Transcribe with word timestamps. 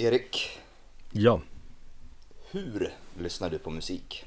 Erik, 0.00 0.58
Ja, 1.12 1.40
hur 2.50 2.92
lyssnar 3.18 3.50
du 3.50 3.58
på 3.58 3.70
musik? 3.70 4.24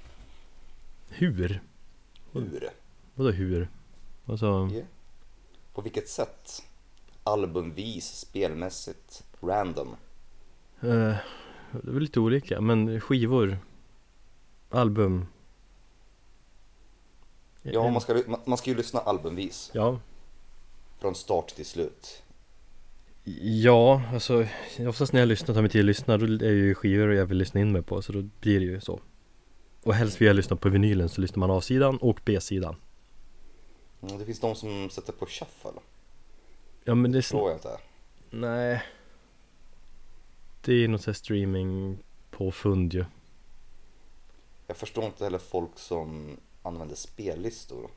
hur? 1.10 1.62
Hur? 2.32 2.70
Vadå 3.16 3.32
hur? 3.32 3.70
Alltså, 4.26 4.70
Ja. 4.74 4.82
På 5.74 5.82
vilket 5.82 6.10
sätt? 6.10 6.64
Albumvis, 7.24 8.20
spelmässigt, 8.20 9.24
random? 9.42 9.88
eh, 10.82 10.88
det 11.72 11.88
är 11.88 11.92
väl 11.92 12.02
lite 12.02 12.20
olika, 12.20 12.62
men 12.62 13.02
skivor, 13.02 13.58
album 14.70 15.26
Ja, 17.62 17.92
man 17.92 18.02
ska, 18.02 18.24
man 18.46 18.58
ska 18.58 18.70
ju 18.70 18.76
lyssna 18.78 19.00
albumvis, 19.00 19.72
Ja, 19.74 20.00
från 21.00 21.16
start 21.16 21.48
till 21.56 21.66
slut. 21.66 22.23
Ja, 23.42 24.02
alltså 24.14 24.48
oftast 24.88 25.14
när 25.14 25.20
jag 25.20 25.28
lyssnar, 25.28 25.56
tar 25.56 25.62
mig 25.62 25.72
tid 25.72 25.82
att 25.82 25.86
lyssna, 25.86 26.18
då 26.18 26.26
är 26.26 26.30
det 26.38 26.50
ju 26.50 26.76
skivor 26.76 27.14
jag 27.14 27.26
vill 27.26 27.38
lyssna 27.38 27.60
in 27.60 27.72
mig 27.72 27.82
på, 27.82 28.02
så 28.02 28.12
då 28.12 28.22
blir 28.40 28.60
det 28.60 28.66
ju 28.66 28.82
så. 28.82 29.00
Och 29.84 29.94
helst 29.94 30.22
vill 30.22 30.28
jag 30.28 30.36
lyssna 30.36 30.56
på 30.56 30.70
vinylen 30.70 31.10
så 31.10 31.22
lyssnar 31.22 31.40
man 31.48 31.58
A-sidan 31.58 31.98
och 31.98 32.20
B-sidan. 32.26 32.76
Mm, 34.02 34.18
Det 34.18 34.26
finns 34.26 34.40
de 34.40 34.56
som 34.56 34.90
sätter 34.90 35.14
på 35.14 35.26
shuffle, 35.26 35.72
Ja 36.84 36.96
men 36.96 37.12
det 37.12 37.22
förstår 37.22 37.50
jag 37.50 37.58
inte. 37.58 37.78
Nej. 38.30 38.84
Det 40.62 40.74
är 40.74 40.88
något 40.88 41.02
sånt 41.02 41.18
streaming 41.18 41.98
påfund 42.32 42.94
ju. 42.94 43.06
Jag 44.68 44.78
förstår 44.78 45.06
inte 45.06 45.24
heller 45.24 45.38
folk 45.38 45.72
som 45.76 46.38
använder 46.62 46.96
spellistor. 46.96 47.90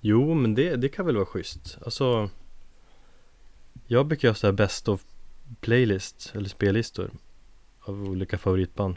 Jo 0.00 0.34
men 0.34 0.54
det, 0.54 0.76
det 0.76 0.88
kan 0.88 1.06
väl 1.06 1.16
vara 1.16 1.26
schysst. 1.26 1.78
Alltså 1.84 2.30
Jag 3.92 4.06
brukar 4.06 4.28
göra 4.28 4.34
såhär 4.34 4.52
best 4.52 4.88
of 4.88 5.04
playlist 5.60 6.32
eller 6.34 6.48
spellistor 6.48 7.10
Av 7.80 8.04
olika 8.04 8.38
favoritband 8.38 8.96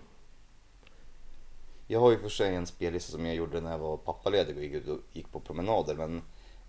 Jag 1.87 1.99
har 1.99 2.11
ju 2.11 2.19
för 2.19 2.29
sig 2.29 2.55
en 2.55 2.65
spellista 2.65 3.11
som 3.11 3.25
jag 3.25 3.35
gjorde 3.35 3.61
när 3.61 3.71
jag 3.71 3.79
var 3.79 3.97
pappaledig 3.97 4.57
och 4.57 4.63
gick 4.63 4.73
ut 4.73 4.87
och 4.87 4.99
gick 5.13 5.31
på 5.31 5.39
promenader 5.39 5.95
men 5.95 6.21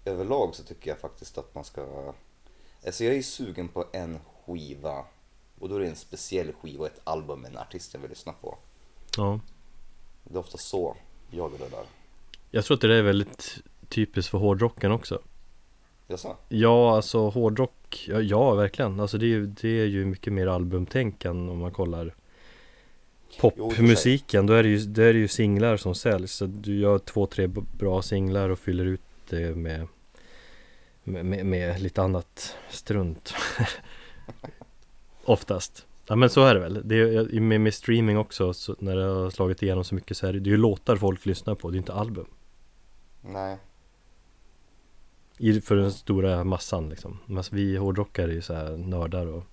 överlag 0.05 0.55
så 0.55 0.63
tycker 0.63 0.91
jag 0.91 0.99
faktiskt 0.99 1.39
att 1.39 1.55
man 1.55 1.65
ska... 1.65 2.13
Alltså 2.87 3.05
jag 3.05 3.15
är 3.15 3.23
sugen 3.23 3.69
på 3.69 3.87
en 3.93 4.19
skiva 4.47 5.05
och 5.59 5.69
då 5.69 5.77
är 5.77 5.81
det 5.81 5.89
en 5.89 5.97
speciell 5.97 6.53
skiva 6.53 6.81
och 6.81 6.87
ett 6.87 7.01
album 7.05 7.41
med 7.41 7.51
en 7.51 7.59
artist 7.59 7.95
jag 7.95 8.01
vill 8.01 8.11
lyssna 8.11 8.33
på. 8.33 8.59
Ja 9.17 9.41
Det 10.25 10.35
är 10.35 10.39
ofta 10.39 10.59
så 10.59 10.97
jag 11.31 11.39
gör 11.53 11.59
det 11.59 11.69
där. 11.71 11.87
Jag 12.51 12.65
tror 12.65 12.75
att 12.75 12.81
det 12.81 12.89
där 12.89 12.95
är 12.95 13.03
väldigt 13.03 13.59
typiskt 13.89 14.31
för 14.31 14.39
hårdrocken 14.39 14.93
också 14.93 15.21
Jaså? 16.09 16.37
Ja 16.49 16.97
alltså 16.97 17.29
hårdrock, 17.29 18.07
ja, 18.09 18.21
ja 18.21 18.55
verkligen. 18.55 19.01
Alltså 19.01 19.19
det 19.19 19.27
är, 19.27 19.29
ju, 19.29 19.47
det 19.47 19.81
är 19.81 19.87
ju 19.87 20.05
mycket 20.05 20.33
mer 20.33 20.47
albumtänk 20.47 21.25
än 21.25 21.49
om 21.49 21.59
man 21.59 21.73
kollar. 21.73 22.15
Popmusiken, 23.41 24.47
då 24.47 24.53
är 24.53 24.63
det 24.63 24.69
ju, 24.69 24.79
då 24.79 25.03
är 25.03 25.13
det 25.13 25.19
ju 25.19 25.29
singlar 25.29 25.77
som 25.77 25.95
säljs. 25.95 26.33
Så 26.33 26.47
du 26.47 26.81
gör 26.81 26.99
två, 26.99 27.27
tre 27.27 27.47
bra 27.79 28.03
singlar 28.03 28.49
och 28.49 28.59
fyller 28.59 28.85
ut 28.85 29.01
det 29.29 29.57
med 29.57 29.89
Med, 31.05 31.27
med, 31.27 31.47
med 31.47 31.81
lite 31.81 32.03
annat 32.03 32.57
strunt. 32.71 33.35
Oftast. 35.25 35.87
Ja 36.07 36.17
men 36.17 36.31
så 36.31 36.45
är 36.45 36.55
det 36.55 36.61
väl, 36.61 36.89
det 36.89 36.97
är, 36.97 37.41
med, 37.41 37.61
med 37.61 37.75
streaming 37.75 38.19
också, 38.19 38.55
så 38.55 38.77
när 38.79 38.97
det 38.97 39.05
har 39.05 39.31
slagit 39.31 39.63
igenom 39.63 39.85
så 39.85 39.95
mycket 39.95 40.17
så 40.17 40.27
är 40.27 40.33
det, 40.33 40.41
det 40.41 40.49
är 40.49 40.53
ju 40.53 40.57
låtar 40.57 40.97
folk 40.97 41.27
lyssnar 41.27 41.55
på, 41.55 41.71
det 41.71 41.77
är 41.77 41.79
inte 41.79 41.93
album. 41.93 42.27
Nej. 43.21 43.59
I, 45.45 45.61
för 45.61 45.77
den 45.77 45.93
stora 45.93 46.45
massan 46.45 46.89
liksom 46.89 47.19
Men 47.27 47.45
vi 47.51 47.77
hårdrockare 47.77 48.31
är 48.31 48.35
ju 48.35 48.43
så 48.43 48.55
här 48.55 48.77
nördar 48.77 49.27
och 49.27 49.45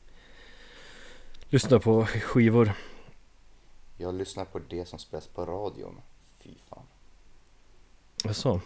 Lyssnar 1.50 1.80
på 1.80 2.06
skivor 2.06 2.72
Jag 3.98 4.16
lyssnar 4.16 4.46
på 4.46 4.60
det 4.60 4.88
som 4.88 5.00
spelas 5.00 5.28
på 5.28 5.46
radion. 5.46 6.02
Fy 6.40 6.50
fan. 6.70 6.84
Jaså? 8.24 8.62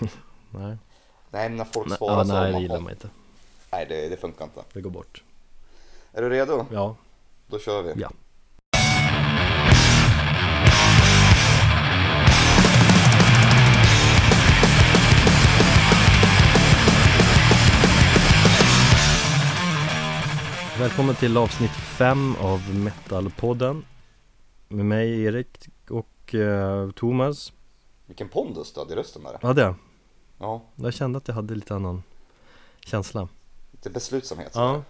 nej 0.50 0.76
Nej 1.30 1.48
men 1.48 1.56
när 1.56 1.64
folk 1.64 1.88
Nej, 1.88 1.98
svarar 1.98 2.18
ja, 2.18 2.24
så. 2.24 2.32
nej 2.32 2.52
det 2.52 2.60
gillar 2.60 2.80
man 2.80 2.92
inte 2.92 3.10
Nej 3.72 3.86
det, 3.88 4.08
det 4.08 4.16
funkar 4.16 4.44
inte. 4.44 4.64
Det 4.72 4.80
går 4.80 4.90
bort 4.90 5.24
Är 6.12 6.22
du 6.22 6.28
redo? 6.28 6.66
Ja, 6.72 6.96
Då 7.46 7.58
kör 7.58 7.82
vi. 7.82 8.00
ja 8.02 8.10
Välkommen 20.80 21.14
till 21.14 21.36
avsnitt 21.36 21.70
5 21.70 22.36
av 22.36 22.74
Metalpodden 22.74 23.84
Med 24.68 24.86
mig 24.86 25.22
Erik 25.22 25.68
och 25.90 26.34
eh, 26.34 26.90
Thomas 26.90 27.52
Vilken 28.06 28.28
pondus 28.28 28.72
du 28.72 28.80
hade 28.80 28.92
i 28.92 28.96
rösten 28.96 29.22
där. 29.22 29.38
Ja 29.42 29.52
det 29.52 29.74
Ja, 30.38 30.62
Jag 30.76 30.94
kände 30.94 31.18
att 31.18 31.28
jag 31.28 31.34
hade 31.34 31.54
lite 31.54 31.74
annan 31.74 32.02
känsla 32.80 33.28
lite 33.70 33.90
beslutsamhet. 33.90 34.52
Ja 34.54 34.82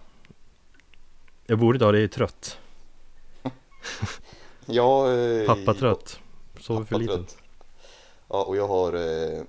Jag 1.45 1.59
borde 1.59 1.75
idag, 1.75 1.93
det 1.93 1.99
är 1.99 2.07
trött 2.07 2.57
Ja, 4.65 5.13
eh, 5.13 5.45
Pappa 5.45 5.73
trött 5.73 6.19
Sover 6.59 6.85
för 6.85 6.99
lite 6.99 7.11
Pappatrött. 7.11 7.37
Ja, 8.27 8.43
och 8.43 8.57
jag 8.57 8.67
har 8.67 8.93
eh, 8.93 9.43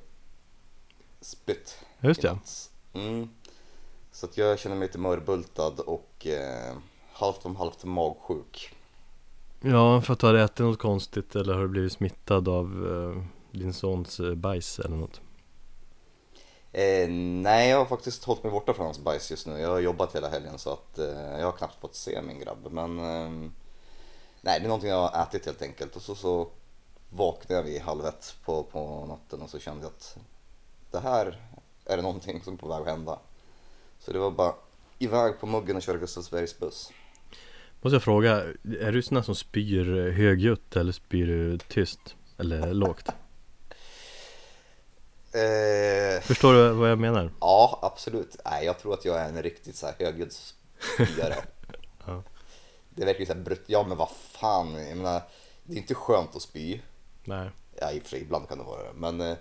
spytt. 1.20 1.78
Just 2.00 2.22
natt. 2.22 2.70
Mm. 2.92 3.28
Så 4.22 4.26
att 4.26 4.36
jag 4.36 4.58
känner 4.58 4.76
mig 4.76 4.88
lite 4.88 4.98
mörbultad 4.98 5.80
och 5.80 6.26
eh, 6.26 6.76
halvt 7.12 7.46
om 7.46 7.56
halvt 7.56 7.84
magsjuk. 7.84 8.74
Ja, 9.60 10.00
för 10.00 10.12
att 10.12 10.18
du 10.18 10.26
har 10.26 10.34
ätit 10.34 10.58
något 10.58 10.78
konstigt 10.78 11.36
eller 11.36 11.54
har 11.54 11.62
du 11.62 11.68
blivit 11.68 11.92
smittad 11.92 12.48
av 12.48 12.66
eh, 12.66 13.24
din 13.58 13.72
sons 13.72 14.20
eh, 14.20 14.34
bajs 14.34 14.78
eller 14.78 14.96
något? 14.96 15.20
Eh, 16.72 17.08
nej, 17.08 17.70
jag 17.70 17.78
har 17.78 17.86
faktiskt 17.86 18.24
hållit 18.24 18.42
mig 18.42 18.52
borta 18.52 18.74
från 18.74 18.84
hans 18.84 18.98
bajs 18.98 19.30
just 19.30 19.46
nu. 19.46 19.58
Jag 19.58 19.68
har 19.68 19.80
jobbat 19.80 20.14
hela 20.14 20.28
helgen 20.28 20.58
så 20.58 20.72
att 20.72 20.98
eh, 20.98 21.38
jag 21.38 21.44
har 21.44 21.52
knappt 21.52 21.80
fått 21.80 21.94
se 21.94 22.22
min 22.22 22.40
grabb. 22.40 22.68
Men 22.70 22.98
eh, 22.98 23.50
nej, 24.40 24.60
det 24.60 24.64
är 24.64 24.68
någonting 24.68 24.90
jag 24.90 25.08
har 25.08 25.22
ätit 25.22 25.46
helt 25.46 25.62
enkelt. 25.62 25.96
Och 25.96 26.02
så, 26.02 26.14
så 26.14 26.48
vaknade 27.10 27.54
jag 27.54 27.62
vid 27.62 27.80
halv 27.80 28.06
ett 28.06 28.36
på, 28.44 28.62
på 28.62 29.06
natten 29.06 29.42
och 29.42 29.50
så 29.50 29.58
kände 29.58 29.82
jag 29.82 29.90
att 29.90 30.16
det 30.90 31.00
här 31.00 31.40
är 31.84 31.96
det 31.96 32.02
någonting 32.02 32.42
som 32.42 32.54
är 32.54 32.58
på 32.58 32.68
väg 32.68 32.80
att 32.80 32.86
hända. 32.86 33.18
Så 34.04 34.12
det 34.12 34.18
var 34.18 34.30
bara 34.30 34.54
iväg 34.98 35.40
på 35.40 35.46
muggen 35.46 35.76
och 35.76 35.82
köra 35.82 35.96
Gustavsbergs 35.96 36.58
buss. 36.58 36.92
Måste 37.80 37.94
jag 37.94 38.02
fråga, 38.02 38.42
är 38.80 38.92
du 38.92 39.02
sån 39.02 39.24
som 39.24 39.34
spyr 39.34 39.98
eh, 39.98 40.12
högljutt 40.12 40.76
eller 40.76 40.92
spyr 40.92 41.26
du 41.26 41.58
tyst? 41.58 42.16
Eller 42.38 42.74
lågt? 42.74 43.08
Eh, 45.34 46.20
Förstår 46.22 46.54
du 46.54 46.70
vad 46.70 46.90
jag 46.90 46.98
menar? 46.98 47.30
ja, 47.40 47.78
absolut. 47.82 48.36
Nej, 48.44 48.64
jag 48.66 48.78
tror 48.78 48.94
att 48.94 49.04
jag 49.04 49.20
är 49.20 49.28
en 49.28 49.42
riktigt 49.42 49.76
så 49.76 49.86
här 49.86 49.94
högljudd 49.98 50.32
spyare. 50.32 51.34
Ja. 52.06 52.22
Det 52.90 53.02
är 53.02 53.06
verkligen 53.06 53.26
så 53.26 53.34
här 53.34 53.40
brut. 53.40 53.62
Ja, 53.66 53.84
men 53.88 53.96
vad 53.96 54.10
fan. 54.10 54.88
Jag 54.88 54.96
menar, 54.96 55.22
det 55.64 55.72
är 55.74 55.78
inte 55.78 55.94
skönt 55.94 56.36
att 56.36 56.42
spy. 56.42 56.80
Nej 57.24 57.50
Ja, 57.80 57.92
i 57.92 57.98
och 57.98 58.02
för 58.02 58.08
sig, 58.10 58.20
ibland 58.22 58.48
kan 58.48 58.58
det 58.58 58.64
vara 58.64 58.82
det. 58.82 58.92
Men 58.94 59.20
eh, 59.20 59.36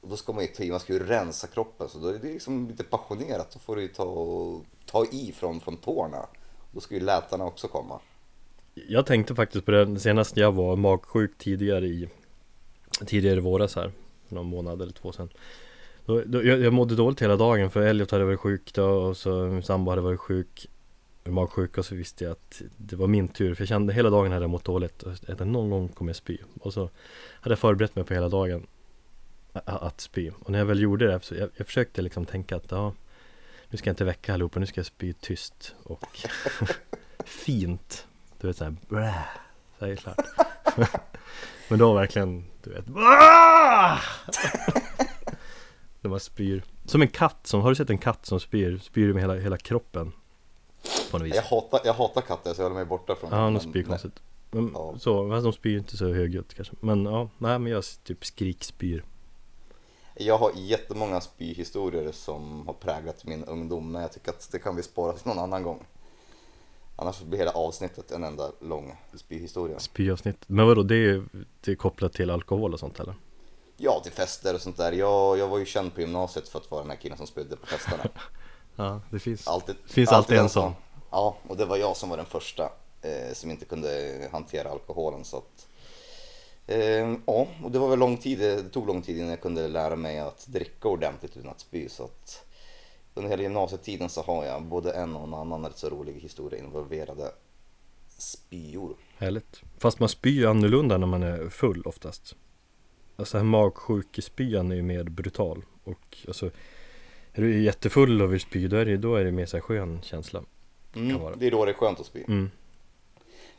och 0.00 0.08
då 0.08 0.16
ska 0.16 0.32
man 0.32 0.42
ju 0.42 0.48
ta 0.48 0.62
i, 0.62 0.70
man 0.70 0.80
ska 0.80 0.92
ju 0.92 0.98
rensa 0.98 1.46
kroppen. 1.46 1.88
Så 1.88 1.98
då 1.98 2.08
är 2.08 2.12
det 2.12 2.32
liksom 2.32 2.68
lite 2.68 2.84
passionerat. 2.84 3.50
Då 3.52 3.58
får 3.58 3.76
du 3.76 3.82
ju 3.82 3.88
ta, 3.88 4.02
och- 4.04 4.64
ta 4.86 5.04
i 5.04 5.32
från, 5.32 5.60
från 5.60 5.76
tårna. 5.76 6.26
Då 6.72 6.80
ska 6.80 6.94
ju 6.94 7.00
lätarna 7.00 7.44
också 7.44 7.68
komma. 7.68 8.00
Jag 8.88 9.06
tänkte 9.06 9.34
faktiskt 9.34 9.64
på 9.64 9.70
det 9.70 10.00
senast 10.00 10.36
jag 10.36 10.52
var 10.52 10.76
magsjuk 10.76 11.38
tidigare 11.38 11.86
i 11.86 12.08
Tidigare 13.06 13.36
i 13.36 13.40
våras 13.40 13.76
här 13.76 13.92
Någon 14.28 14.46
månad 14.46 14.82
eller 14.82 14.92
två 14.92 15.12
sedan 15.12 15.28
då, 16.04 16.22
då, 16.26 16.44
jag, 16.44 16.60
jag 16.60 16.72
mådde 16.72 16.94
dåligt 16.94 17.22
hela 17.22 17.36
dagen 17.36 17.70
för 17.70 17.80
Elliot 17.82 18.10
hade 18.10 18.24
varit 18.24 18.40
sjuk 18.40 18.74
då 18.74 18.84
och 18.84 19.16
så 19.16 19.30
min 19.30 19.62
sambo 19.62 19.90
hade 19.90 20.02
varit 20.02 20.20
sjuk 20.20 20.66
Magsjuk 21.24 21.78
och 21.78 21.84
så 21.84 21.94
visste 21.94 22.24
jag 22.24 22.30
att 22.30 22.62
det 22.76 22.96
var 22.96 23.06
min 23.06 23.28
tur 23.28 23.54
För 23.54 23.62
jag 23.62 23.68
kände 23.68 23.92
hela 23.92 24.10
dagen 24.10 24.32
hade 24.32 24.42
jag 24.42 24.50
mått 24.50 24.64
dåligt 24.64 25.02
och 25.02 25.12
att 25.28 25.46
någon 25.46 25.70
gång 25.70 25.88
kommer 25.88 26.08
jag 26.08 26.16
spy 26.16 26.38
Och 26.60 26.72
så 26.72 26.90
hade 27.40 27.52
jag 27.52 27.58
förberett 27.58 27.96
mig 27.96 28.04
på 28.04 28.14
hela 28.14 28.28
dagen 28.28 28.66
att 29.52 30.00
spy. 30.00 30.30
Och 30.30 30.50
när 30.50 30.58
jag 30.58 30.66
väl 30.66 30.80
gjorde 30.80 31.06
det 31.06 31.20
så 31.22 31.34
jag, 31.34 31.50
jag 31.56 31.66
försökte 31.66 32.02
liksom 32.02 32.26
tänka 32.26 32.56
att 32.56 32.64
ja 32.70 32.92
Nu 33.68 33.78
ska 33.78 33.88
jag 33.88 33.92
inte 33.92 34.04
väcka 34.04 34.34
allihopa, 34.34 34.60
nu 34.60 34.66
ska 34.66 34.78
jag 34.78 34.86
spy 34.86 35.12
tyst 35.12 35.74
och 35.82 36.18
fint. 37.24 38.06
Du 38.40 38.46
vet 38.46 38.56
såhär 38.56 38.76
brä 38.88 39.24
Så 39.78 39.84
är 39.84 39.88
det 39.88 39.96
klart. 39.96 40.16
Men 41.68 41.78
då 41.78 41.94
verkligen, 41.94 42.44
du 42.62 42.70
vet! 42.70 42.84
När 46.00 46.08
man 46.10 46.20
spyr. 46.20 46.62
Som 46.84 47.02
en 47.02 47.08
katt 47.08 47.46
som, 47.46 47.60
har 47.60 47.68
du 47.70 47.74
sett 47.74 47.90
en 47.90 47.98
katt 47.98 48.26
som 48.26 48.40
spyr? 48.40 48.78
Spyr 48.78 49.12
med 49.12 49.22
hela, 49.22 49.34
hela 49.34 49.56
kroppen? 49.56 50.12
På 51.10 51.18
något 51.18 51.26
vis. 51.26 51.34
Jag 51.34 51.42
hatar, 51.42 51.80
jag 51.84 51.94
hatar 51.94 52.20
katter 52.20 52.54
så 52.54 52.60
jag 52.60 52.64
håller 52.64 52.76
mig 52.76 52.84
borta 52.84 53.14
från 53.14 53.30
Ja, 53.30 53.36
de 53.36 53.60
spyr 53.60 53.82
konstigt. 53.82 54.22
Men, 54.50 54.70
Ja. 54.74 54.94
Så, 54.98 55.30
fast 55.30 55.44
de 55.44 55.52
spyr 55.52 55.78
inte 55.78 55.96
så 55.96 56.12
högljutt 56.12 56.54
kanske. 56.54 56.74
Men 56.80 57.04
ja, 57.04 57.28
nej 57.38 57.58
men 57.58 57.72
jag 57.72 57.84
typ 58.04 58.24
skrikspyr 58.24 59.04
Jag 60.22 60.38
har 60.38 60.52
jättemånga 60.54 61.20
spyhistorier 61.20 62.12
som 62.12 62.66
har 62.66 62.74
präglat 62.74 63.24
min 63.24 63.44
ungdom 63.44 63.92
men 63.92 64.02
jag 64.02 64.12
tycker 64.12 64.30
att 64.30 64.48
det 64.52 64.58
kan 64.58 64.76
vi 64.76 64.82
spara 64.82 65.12
till 65.12 65.26
någon 65.26 65.38
annan 65.38 65.62
gång. 65.62 65.86
Annars 66.96 67.20
blir 67.20 67.38
hela 67.38 67.50
avsnittet 67.50 68.10
en 68.10 68.24
enda 68.24 68.52
lång 68.60 68.96
spyhistoria. 69.14 69.78
Spyavsnitt. 69.78 70.44
Men 70.46 70.66
vadå, 70.66 70.82
det 70.82 70.96
är, 70.96 71.24
det 71.60 71.70
är 71.70 71.76
kopplat 71.76 72.12
till 72.12 72.30
alkohol 72.30 72.72
och 72.72 72.80
sånt 72.80 73.00
eller? 73.00 73.14
Ja, 73.76 74.00
till 74.00 74.12
fester 74.12 74.54
och 74.54 74.60
sånt 74.60 74.76
där. 74.76 74.92
Jag, 74.92 75.38
jag 75.38 75.48
var 75.48 75.58
ju 75.58 75.64
känd 75.64 75.94
på 75.94 76.00
gymnasiet 76.00 76.48
för 76.48 76.58
att 76.58 76.70
vara 76.70 76.82
den 76.82 76.90
här 76.90 76.96
killen 76.98 77.18
som 77.18 77.26
spydde 77.26 77.56
på 77.56 77.66
festerna. 77.66 78.04
Ja, 78.76 79.00
det 79.10 79.18
finns. 79.18 79.48
Alltid, 79.48 79.76
Finns 79.86 80.12
alltid 80.12 80.36
en 80.36 80.42
den 80.42 80.50
sån. 80.50 80.72
Ja, 81.10 81.36
och 81.48 81.56
det 81.56 81.64
var 81.64 81.76
jag 81.76 81.96
som 81.96 82.10
var 82.10 82.16
den 82.16 82.26
första 82.26 82.72
eh, 83.02 83.32
som 83.34 83.50
inte 83.50 83.64
kunde 83.64 84.28
hantera 84.32 84.70
alkoholen. 84.70 85.24
Så 85.24 85.36
att, 85.36 85.66
ja, 87.26 87.46
och 87.62 87.70
det 87.70 87.78
var 87.78 87.88
väl 87.88 87.98
lång 87.98 88.16
tid, 88.16 88.38
det 88.38 88.62
tog 88.62 88.86
lång 88.86 89.02
tid 89.02 89.16
innan 89.16 89.30
jag 89.30 89.40
kunde 89.40 89.68
lära 89.68 89.96
mig 89.96 90.18
att 90.18 90.46
dricka 90.46 90.88
ordentligt 90.88 91.36
utan 91.36 91.50
att 91.50 91.60
spy. 91.60 91.88
Så 91.88 92.04
att 92.04 92.44
under 93.14 93.30
hela 93.30 93.42
gymnasietiden 93.42 94.08
så 94.08 94.22
har 94.22 94.44
jag 94.44 94.62
både 94.62 94.92
en 94.92 95.16
och 95.16 95.24
en 95.24 95.34
annan 95.34 95.64
rätt 95.64 95.78
så 95.78 95.88
rolig 95.88 96.14
historia 96.14 96.60
involverade 96.60 97.32
spyor. 98.08 98.94
Härligt. 99.18 99.62
Fast 99.78 100.00
man 100.00 100.08
spyr 100.08 100.46
annorlunda 100.46 100.98
när 100.98 101.06
man 101.06 101.22
är 101.22 101.48
full 101.48 101.82
oftast. 101.82 102.36
Alltså 103.16 103.36
här 103.36 103.44
magsjukespyan 103.44 104.72
är 104.72 104.76
ju 104.76 104.82
mer 104.82 105.04
brutal. 105.04 105.64
Och 105.84 106.18
alltså 106.26 106.50
är 107.32 107.42
du 107.42 107.62
jättefull 107.62 108.22
och 108.22 108.32
vill 108.32 108.40
spy 108.40 108.68
då 108.68 108.76
är 108.76 108.84
det, 108.84 108.96
då 108.96 109.16
är 109.16 109.24
det 109.24 109.32
mer 109.32 109.46
så 109.46 109.56
här 109.56 109.62
skön 109.62 110.02
känsla. 110.02 110.42
Mm, 110.94 111.20
det 111.36 111.46
är 111.46 111.50
då 111.50 111.64
det 111.64 111.70
är 111.70 111.74
skönt 111.74 112.00
att 112.00 112.06
spy. 112.06 112.24
Mm. 112.28 112.50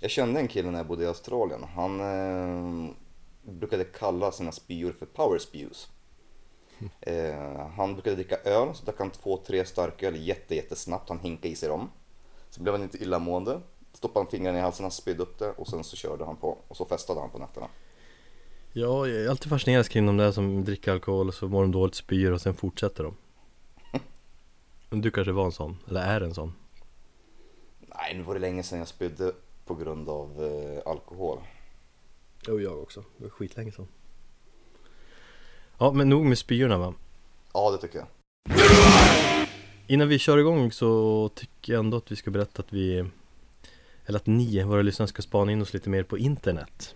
Jag 0.03 0.11
kände 0.11 0.39
en 0.39 0.47
kille 0.47 0.71
när 0.71 0.79
jag 0.79 0.87
bodde 0.87 1.03
i 1.03 1.07
Australien. 1.07 1.63
Han 1.63 1.99
eh, 1.99 2.93
brukade 3.41 3.83
kalla 3.83 4.31
sina 4.31 4.51
spyor 4.51 4.91
för 4.91 5.05
power 5.05 5.39
spews. 5.39 5.89
Eh, 7.01 7.67
han 7.75 7.93
brukade 7.93 8.15
dricka 8.15 8.35
öl, 8.35 8.75
så 8.75 8.85
drack 8.85 8.99
han 8.99 9.11
två, 9.11 9.37
tre 9.37 9.65
starköl 9.65 10.27
jätte, 10.27 10.55
jättesnabbt. 10.55 11.09
Han 11.09 11.19
hinkade 11.19 11.47
i 11.47 11.55
sig 11.55 11.69
dem. 11.69 11.89
Så 12.49 12.61
blev 12.61 12.73
han 12.73 12.83
inte 12.83 12.97
illamående. 12.97 13.61
Stoppade 13.93 14.25
han 14.25 14.31
fingrarna 14.31 14.57
i 14.57 14.61
halsen, 14.61 14.83
han 14.83 14.91
spydde 14.91 15.23
upp 15.23 15.39
det 15.39 15.51
och 15.51 15.67
sen 15.67 15.83
så 15.83 15.95
körde 15.95 16.25
han 16.25 16.35
på. 16.35 16.57
Och 16.67 16.77
så 16.77 16.85
festade 16.85 17.19
han 17.19 17.29
på 17.29 17.37
nätterna. 17.37 17.67
Ja, 18.73 19.07
jag 19.07 19.23
är 19.23 19.29
alltid 19.29 19.49
fascinerad 19.49 19.89
kring 19.89 20.05
de 20.05 20.17
där 20.17 20.31
som 20.31 20.65
dricker 20.65 20.91
alkohol 20.91 21.27
och 21.27 21.33
så 21.33 21.47
mår 21.47 21.61
de 21.61 21.71
dåligt, 21.71 21.95
spyr 21.95 22.31
och 22.31 22.41
sen 22.41 22.53
fortsätter 22.53 23.03
de. 23.03 23.15
Men 24.89 25.01
du 25.01 25.11
kanske 25.11 25.31
var 25.31 25.45
en 25.45 25.51
sån, 25.51 25.77
eller 25.87 26.01
är 26.01 26.21
en 26.21 26.33
sån? 26.33 26.53
Nej, 27.79 28.13
nu 28.15 28.21
var 28.21 28.33
det 28.33 28.39
länge 28.39 28.63
sedan 28.63 28.79
jag 28.79 28.87
spydde 28.87 29.33
på 29.71 29.83
grund 29.83 30.09
av 30.09 30.43
eh, 30.43 30.91
alkohol. 30.91 31.39
Jo, 32.47 32.59
jag 32.59 32.79
också. 32.81 33.03
Det 33.17 33.23
var 33.23 33.29
skitlänge 33.29 33.71
sedan. 33.71 33.87
Ja, 35.77 35.91
men 35.91 36.09
nog 36.09 36.25
med 36.25 36.37
spyorna 36.37 36.77
va? 36.77 36.93
Ja, 37.53 37.71
det 37.71 37.77
tycker 37.77 37.97
jag. 37.97 38.07
Innan 39.87 40.07
vi 40.07 40.19
kör 40.19 40.37
igång 40.37 40.71
så 40.71 41.29
tycker 41.35 41.73
jag 41.73 41.79
ändå 41.79 41.97
att 41.97 42.11
vi 42.11 42.15
ska 42.15 42.31
berätta 42.31 42.61
att 42.61 42.73
vi 42.73 43.05
Eller 44.05 44.19
att 44.19 44.25
ni, 44.25 44.63
våra 44.63 44.81
lyssnare, 44.81 45.07
ska 45.07 45.21
spana 45.21 45.51
in 45.51 45.61
oss 45.61 45.73
lite 45.73 45.89
mer 45.89 46.03
på 46.03 46.17
internet 46.17 46.95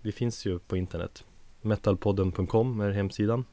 Vi 0.00 0.12
finns 0.12 0.46
ju 0.46 0.58
på 0.58 0.76
internet 0.76 1.24
Metalpodden.com 1.60 2.80
är 2.80 2.90
hemsidan 2.90 3.44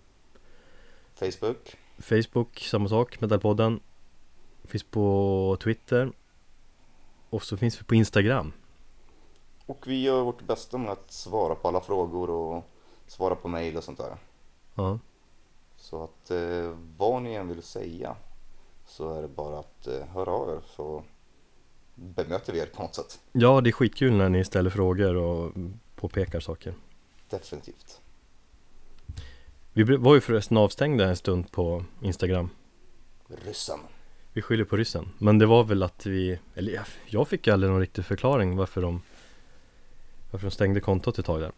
Facebook. 1.16 1.76
Facebook, 1.98 2.60
samma 2.60 2.90
sak, 2.90 3.22
Metalpodden 3.22 3.80
Finns 4.64 4.84
på 4.84 5.58
Twitter 5.64 6.12
Och 7.36 7.44
så 7.44 7.58
finns 7.58 7.80
vi 7.82 7.84
på 7.84 7.96
Instagram 7.96 8.54
Och 9.66 9.88
vi 9.88 10.02
gör 10.02 10.24
vårt 10.24 10.42
bästa 10.42 10.78
med 10.78 10.92
att 10.92 11.12
svara 11.12 11.56
på 11.56 11.68
alla 11.68 11.82
frågor 11.82 12.30
och 12.30 12.64
svara 13.08 13.36
på 13.36 13.48
mail 13.48 13.78
och 13.78 13.84
sånt 13.84 13.98
där. 13.98 14.18
Ja, 14.76 15.00
Så 15.78 16.04
att 16.04 16.32
eh, 16.32 16.78
vad 16.98 17.22
ni 17.22 17.34
än 17.34 17.48
vill 17.48 17.64
säga 17.64 18.16
så 18.86 19.14
är 19.14 19.22
det 19.22 19.28
bara 19.28 19.60
att 19.60 19.88
eh, 19.88 20.06
höra 20.14 20.32
av 20.32 20.50
er 20.50 20.62
så 20.76 21.04
bemöter 21.96 22.54
vi 22.54 22.60
er 22.60 22.66
på 22.66 22.82
något 22.82 22.96
sätt. 22.96 23.20
ja 23.32 23.62
det 23.62 23.70
är 23.70 23.72
skitkul 23.72 24.14
när 24.14 24.30
ni 24.30 24.46
ställer 24.46 24.70
frågor 24.70 25.16
och 25.16 25.52
påpekar 25.96 26.40
saker 26.40 26.74
Definitivt. 27.30 28.02
Vi 29.74 29.84
var 29.98 30.16
ju 30.16 30.22
förresten 30.22 30.58
avstängda 30.58 31.06
en 31.06 31.16
stund 31.16 31.52
på 31.52 31.84
Instagram 32.02 32.50
Ryssen. 33.28 33.80
Vi 34.36 34.42
skyller 34.42 34.64
på 34.66 34.78
ryssen. 34.78 35.10
Men 35.18 35.40
det 35.40 35.46
var 35.46 35.64
väl 35.64 35.84
att 35.84 36.06
vi 36.06 36.40
Eller 36.56 36.74
jag- 36.74 36.86
jag 37.06 37.28
fick 37.28 37.48
aldrig 37.48 37.72
någon 37.72 37.80
riktig 37.82 38.06
förklaring 38.06 38.56
varför 38.58 38.82
de 38.82 39.02
Varför 40.32 40.48
de 40.48 40.52
stängde 40.52 40.80
kontot 40.80 41.20
ett 41.20 41.26
tag 41.26 41.42
där. 41.42 41.52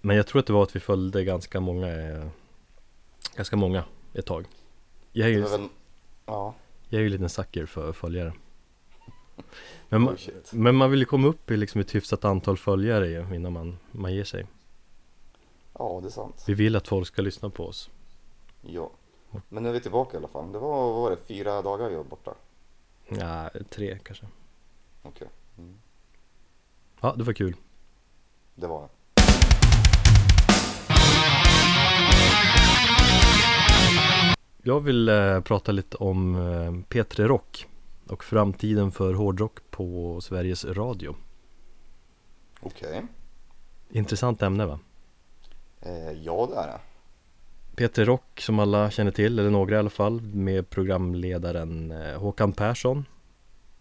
Men 0.00 0.16
jag 0.16 0.26
tror 0.26 0.40
att 0.40 0.46
det 0.46 0.52
var 0.52 0.62
att 0.62 0.76
vi 0.76 0.80
följde 0.80 1.24
ganska 1.24 1.60
många 1.60 1.88
eh, 1.88 2.28
Ganska 3.36 3.56
många 3.56 3.84
ett 4.14 4.26
tag. 4.26 4.44
Jag 5.12 5.28
är 5.28 5.32
ju, 5.32 5.42
väl, 5.42 5.68
ja, 6.26 6.54
jag 6.88 6.98
är 6.98 7.00
ju 7.00 7.06
en 7.06 7.12
liten 7.12 7.28
sucker 7.28 7.66
för 7.66 7.92
följare. 7.92 8.32
Men, 9.88 10.02
man, 10.02 10.14
oh 10.14 10.18
men 10.52 10.74
man 10.76 10.90
vill 10.90 11.00
ju 11.00 11.06
komma 11.06 11.28
upp 11.28 11.50
i 11.50 11.56
liksom 11.56 11.80
ett 11.80 11.94
hyfsat 11.94 12.24
antal 12.24 12.56
följare 12.56 13.34
innan 13.36 13.52
man, 13.52 13.78
man 13.92 14.14
ger 14.14 14.24
sig. 14.24 14.46
Ja, 15.78 15.98
det 16.02 16.08
är 16.08 16.10
sant. 16.10 16.44
Vi 16.46 16.54
vill 16.54 16.76
att 16.76 16.88
folk 16.88 17.06
ska 17.08 17.22
lyssna 17.22 17.50
på 17.50 17.66
oss. 17.66 17.90
Ja. 18.62 18.90
Men 19.48 19.62
nu 19.62 19.68
är 19.68 19.72
vi 19.72 19.80
tillbaka 19.80 20.16
i 20.16 20.18
alla 20.18 20.28
fall. 20.28 20.52
Det 20.52 20.58
var, 20.58 20.92
vad 20.92 21.02
var 21.02 21.10
det, 21.10 21.16
fyra 21.16 21.62
dagar 21.62 21.88
vi 21.88 21.96
var 21.96 22.04
borta? 22.04 22.34
Ja, 23.08 23.50
tre 23.70 23.98
kanske 24.02 24.26
Okej. 25.02 25.28
Mm. 25.58 25.74
Ja, 27.00 27.14
det 27.18 27.24
var 27.24 27.32
kul 27.32 27.56
Det 28.54 28.66
var 28.66 28.82
det. 28.82 28.88
Jag 34.62 34.80
vill 34.80 35.08
eh, 35.08 35.40
prata 35.40 35.72
lite 35.72 35.96
om 35.96 36.34
eh, 36.34 36.70
P3 36.70 37.26
Rock 37.26 37.66
och 38.08 38.24
framtiden 38.24 38.92
för 38.92 39.14
hårdrock 39.14 39.58
på 39.70 40.20
Sveriges 40.20 40.64
Radio. 40.64 41.16
Okej. 42.60 43.06
Intressant 43.90 44.42
ämne 44.42 44.66
va? 44.66 44.78
Eh, 45.80 46.12
ja, 46.12 46.48
det 46.50 46.56
är 46.56 46.66
det. 46.66 46.80
P3 47.78 48.04
Rock 48.04 48.40
som 48.40 48.58
alla 48.58 48.90
känner 48.90 49.10
till, 49.10 49.38
eller 49.38 49.50
några 49.50 49.74
i 49.74 49.78
alla 49.78 49.90
fall, 49.90 50.20
med 50.20 50.70
programledaren 50.70 51.90
eh, 51.90 52.18
Håkan 52.20 52.52
Persson. 52.52 53.04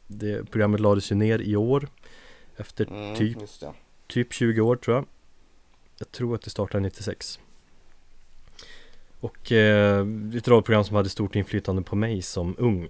Det 0.07 0.51
programmet 0.51 0.79
lades 0.79 1.11
ju 1.11 1.15
ner 1.15 1.39
i 1.39 1.55
år 1.55 1.87
efter 2.57 2.85
Mm, 2.87 3.15
typ, 3.15 3.41
Just 3.41 3.61
det. 3.61 3.73
typ 4.07 4.33
20 4.33 4.61
år 4.61 4.75
tror 4.75 4.95
jag. 4.95 5.05
Jag 5.99 6.11
tror 6.11 6.35
att 6.35 6.41
det 6.41 6.49
startade 6.49 6.83
96. 6.83 7.39
Och 9.19 9.51
eh, 9.51 9.99
ett 10.35 10.47
radioprogram 10.47 10.83
som 10.83 10.95
hade 10.95 11.09
stort 11.09 11.35
inflytande 11.35 11.81
på 11.81 11.95
mig 11.95 12.21
som 12.21 12.55
ung. 12.57 12.89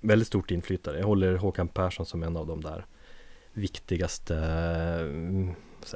Väldigt 0.00 0.28
stort 0.28 0.50
inflytande. 0.50 1.00
Jag 1.00 1.06
håller 1.06 1.36
Håkan 1.36 1.68
Persson 1.68 2.06
som 2.06 2.22
en 2.22 2.36
av 2.36 2.46
de 2.46 2.60
där 2.60 2.86
viktigaste 3.52 4.34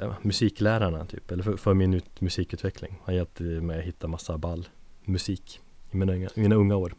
man, 0.01 0.15
musiklärarna 0.21 1.05
typ. 1.05 1.31
Eller 1.31 1.43
för, 1.43 1.57
för 1.57 1.73
min 1.73 1.93
ut, 1.93 2.21
musikutveckling. 2.21 3.01
Han 3.05 3.15
hjälpte 3.15 3.43
mig 3.43 3.79
att 3.79 3.85
hitta 3.85 4.07
massa 4.07 4.37
ball 4.37 4.67
musik 5.03 5.61
i 5.91 5.97
mina, 5.97 6.13
unga- 6.13 6.29
mina 6.35 6.55
unga 6.55 6.75
år. 6.75 6.95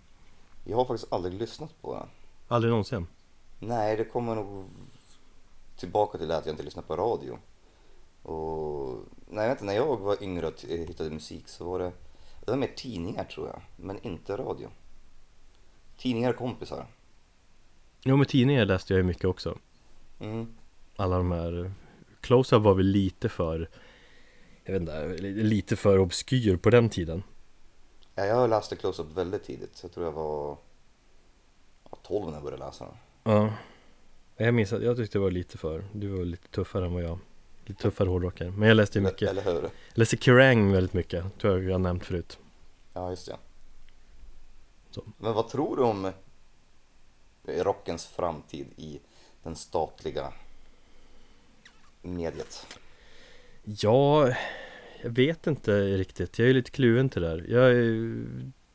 Jag 0.65 0.77
har 0.77 0.85
faktiskt 0.85 1.13
aldrig 1.13 1.35
lyssnat 1.35 1.83
på 1.83 1.95
den. 1.95 2.09
Aldrig 2.49 2.71
någonsin. 2.71 3.07
Nej, 3.59 3.97
det 3.97 4.05
kommer 4.05 4.35
nog 4.35 4.65
tillbaka 5.77 6.19
till 6.19 6.29
det 6.29 6.35
här 6.35 6.41
att 6.41 6.47
jag 6.47 6.53
inte 6.53 6.63
lyssnar 6.63 6.83
på 6.83 6.97
radio. 6.97 7.39
Och 8.23 8.99
nej, 9.27 9.45
jag 9.45 9.49
vet 9.49 9.51
inte, 9.51 9.65
när 9.65 9.75
jag 9.75 9.97
var 9.97 10.23
yngre 10.23 10.47
och 10.47 10.61
hittade 10.69 11.11
musik 11.11 11.49
så 11.49 11.65
var 11.71 11.79
det, 11.79 11.93
det 12.45 12.51
var 12.51 12.59
mer 12.59 12.73
tidningar 12.77 13.25
tror 13.25 13.47
jag, 13.49 13.61
men 13.77 13.99
inte 14.03 14.37
radio. 14.37 14.69
Tidningar 15.97 16.31
och 16.31 16.37
kompisar. 16.37 16.87
Jo 18.05 18.17
men 18.17 18.27
tidningar 18.27 18.65
läste 18.65 18.93
jag 18.93 18.99
ju 18.99 19.05
mycket 19.05 19.25
också. 19.25 19.59
Mm. 20.21 20.57
alla 20.97 21.17
de 21.17 21.33
här 21.33 21.73
Close-Up 22.29 22.63
var 22.63 22.75
väl 22.75 22.87
lite 22.87 23.29
för 23.29 23.69
Jag 24.65 24.73
vet 24.73 24.81
inte, 24.81 25.17
lite 25.23 25.77
för 25.77 25.99
obskyr 25.99 26.57
på 26.57 26.71
den 26.71 26.91
tiden 26.91 27.23
Ja, 28.15 28.25
jag 28.25 28.51
läste 28.51 28.77
Close-Up 28.77 29.07
väldigt 29.15 29.45
tidigt. 29.45 29.79
Jag 29.83 29.93
tror 29.93 30.07
jag 30.07 30.13
var 30.13 30.57
ja, 31.91 31.99
12 32.03 32.27
när 32.27 32.33
jag 32.33 32.43
började 32.43 32.65
läsa 32.65 32.85
den. 32.85 32.95
Ja 33.35 33.53
Jag 34.37 34.55
minns 34.55 34.73
att 34.73 34.83
jag 34.83 34.97
tyckte 34.97 35.19
det 35.19 35.23
var 35.23 35.31
lite 35.31 35.59
för 35.59 35.85
Du 35.93 36.09
var 36.09 36.25
lite 36.25 36.49
tuffare 36.49 36.87
än 36.87 36.95
vad 36.95 37.03
jag 37.03 37.19
Lite 37.65 37.83
tuffare 37.83 38.09
hårdrockare 38.09 38.51
Men 38.51 38.69
jag 38.69 38.77
läste 38.77 38.99
ju 38.99 39.05
mycket 39.05 39.31
eller 39.31 39.43
hur? 39.43 39.63
Jag 39.63 39.71
läste 39.93 40.17
Kerrang 40.17 40.73
väldigt 40.73 40.93
mycket 40.95 41.39
Tror 41.39 41.53
jag 41.53 41.71
jag 41.71 41.81
nämnt 41.81 42.05
förut 42.05 42.39
Ja, 42.93 43.11
just 43.11 43.27
det. 43.27 43.37
Så. 44.91 45.03
Men 45.19 45.33
vad 45.35 45.49
tror 45.49 45.77
du 45.77 45.83
om 45.83 46.13
rockens 47.45 48.07
framtid 48.07 48.67
i 48.77 49.01
den 49.43 49.57
statliga 49.57 50.33
mediet? 52.03 52.67
Ja 53.65 54.33
Jag 55.03 55.11
vet 55.11 55.47
inte 55.47 55.97
riktigt 55.97 56.39
Jag 56.39 56.49
är 56.49 56.55
lite 56.55 56.71
kluven 56.71 57.09
till 57.09 57.23
det 57.23 57.29
där 57.29 57.45
Jag 57.49 57.75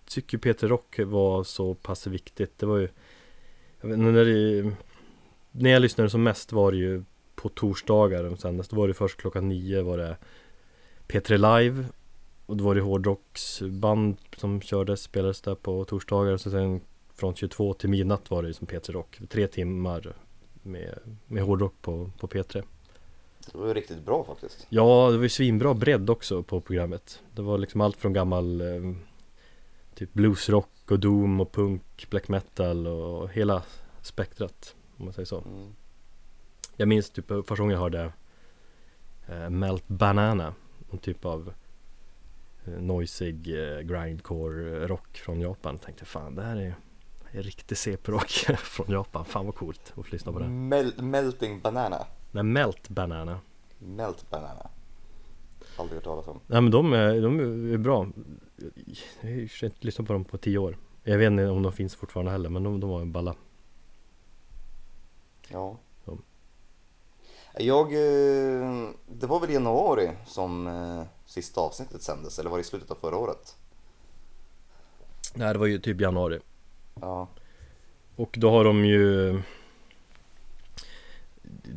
tycker 0.05 0.37
Peter 0.37 0.67
Rock 0.67 0.99
var 0.99 1.43
så 1.43 1.73
pass 1.73 2.07
viktigt 2.07 2.59
Det 2.59 2.65
var 2.65 2.77
ju 2.77 2.89
Jag 3.81 3.87
vet 3.87 3.97
inte 3.97 4.11
när 4.11 4.25
det 4.25 4.71
När 5.51 5.69
jag 5.69 5.81
lyssnade 5.81 6.09
som 6.09 6.23
mest 6.23 6.51
var 6.51 6.71
det 6.71 6.77
ju 6.77 7.03
På 7.35 7.49
torsdagar 7.49 8.23
De 8.23 8.37
sen 8.37 8.57
då 8.57 8.75
var 8.75 8.87
det 8.87 8.93
först 8.93 9.19
klockan 9.19 9.49
nio 9.49 9.81
var 9.81 9.97
det 9.97 10.17
P3 11.07 11.59
Live 11.59 11.85
och 12.45 12.57
då 12.57 12.63
var 12.63 12.75
det 12.75 12.81
hårdrocksband 12.81 14.17
som 14.37 14.61
kördes, 14.61 15.01
spelades 15.01 15.41
där 15.41 15.55
på 15.55 15.85
torsdagar 15.85 16.31
och 16.31 16.41
så 16.41 16.51
sen 16.51 16.81
från 17.15 17.35
22 17.35 17.73
till 17.73 17.89
midnatt 17.89 18.31
var 18.31 18.41
det 18.41 18.47
ju 18.47 18.53
som 18.53 18.67
P3 18.67 18.91
Rock. 18.91 19.19
Tre 19.29 19.47
timmar 19.47 20.15
med, 20.53 20.99
med 21.27 21.43
hårdrock 21.43 21.81
på, 21.81 22.11
på 22.19 22.27
P3. 22.27 22.63
Det 23.51 23.57
var 23.57 23.67
ju 23.67 23.73
riktigt 23.73 24.05
bra 24.05 24.23
faktiskt. 24.23 24.67
Ja, 24.69 25.09
det 25.11 25.17
var 25.17 25.23
ju 25.23 25.29
svinbra 25.29 25.73
bredd 25.73 26.09
också 26.09 26.43
på 26.43 26.61
programmet. 26.61 27.21
Det 27.35 27.41
var 27.41 27.57
liksom 27.57 27.81
allt 27.81 27.97
från 27.97 28.13
gammal 28.13 28.61
eh, 28.61 28.93
typ 29.95 30.13
bluesrock 30.13 30.69
och 30.91 30.99
doom 30.99 31.41
och 31.41 31.51
punk, 31.51 32.07
black 32.09 32.27
metal 32.27 32.87
och 32.87 33.29
hela 33.29 33.63
spektrat 34.01 34.75
om 34.97 35.05
man 35.05 35.13
säger 35.13 35.25
så. 35.25 35.37
Mm. 35.37 35.75
Jag 36.77 36.87
minns 36.87 37.09
typ 37.09 37.27
första 37.27 37.55
gången 37.55 37.71
jag 37.73 37.79
hörde 37.81 38.11
eh, 39.27 39.49
Melt 39.49 39.87
Banana, 39.87 40.53
en 40.91 40.97
typ 40.97 41.25
av 41.25 41.53
eh, 42.65 42.73
noisig 42.73 43.47
eh, 43.47 43.79
grindcore 43.79 44.87
rock 44.87 45.17
från 45.17 45.39
Japan. 45.41 45.73
Jag 45.73 45.81
tänkte 45.81 46.05
fan 46.05 46.35
det 46.35 46.43
här 46.43 46.55
är, 46.55 46.75
är 47.31 47.43
riktig 47.43 47.77
CP-rock 47.77 48.29
från 48.57 48.91
Japan. 48.91 49.25
Fan 49.25 49.45
vad 49.45 49.55
coolt 49.55 49.81
att 49.97 50.05
få 50.05 50.11
lyssna 50.11 50.31
på 50.31 50.39
det. 50.39 50.45
Mel- 50.49 51.01
melting 51.01 51.59
banana. 51.61 52.05
Nej, 52.33 52.43
Melt 52.43 52.89
Banana. 52.89 53.39
Melt 53.79 54.29
banana. 54.29 54.69
Aldrig 55.77 55.95
hört 55.97 56.03
talas 56.03 56.27
om. 56.27 56.39
Nej 56.47 56.61
men 56.61 56.71
de 56.71 56.93
är, 56.93 57.21
de 57.21 57.39
är 57.73 57.77
bra. 57.77 58.07
Jag 59.21 59.29
har 59.29 59.63
inte 59.63 59.77
lyssnat 59.79 60.07
på 60.07 60.13
dem 60.13 60.25
på 60.25 60.37
tio 60.37 60.57
år. 60.57 60.77
Jag 61.03 61.17
vet 61.17 61.27
inte 61.27 61.47
om 61.47 61.63
de 61.63 61.71
finns 61.71 61.95
fortfarande 61.95 62.31
heller 62.31 62.49
men 62.49 62.63
de, 62.63 62.79
de 62.79 62.89
var 62.89 63.01
en 63.01 63.11
balla. 63.11 63.35
Ja. 65.47 65.77
Ja. 66.05 66.17
Jag, 67.57 67.85
eh, 67.85 68.89
det 69.07 69.27
var 69.27 69.39
väl 69.39 69.49
i 69.49 69.53
januari 69.53 70.11
som 70.25 70.67
eh, 70.67 71.03
sista 71.25 71.61
avsnittet 71.61 72.01
sändes, 72.01 72.39
eller 72.39 72.49
var 72.49 72.57
det 72.57 72.61
i 72.61 72.63
slutet 72.63 72.91
av 72.91 72.95
förra 72.95 73.17
året? 73.17 73.55
Nej 75.33 75.53
det 75.53 75.59
var 75.59 75.67
ju 75.67 75.79
typ 75.79 76.01
januari. 76.01 76.39
Ja. 77.01 77.27
Och 78.15 78.35
då 78.39 78.49
har 78.49 78.63
de 78.63 78.85
ju 78.85 79.41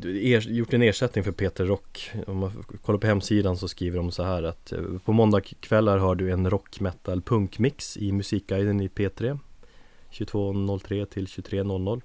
er, 0.03 0.39
gjort 0.41 0.73
en 0.73 0.81
ersättning 0.81 1.23
för 1.23 1.31
Peter 1.31 1.65
Rock. 1.65 2.11
Om 2.27 2.37
man 2.37 2.63
kollar 2.81 2.99
på 2.99 3.07
hemsidan 3.07 3.57
så 3.57 3.67
skriver 3.67 3.97
de 3.97 4.11
så 4.11 4.23
här 4.23 4.43
att 4.43 4.71
eh, 4.71 4.79
på 5.05 5.11
måndagkvällar 5.13 5.97
har 5.97 6.15
du 6.15 6.31
en 6.31 6.49
rock 6.49 6.79
metal 6.79 7.21
punkmix 7.21 7.97
i 7.97 8.11
musikguiden 8.11 8.81
i 8.81 8.87
P3 8.87 9.39
22.03 10.11 11.05
till 11.05 11.25
23.00 11.25 12.01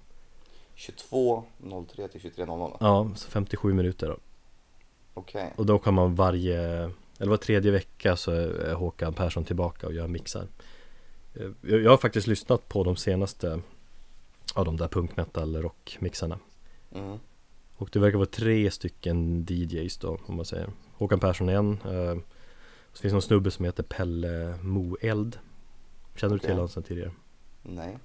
22.03 0.76 2.08
till 2.08 2.20
23.00. 2.20 2.76
Ja, 2.80 3.10
så 3.16 3.30
57 3.30 3.72
minuter 3.72 4.08
då. 4.08 4.16
Okej. 5.14 5.52
Och 5.56 5.66
då 5.66 5.78
kan 5.78 5.94
man 5.94 6.14
varje, 6.14 6.58
eller 7.18 7.30
var 7.30 7.36
tredje 7.36 7.70
vecka 7.70 8.16
så 8.16 8.30
är 8.30 8.74
Håkan 8.74 9.14
Persson 9.14 9.44
tillbaka 9.44 9.86
och 9.86 9.92
gör 9.92 10.06
mixar. 10.08 10.46
Eh, 11.34 11.50
Jag 11.82 11.90
har 11.90 11.96
faktiskt 11.96 12.26
lyssnat 12.26 12.68
på 12.68 12.84
de 12.84 12.96
senaste 12.96 13.60
av 14.54 14.64
de 14.64 14.76
där 14.76 14.88
punkmetal 14.88 15.56
rockmixarna. 15.56 16.38
Mm. 16.94 17.18
Och 17.82 17.88
det 17.92 17.98
verkar 17.98 18.18
vara 18.18 18.26
tre 18.26 18.70
stycken 18.70 19.46
DJs 19.48 19.98
då, 19.98 20.18
om 20.26 20.36
man 20.36 20.44
säger. 20.44 20.70
Håkan 20.92 21.20
Persson 21.20 21.48
är 21.48 21.54
en. 21.54 21.72
Eh, 21.72 22.16
så 22.92 23.00
finns 23.02 23.12
någon 23.12 23.22
snubbe 23.22 23.50
som 23.50 23.64
heter 23.64 23.82
Pelle 23.82 24.58
Moeld. 24.62 25.38
Känner 26.16 26.34
du 26.34 26.38
till 26.38 26.50
honom 26.50 26.68
sedan 26.68 26.82
tidigare? 26.82 27.12
Nej. 27.62 27.98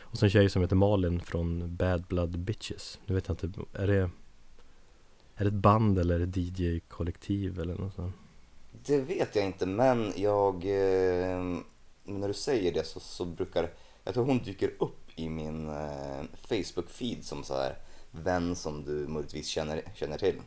Och 0.00 0.18
sen 0.18 0.26
en 0.26 0.30
tjej 0.30 0.50
som 0.50 0.62
heter 0.62 0.76
Malin 0.76 1.20
från 1.20 1.76
Bad 1.76 2.04
Blood 2.06 2.38
Bitches. 2.38 3.00
Nu 3.06 3.14
vet 3.14 3.28
jag 3.28 3.34
inte, 3.34 3.60
är 3.72 3.86
det 3.86 4.10
Är 5.34 5.44
det 5.44 5.48
ett 5.48 5.54
band 5.54 5.98
eller 5.98 6.20
är 6.20 6.26
det 6.26 6.40
DJ-kollektiv 6.40 7.60
eller 7.60 7.74
något 7.74 7.94
sånt? 7.94 8.16
Det 8.86 8.98
vet 9.00 9.36
jag 9.36 9.44
inte, 9.44 9.66
men 9.66 10.12
jag... 10.16 10.54
Eh, 10.54 11.58
när 12.04 12.28
du 12.28 12.34
säger 12.34 12.72
det 12.74 12.84
så, 12.84 13.00
så 13.00 13.24
brukar... 13.24 13.70
Jag 14.04 14.14
tror 14.14 14.24
hon 14.24 14.38
dyker 14.38 14.70
upp 14.78 15.10
i 15.16 15.28
min 15.28 15.68
eh, 15.68 16.22
Facebook-feed 16.48 17.22
som 17.22 17.44
så 17.44 17.54
här 17.54 17.76
vän 18.18 18.56
som 18.56 18.84
du 18.84 18.90
möjligtvis 18.92 19.46
känner, 19.46 19.82
känner 19.94 20.18
till. 20.18 20.40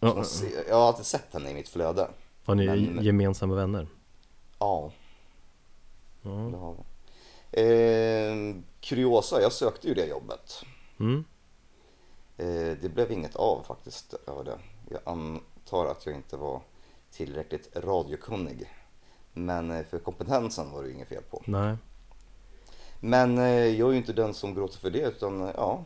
Ja, 0.00 0.24
se- 0.24 0.64
Jag 0.68 0.76
har 0.76 0.86
alltid 0.88 1.06
sett 1.06 1.32
henne 1.32 1.50
i 1.50 1.54
mitt 1.54 1.68
flöde. 1.68 2.08
har 2.44 2.54
ni 2.54 2.66
men- 2.66 3.04
gemensamma 3.04 3.54
vänner? 3.54 3.88
Ja, 4.58 4.92
Ja. 6.22 6.30
det 6.30 6.56
har 6.56 6.74
vi. 6.74 6.82
Eh, 7.52 8.62
kuriosa, 8.80 9.40
jag 9.42 9.52
sökte 9.52 9.88
ju 9.88 9.94
det 9.94 10.06
jobbet. 10.06 10.62
Mm. 11.00 11.24
Eh, 12.36 12.76
det 12.82 12.94
blev 12.94 13.12
inget 13.12 13.36
av 13.36 13.62
faktiskt 13.62 14.14
över 14.26 14.44
det. 14.44 14.58
Jag 14.90 15.00
antar 15.04 15.86
att 15.86 16.06
jag 16.06 16.14
inte 16.14 16.36
var 16.36 16.60
tillräckligt 17.10 17.76
radiokunnig. 17.76 18.70
Men 19.32 19.70
eh, 19.70 19.84
för 19.86 19.98
kompetensen 19.98 20.70
var 20.70 20.82
det 20.82 20.88
ju 20.88 20.94
inget 20.94 21.08
fel 21.08 21.22
på. 21.30 21.42
Nej. 21.46 21.76
Men 23.00 23.38
eh, 23.38 23.44
jag 23.66 23.88
är 23.88 23.92
ju 23.92 23.96
inte 23.98 24.12
den 24.12 24.34
som 24.34 24.54
gråter 24.54 24.78
för 24.78 24.90
det 24.90 25.00
utan 25.00 25.42
eh, 25.42 25.50
ja, 25.56 25.84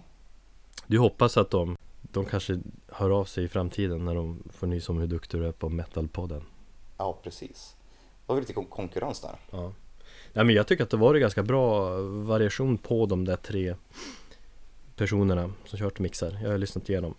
Du 0.87 0.99
hoppas 0.99 1.37
att 1.37 1.51
de, 1.51 1.77
de 2.03 2.25
kanske 2.25 2.61
hör 2.89 3.11
av 3.11 3.25
sig 3.25 3.45
i 3.45 3.49
framtiden 3.49 4.05
när 4.05 4.15
de 4.15 4.43
får 4.51 4.67
nys 4.67 4.89
om 4.89 4.99
hur 4.99 5.07
duktig 5.07 5.41
du 5.41 5.47
är 5.47 5.53
på 5.53 5.69
metalpodden. 5.69 6.43
ja 6.99 7.19
precis. 7.23 7.77
Det 8.27 8.33
var 8.33 8.41
lite 8.41 8.53
kon- 8.53 8.67
konkurrens 8.67 9.21
där. 9.21 9.37
Ja. 9.51 9.73
Nej 10.33 10.45
men 10.45 10.55
jag 10.55 10.67
tycker 10.67 10.85
att 10.85 10.91
det 10.91 10.97
var 10.97 11.15
ganska 11.15 11.43
bra 11.43 11.97
variation 12.03 12.79
på 12.79 13.07
de 13.07 13.25
där 13.25 13.37
tre 13.37 13.75
personerna 14.97 15.53
som 15.65 15.79
kört 15.79 15.99
mixar. 15.99 16.39
Jag 16.43 16.51
har 16.51 16.59
lyssnat 16.59 16.89
igenom 16.89 17.15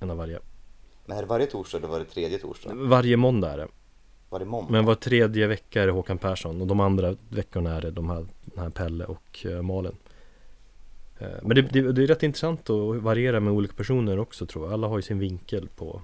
en 0.00 0.10
av 0.10 0.16
varje. 0.16 0.38
Men 1.06 1.16
är 1.16 1.22
det 1.22 1.28
varje 1.28 1.46
torsdag 1.46 1.78
eller 1.78 1.88
var 1.88 1.98
det 1.98 2.04
tredje 2.04 2.38
torsdag? 2.38 2.74
Varje 2.74 3.16
måndag 3.16 3.52
är 3.52 3.56
det. 3.58 3.68
Var 4.28 4.38
det 4.38 4.44
måndag? 4.44 4.72
Men 4.72 4.84
var 4.84 4.94
tredje 4.94 5.46
vecka 5.46 5.82
är 5.82 5.86
det 5.86 5.92
Håkan 5.92 6.18
Persson 6.18 6.60
och 6.60 6.66
de 6.66 6.80
andra 6.80 7.16
veckorna 7.28 7.76
är 7.76 7.80
det 7.80 7.90
de 7.90 8.10
här, 8.10 8.26
den 8.44 8.62
här 8.62 8.70
Pelle 8.70 9.04
och 9.04 9.46
uh, 9.46 9.62
Malin. 9.62 9.96
Eh, 11.18 11.28
Men 11.42 11.54
det, 11.56 11.62
det, 11.62 11.92
det 11.92 12.02
är 12.02 12.06
rätt 12.06 12.22
intressant 12.22 12.70
att 12.70 12.96
variera 12.96 13.40
med 13.40 13.52
olika 13.52 13.74
personer 13.74 14.18
också 14.18 14.46
tror 14.46 14.64
jag. 14.64 14.72
Alla 14.72 14.86
har 14.86 14.98
ju 14.98 15.02
sin 15.02 15.18
vinkel 15.18 15.68
på, 15.76 16.02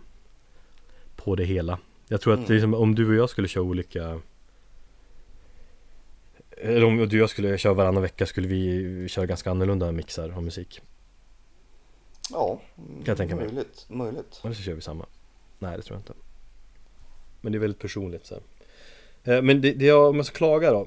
på 1.16 1.36
det 1.36 1.44
hela. 1.44 1.78
Jag 2.08 2.20
tror 2.20 2.32
att 2.32 2.38
Mm. 2.38 2.48
det 2.48 2.56
är 2.56 2.60
som 2.60 2.74
om 2.74 2.94
du 2.94 3.08
och 3.08 3.14
jag 3.14 3.30
skulle 3.30 3.48
köra 3.48 3.64
olika 3.64 4.20
Eller 6.50 6.84
om 6.84 6.96
du 6.96 7.04
och 7.04 7.12
jag 7.14 7.30
skulle 7.30 7.58
köra 7.58 7.74
varannan 7.74 8.02
vecka 8.02 8.26
skulle 8.26 8.48
vi 8.48 9.08
köra 9.08 9.26
ganska 9.26 9.50
annorlunda 9.50 9.92
mixar 9.92 10.30
av 10.30 10.42
musik. 10.42 10.80
Ja, 12.30 12.60
jag 13.04 13.16
tänka 13.16 13.36
mig. 13.36 13.44
möjligt. 13.44 13.86
möjligt. 13.88 14.40
Eller 14.44 14.54
så 14.54 14.62
kör 14.62 14.74
vi 14.74 14.80
samma. 14.80 15.06
Nej 15.58 15.76
det 15.76 15.82
tror 15.82 15.94
jag 15.96 16.00
inte. 16.00 16.12
Men 17.40 17.52
det 17.52 17.58
är 17.58 17.60
väldigt 17.60 17.78
personligt 17.80 18.26
så. 18.26 18.34
Eh, 19.24 19.42
Men 19.42 19.60
det, 19.60 19.72
det 19.72 19.84
jag, 19.86 20.08
om 20.10 20.16
jag 20.16 20.26
ska 20.26 20.36
klaga 20.36 20.70
då. 20.70 20.86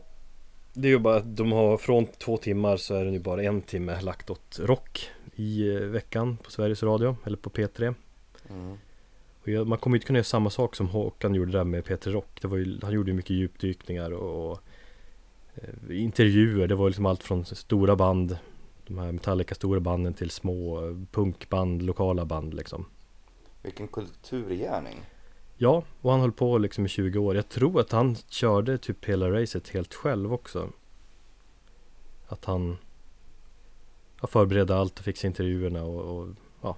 Det 0.74 0.88
är 0.88 0.92
ju 0.92 1.00
bara 1.00 1.16
att 1.16 1.38
de 1.38 1.52
har 1.52 1.78
från 1.78 2.06
två 2.06 2.38
timmar 2.38 2.78
så 2.78 2.96
är 2.96 3.06
det 3.06 3.12
nu 3.12 3.20
bara 3.20 3.44
en 3.44 3.62
timme 3.62 4.02
lagt 4.02 4.30
åt 4.30 4.60
rock 4.60 5.10
i 5.36 5.76
eh, 5.76 5.80
veckan 5.80 6.38
på 6.38 6.52
Sveriges 6.52 6.84
Radio 6.84 7.18
eller 7.26 7.38
på 7.38 7.50
P3. 7.50 7.96
Mm. 8.50 8.78
Och 9.42 9.50
jag, 9.50 9.68
man 9.68 9.78
kommer 9.78 9.96
ju 9.96 9.98
inte 9.98 10.08
kunna 10.08 10.18
göra 10.18 10.24
samma 10.24 10.50
sak 10.50 10.76
som 10.76 10.88
Håkan 10.88 11.36
gjorde 11.36 11.52
där 11.52 11.64
med 11.64 11.84
P3 11.84 12.12
Rock. 12.12 12.42
Det 12.42 12.48
var 12.48 12.58
ju, 12.58 12.80
han 12.82 12.94
gjorde 12.94 13.12
ju 13.12 13.16
mycket 13.16 13.32
djupdykningar 13.32 14.12
och, 14.12 14.52
och 14.52 14.60
eh, 15.56 16.02
intervjuer. 16.02 16.68
Det 16.68 16.76
var 16.76 16.90
liksom 16.90 17.06
allt 17.06 17.24
från 17.24 17.46
stora 17.46 17.96
band, 17.96 18.38
de 18.88 18.98
här 18.98 19.12
Metallica 19.12 19.56
stora 19.56 19.80
banden 19.80 20.14
till 20.14 20.30
små 20.30 20.88
eh, 20.88 20.98
punkband, 21.12 21.82
lokala 21.82 22.26
band 22.26 22.54
liksom. 22.54 22.86
Vilken 23.62 23.88
kulturgärning. 23.88 25.02
Ja, 25.58 25.84
och 26.02 26.12
han 26.12 26.22
höll 26.22 26.32
på 26.32 26.58
liksom 26.58 26.86
i 26.86 26.90
20 26.90 27.20
år. 27.20 27.36
Jag 27.36 27.50
tror 27.50 27.80
att 27.80 27.92
han 27.92 28.16
körde 28.16 28.78
typ 28.78 29.06
hela 29.06 29.32
racet 29.32 29.70
helt 29.70 29.94
själv 29.94 30.34
också. 30.34 30.70
Att 32.28 32.46
han 32.46 32.78
ja, 34.22 34.28
förberedde 34.28 34.76
allt 34.76 35.00
och 35.00 35.06
fixade 35.06 35.28
intervjuerna 35.28 35.84
och, 35.84 36.18
och 36.18 36.28
ja. 36.62 36.78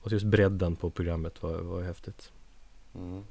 Och 0.00 0.12
just 0.12 0.26
bredden 0.26 0.76
på 0.76 0.90
programmet 0.90 1.42
var, 1.42 1.58
var 1.58 1.82
häftigt. 1.82 2.32
Mm. 2.94 3.24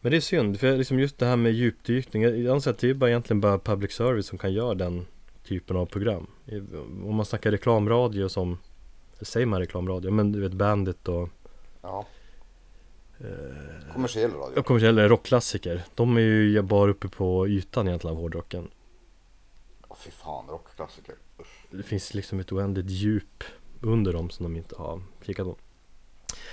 Men 0.00 0.10
det 0.10 0.16
är 0.16 0.20
synd, 0.20 0.60
för 0.60 0.76
liksom 0.76 0.98
just 0.98 1.18
det 1.18 1.26
här 1.26 1.36
med 1.36 1.52
djupdykning. 1.52 2.22
Jag 2.22 2.38
jag 2.38 2.54
anser 2.54 2.70
att 2.70 2.78
det 2.78 2.90
är 2.90 2.94
bara 2.94 3.10
egentligen 3.10 3.40
bara 3.40 3.58
public 3.58 3.92
service 3.92 4.26
som 4.26 4.38
kan 4.38 4.52
göra 4.52 4.74
den 4.74 5.06
typen 5.44 5.76
av 5.76 5.86
program. 5.86 6.26
Om 7.04 7.14
man 7.14 7.26
snackar 7.26 7.50
reklamradio 7.50 8.28
som, 8.28 8.58
säger 9.20 9.46
man 9.46 9.60
reklamradio? 9.60 10.10
Men 10.10 10.32
du 10.32 10.40
vet 10.40 10.52
Bandit 10.52 11.08
och 11.08 11.28
Ja, 11.82 12.06
eh, 13.20 13.92
kommersiell 13.92 14.30
radio. 14.30 14.52
Ja, 14.56 14.62
kommersiella 14.62 15.08
rockklassiker. 15.08 15.82
De 15.94 16.16
är 16.16 16.20
ju 16.20 16.62
bara 16.62 16.90
uppe 16.90 17.08
på 17.08 17.48
ytan 17.48 17.88
egentligen 17.88 18.16
av 18.16 18.22
hårdrocken. 18.22 18.70
Åh 19.88 19.96
fy 20.00 20.10
fan, 20.10 20.44
rockklassiker. 20.48 21.14
Usch. 21.40 21.66
Det 21.70 21.82
finns 21.82 22.14
liksom 22.14 22.40
ett 22.40 22.52
oändligt 22.52 22.90
djup 22.90 23.44
under 23.80 24.12
dem 24.12 24.30
som 24.30 24.44
de 24.44 24.56
inte 24.56 24.74
har 24.78 25.02
kikat 25.26 25.46
på. 25.46 25.56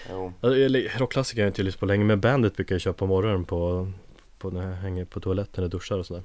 Jo, 0.10 0.34
Eller 0.42 1.00
rockklassiker 1.00 1.42
har 1.42 1.46
jag 1.46 1.50
inte 1.50 1.64
lyssnat 1.64 1.80
på 1.80 1.86
länge, 1.86 2.04
men 2.06 2.22
Bandit 2.22 2.56
brukar 2.56 2.76
jag 2.76 2.82
köra 2.82 2.94
på 2.94 3.06
morgonen 3.06 3.46
på, 3.46 3.92
på 4.38 4.50
när 4.50 4.68
jag 4.70 4.76
hänger 4.76 5.06
på 5.06 5.20
toaletten 5.20 5.64
och 5.64 5.70
duschar 5.70 5.98
och 5.98 6.06
sådär. 6.06 6.24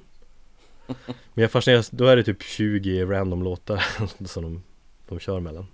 Men 1.05 1.41
jag 1.41 1.51
fascineras, 1.51 1.89
då 1.89 2.05
är 2.05 2.15
det 2.15 2.23
typ 2.23 2.41
20 2.41 3.05
random 3.05 3.43
låtar 3.43 3.83
som 4.27 4.43
de, 4.43 4.63
de 5.07 5.19
kör 5.19 5.39
mellan. 5.39 5.67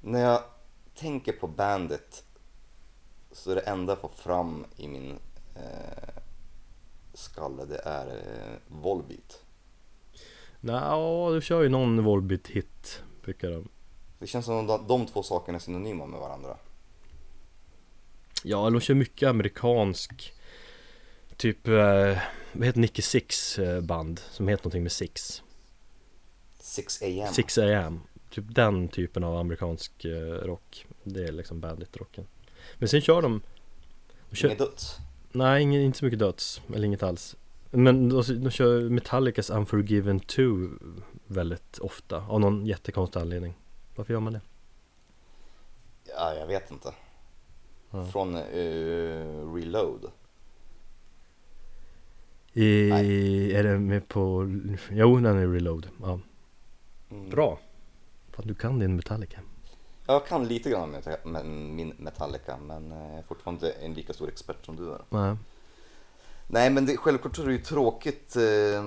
när 0.00 0.20
jag 0.20 0.42
tänker 0.94 1.32
på 1.32 1.46
Bandit 1.46 2.24
så 3.36 3.54
det 3.54 3.60
enda 3.60 3.92
jag 3.92 4.00
får 4.00 4.08
fram 4.08 4.64
i 4.76 4.88
min, 4.88 5.18
eh, 5.54 6.22
skalle 7.14 7.64
det 7.64 7.80
är 7.84 8.06
eh, 8.06 8.58
Volbeat. 8.68 9.42
Nja, 10.60 11.30
du 11.30 11.40
kör 11.40 11.62
ju 11.62 11.68
någon 11.68 12.04
Volbeat 12.04 12.46
hit 12.46 13.02
brukar 13.22 13.50
de. 13.50 13.68
Det 14.18 14.26
känns 14.26 14.46
som 14.46 14.70
att 14.70 14.88
de 14.88 15.06
två 15.06 15.22
sakerna 15.22 15.56
är 15.56 15.60
synonyma 15.60 16.06
med 16.06 16.20
varandra. 16.20 16.56
Ja, 18.44 18.70
de 18.70 18.80
kör 18.80 18.94
mycket 18.94 19.28
amerikansk 19.28 20.32
Typ, 21.36 21.68
eh, 21.68 22.18
vad 22.52 22.66
heter 22.66 22.80
Nicky 22.80 23.02
Six 23.02 23.58
eh, 23.58 23.80
band 23.80 24.18
som 24.30 24.48
heter 24.48 24.64
någonting 24.64 24.82
med 24.82 24.92
Six 24.92 25.42
6 26.58 27.02
AM. 27.02 27.34
6 27.34 27.58
AM 27.58 28.00
Typ 28.30 28.44
den 28.48 28.88
typen 28.88 29.24
av 29.24 29.36
amerikansk 29.36 30.04
eh, 30.04 30.34
rock 30.42 30.86
Det 31.02 31.24
är 31.24 31.32
liksom 31.32 31.60
bandit-rocken 31.60 32.26
Men 32.74 32.88
sen 32.88 33.00
kör 33.00 33.22
de, 33.22 33.40
de 34.30 34.36
kör, 34.36 34.48
Inget 34.48 34.58
döds. 34.58 34.96
Nej, 35.32 35.62
ingen, 35.62 35.82
inte 35.82 35.98
så 35.98 36.04
mycket 36.04 36.18
döds, 36.18 36.62
eller 36.74 36.86
inget 36.86 37.02
alls 37.02 37.36
Men 37.70 38.08
de, 38.08 38.42
de 38.42 38.50
kör 38.50 38.88
Metallicas 38.90 39.50
Unforgiven 39.50 40.20
2 40.20 40.42
väldigt 41.26 41.78
ofta 41.78 42.16
Av 42.16 42.40
någon 42.40 42.66
jättekonstig 42.66 43.20
anledning 43.20 43.54
Varför 43.94 44.12
gör 44.12 44.20
man 44.20 44.32
det? 44.32 44.40
Ja, 46.04 46.34
jag 46.34 46.46
vet 46.46 46.70
inte. 46.70 46.94
Ja. 47.90 48.06
Från 48.06 48.34
eh, 48.34 49.54
Reload. 49.54 50.10
I, 52.52 52.90
är 53.52 53.62
det 53.62 53.78
med 53.78 54.08
på, 54.08 54.52
jo 54.90 55.16
den 55.16 55.38
är 55.38 55.48
reload, 55.48 55.88
ja 56.02 56.20
Mm. 57.10 57.30
Bra! 57.30 57.58
Fan 58.30 58.46
du 58.46 58.54
kan 58.54 58.78
din 58.78 58.96
Metallica 58.96 59.40
Jag 60.06 60.26
kan 60.26 60.48
lite 60.48 60.70
grann 60.70 60.96
min 61.76 61.94
Metallica 61.98 62.56
men 62.56 62.92
eh, 62.92 63.10
jag 63.10 63.18
är 63.18 63.22
fortfarande 63.22 63.70
en 63.70 63.94
lika 63.94 64.12
stor 64.12 64.28
expert 64.28 64.66
som 64.66 64.76
du 64.76 64.92
är. 64.92 65.00
Nej 65.08 65.36
Nej 66.46 66.70
men 66.70 66.86
det, 66.86 66.96
självklart 66.96 67.38
är 67.38 67.46
det 67.46 67.52
ju 67.52 67.62
tråkigt 67.62 68.36
eh, 68.36 68.84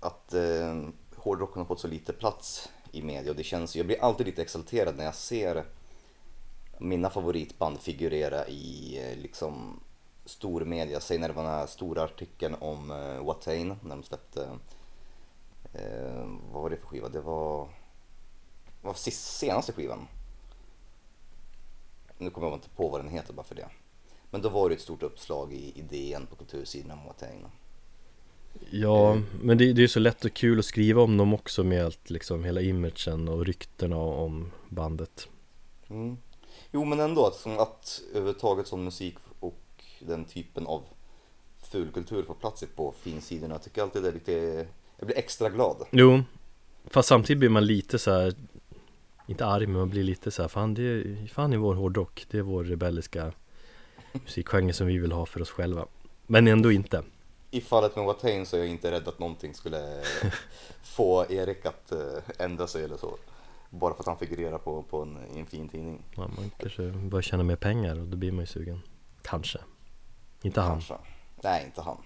att 0.00 0.34
eh, 0.34 0.82
hårdrocken 1.16 1.58
har 1.58 1.66
fått 1.66 1.80
så 1.80 1.88
lite 1.88 2.12
plats 2.12 2.68
i 2.92 3.02
media 3.02 3.30
och 3.30 3.36
det 3.36 3.44
känns 3.44 3.76
jag 3.76 3.86
blir 3.86 4.04
alltid 4.04 4.26
lite 4.26 4.42
exalterad 4.42 4.96
när 4.96 5.04
jag 5.04 5.14
ser 5.14 5.64
mina 6.78 7.10
favoritband 7.10 7.80
figurera 7.80 8.46
i 8.46 8.98
eh, 9.02 9.22
liksom 9.22 9.80
stor 10.24 10.64
media. 10.64 11.00
Säg 11.00 11.18
när 11.18 11.28
det 11.28 11.34
var 11.34 11.42
den 11.42 11.52
här 11.52 11.66
stora 11.66 12.02
artikeln 12.02 12.54
om 12.60 12.90
eh, 12.90 13.24
Watain 13.24 13.76
när 13.82 13.96
de 13.96 14.02
släppte, 14.02 14.48
eh, 15.72 16.26
vad 16.52 16.62
var 16.62 16.70
det 16.70 16.76
för 16.76 16.86
skiva? 16.86 17.08
Det 17.08 17.20
var, 17.20 17.68
var 18.86 18.94
sist, 18.94 19.38
senaste 19.38 19.72
skivan. 19.72 20.08
Nu 22.18 22.30
kommer 22.30 22.48
jag 22.48 22.56
inte 22.56 22.68
på 22.68 22.88
vad 22.88 23.00
den 23.00 23.08
heter 23.08 23.32
bara 23.32 23.46
för 23.46 23.54
det. 23.54 23.68
Men 24.30 24.42
då 24.42 24.48
var 24.48 24.68
det 24.68 24.74
ett 24.74 24.80
stort 24.80 25.02
uppslag 25.02 25.52
i 25.52 25.72
idén 25.74 26.26
på 26.26 26.36
kultursidan 26.36 26.98
om 26.98 27.06
Watain. 27.06 27.46
Ja, 28.70 29.18
men 29.42 29.58
det, 29.58 29.72
det 29.72 29.80
är 29.80 29.82
ju 29.82 29.88
så 29.88 30.00
lätt 30.00 30.24
och 30.24 30.34
kul 30.34 30.58
att 30.58 30.64
skriva 30.64 31.02
om 31.02 31.16
dem 31.16 31.34
också 31.34 31.64
med 31.64 31.84
allt 31.84 32.10
liksom 32.10 32.44
hela 32.44 32.60
imagen 32.60 33.28
och 33.28 33.46
ryktena 33.46 33.96
om 33.96 34.52
bandet 34.68 35.28
Mm. 35.90 36.16
Jo 36.72 36.84
men 36.84 37.00
ändå 37.00 37.26
att, 37.26 37.34
som 37.34 37.58
att 37.58 38.02
överhuvudtaget 38.10 38.66
som 38.66 38.84
musik 38.84 39.14
och 39.40 39.84
den 40.00 40.24
typen 40.24 40.66
av 40.66 40.82
fulkultur 41.72 42.22
får 42.22 42.34
plats 42.34 42.64
på 42.76 42.94
finsidorna. 43.00 43.54
Jag 43.54 43.62
tycker 43.62 43.82
alltid 43.82 44.02
det 44.02 44.08
är 44.08 44.12
lite, 44.12 44.66
jag 44.96 45.06
blir 45.06 45.18
extra 45.18 45.50
glad. 45.50 45.76
Jo, 45.90 46.22
fast 46.84 47.08
samtidigt 47.08 47.38
blir 47.38 47.48
man 47.48 47.66
lite 47.66 47.98
så 47.98 48.10
här 48.10 48.34
Inte 49.26 49.46
arg 49.46 49.66
men 49.66 49.76
man 49.76 49.90
blir 49.90 50.02
lite 50.02 50.30
så 50.30 50.42
här, 50.42 50.48
fan 50.48 50.74
det 50.74 50.82
är, 50.82 51.26
fan 51.26 51.52
är 51.52 51.56
vår 51.56 51.74
hårdrock 51.74 52.26
Det 52.30 52.38
är 52.38 52.42
vår 52.42 52.64
rebelliska 52.64 53.32
musikgenre 54.12 54.72
som 54.72 54.86
vi 54.86 54.98
vill 54.98 55.12
ha 55.12 55.26
för 55.26 55.42
oss 55.42 55.50
själva 55.50 55.86
Men 56.26 56.48
ändå 56.48 56.72
inte 56.72 57.02
I 57.50 57.60
fallet 57.60 57.96
med 57.96 58.04
Watain 58.04 58.46
så 58.46 58.56
är 58.56 58.60
jag 58.60 58.68
inte 58.68 58.90
rädd 58.90 59.08
att 59.08 59.18
någonting 59.18 59.54
skulle 59.54 60.02
få 60.82 61.26
Erik 61.30 61.66
att 61.66 61.92
eh, 61.92 61.98
ändra 62.38 62.66
sig 62.66 62.84
eller 62.84 62.96
så. 62.96 63.16
Bara 63.70 63.94
för 63.94 64.00
att 64.00 64.06
han 64.06 64.18
figurerar 64.18 64.58
på, 64.58 64.82
på 64.82 65.02
en, 65.02 65.18
i 65.36 65.38
en 65.38 65.46
fin 65.46 65.68
tidning. 65.68 66.02
ja, 66.16 66.28
Man 66.36 66.50
kanske 66.58 66.82
börjar 66.90 67.22
tjäna 67.22 67.42
mer 67.42 67.56
pengar 67.56 68.00
och 68.00 68.06
då 68.06 68.16
blir 68.16 68.32
man 68.32 68.40
ju 68.40 68.46
sugen 68.46 68.80
Kanske 69.22 69.58
Inte 70.42 70.60
han 70.60 70.70
Kanske. 70.70 70.94
Nej, 71.42 71.64
inte 71.64 71.82
han. 71.82 71.96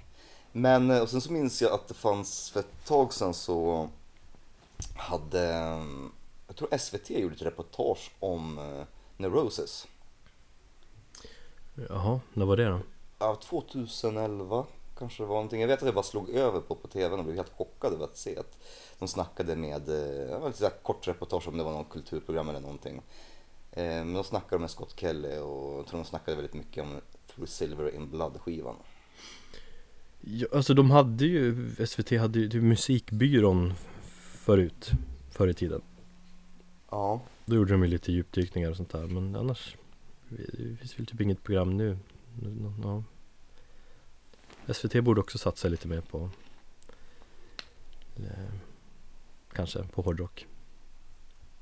Men 0.52 0.90
eh, 0.90 1.02
och 1.02 1.08
sen 1.08 1.20
så 1.20 1.32
minns 1.32 1.62
jag 1.62 1.72
att 1.72 1.88
det 1.88 1.94
fanns 1.94 2.50
för 2.50 2.60
ett 2.60 2.84
tag 2.86 3.12
sedan 3.12 3.34
så 3.34 3.88
hade, 4.96 5.54
eh, 5.54 5.84
jag 6.50 6.56
tror 6.56 6.78
SVT 6.78 7.10
gjorde 7.10 7.34
ett 7.34 7.42
reportage 7.42 8.10
om 8.20 8.58
eh, 8.58 8.84
Neurosis. 9.16 9.86
Jaha, 11.88 12.20
när 12.34 12.46
var 12.46 12.56
det 12.56 12.64
då? 12.68 12.80
Ja, 13.18 13.40
2011 13.44 14.66
kanske 14.98 15.22
det 15.22 15.26
var 15.26 15.34
någonting. 15.34 15.60
Jag 15.60 15.68
vet 15.68 15.78
att 15.78 15.84
jag 15.86 15.94
bara 15.94 16.02
slog 16.02 16.30
över 16.30 16.60
på, 16.60 16.74
på 16.74 16.88
tvn 16.88 17.18
och 17.18 17.24
blev 17.24 17.36
helt 17.36 17.52
chockad 17.56 17.92
över 17.92 18.04
att 18.04 18.16
se 18.16 18.38
att 18.38 18.58
de 18.98 19.08
snackade 19.08 19.56
med, 19.56 19.88
eh, 19.88 20.28
det 20.28 20.38
var 20.40 20.48
lite 20.48 20.72
kort 20.82 21.08
reportage 21.08 21.48
om 21.48 21.58
det 21.58 21.64
var 21.64 21.72
något 21.72 21.90
kulturprogram 21.90 22.48
eller 22.48 22.60
någonting. 22.60 23.02
Eh, 23.72 23.84
Men 23.84 24.14
de 24.14 24.24
snackade 24.24 24.60
med 24.60 24.70
Scott 24.70 25.00
Kelly 25.00 25.38
och 25.38 25.78
jag 25.78 25.86
tror 25.86 25.98
de 26.00 26.04
snackade 26.04 26.36
väldigt 26.36 26.54
mycket 26.54 26.84
om 26.84 27.00
Through 27.26 27.50
Silver 27.50 27.94
in 27.94 28.10
Blood 28.10 28.40
skivan. 28.40 28.76
Ja, 30.20 30.46
alltså 30.54 30.74
de 30.74 30.90
hade 30.90 31.24
ju, 31.24 31.76
SVT 31.86 32.10
hade 32.10 32.38
ju 32.38 32.60
musikbyrån 32.62 33.74
förut, 34.44 34.90
förr 35.30 35.48
i 35.48 35.54
tiden 35.54 35.82
Ja. 36.90 37.20
Då 37.44 37.56
gjorde 37.56 37.72
de 37.72 37.82
ju 37.82 37.88
lite 37.88 38.12
djupdykningar 38.12 38.70
och 38.70 38.76
sånt 38.76 38.90
där 38.90 39.06
men 39.06 39.36
annars 39.36 39.76
Det 40.28 40.76
finns 40.76 40.98
väl 40.98 41.06
typ 41.06 41.20
inget 41.20 41.42
program 41.42 41.76
nu 41.76 41.98
ja. 42.82 43.02
SVT 44.74 45.04
borde 45.04 45.20
också 45.20 45.38
satsa 45.38 45.68
lite 45.68 45.88
mer 45.88 46.00
på 46.00 46.30
eh, 48.16 48.54
Kanske 49.52 49.82
på 49.82 50.02
hårdrock 50.02 50.46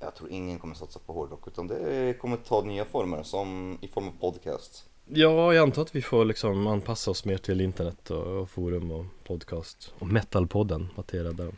Jag 0.00 0.14
tror 0.14 0.30
ingen 0.30 0.58
kommer 0.58 0.74
satsa 0.74 1.00
på 1.06 1.12
hårdrock 1.12 1.46
utan 1.46 1.66
det 1.66 2.18
kommer 2.20 2.36
ta 2.36 2.62
nya 2.62 2.84
former 2.84 3.22
som 3.22 3.78
i 3.80 3.88
form 3.88 4.08
av 4.08 4.12
podcast. 4.20 4.88
Ja, 5.04 5.54
jag 5.54 5.62
antar 5.62 5.82
att 5.82 5.94
vi 5.94 6.02
får 6.02 6.24
liksom 6.24 6.66
anpassa 6.66 7.10
oss 7.10 7.24
mer 7.24 7.38
till 7.38 7.60
internet 7.60 8.10
och, 8.10 8.26
och 8.26 8.50
forum 8.50 8.90
och 8.90 9.04
podcast 9.24 9.92
Och 9.98 10.06
metalpodden, 10.06 10.88
att 10.96 11.08
det 11.08 11.18
är 11.18 11.24
där 11.24 11.54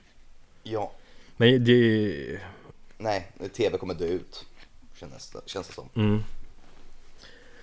Ja, 0.62 0.92
Men 1.37 1.64
det 1.64 2.40
nej, 3.00 3.32
tv 3.52 3.78
kommer 3.78 3.94
dö 3.94 4.04
ut. 4.04 4.46
Känns 4.94 5.30
det, 5.30 5.40
känns 5.46 5.66
det 5.66 5.74
som. 5.74 5.88
Mm. 5.94 6.22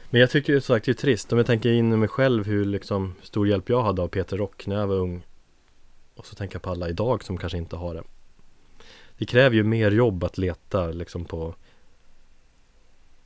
Men 0.09 0.21
jag 0.21 0.29
tycker 0.29 0.53
ju 0.53 0.61
sagt 0.61 0.85
det 0.85 0.91
är 0.91 0.93
trist, 0.93 1.31
om 1.31 1.37
jag 1.37 1.47
tänker 1.47 1.71
in 1.71 1.93
i 1.93 1.97
mig 1.97 2.07
själv 2.07 2.45
hur 2.45 2.65
liksom 2.65 3.15
stor 3.21 3.47
hjälp 3.47 3.69
jag 3.69 3.83
hade 3.83 4.01
av 4.01 4.07
Peter 4.07 4.37
Rock 4.37 4.67
när 4.67 4.75
jag 4.75 4.87
var 4.87 4.95
ung 4.95 5.25
Och 6.15 6.25
så 6.25 6.35
tänker 6.35 6.55
jag 6.55 6.61
på 6.61 6.69
alla 6.69 6.89
idag 6.89 7.23
som 7.23 7.37
kanske 7.37 7.57
inte 7.57 7.75
har 7.75 7.93
det 7.93 8.03
Det 9.17 9.25
kräver 9.25 9.55
ju 9.55 9.63
mer 9.63 9.91
jobb 9.91 10.23
att 10.23 10.37
leta 10.37 10.87
liksom 10.87 11.25
på 11.25 11.55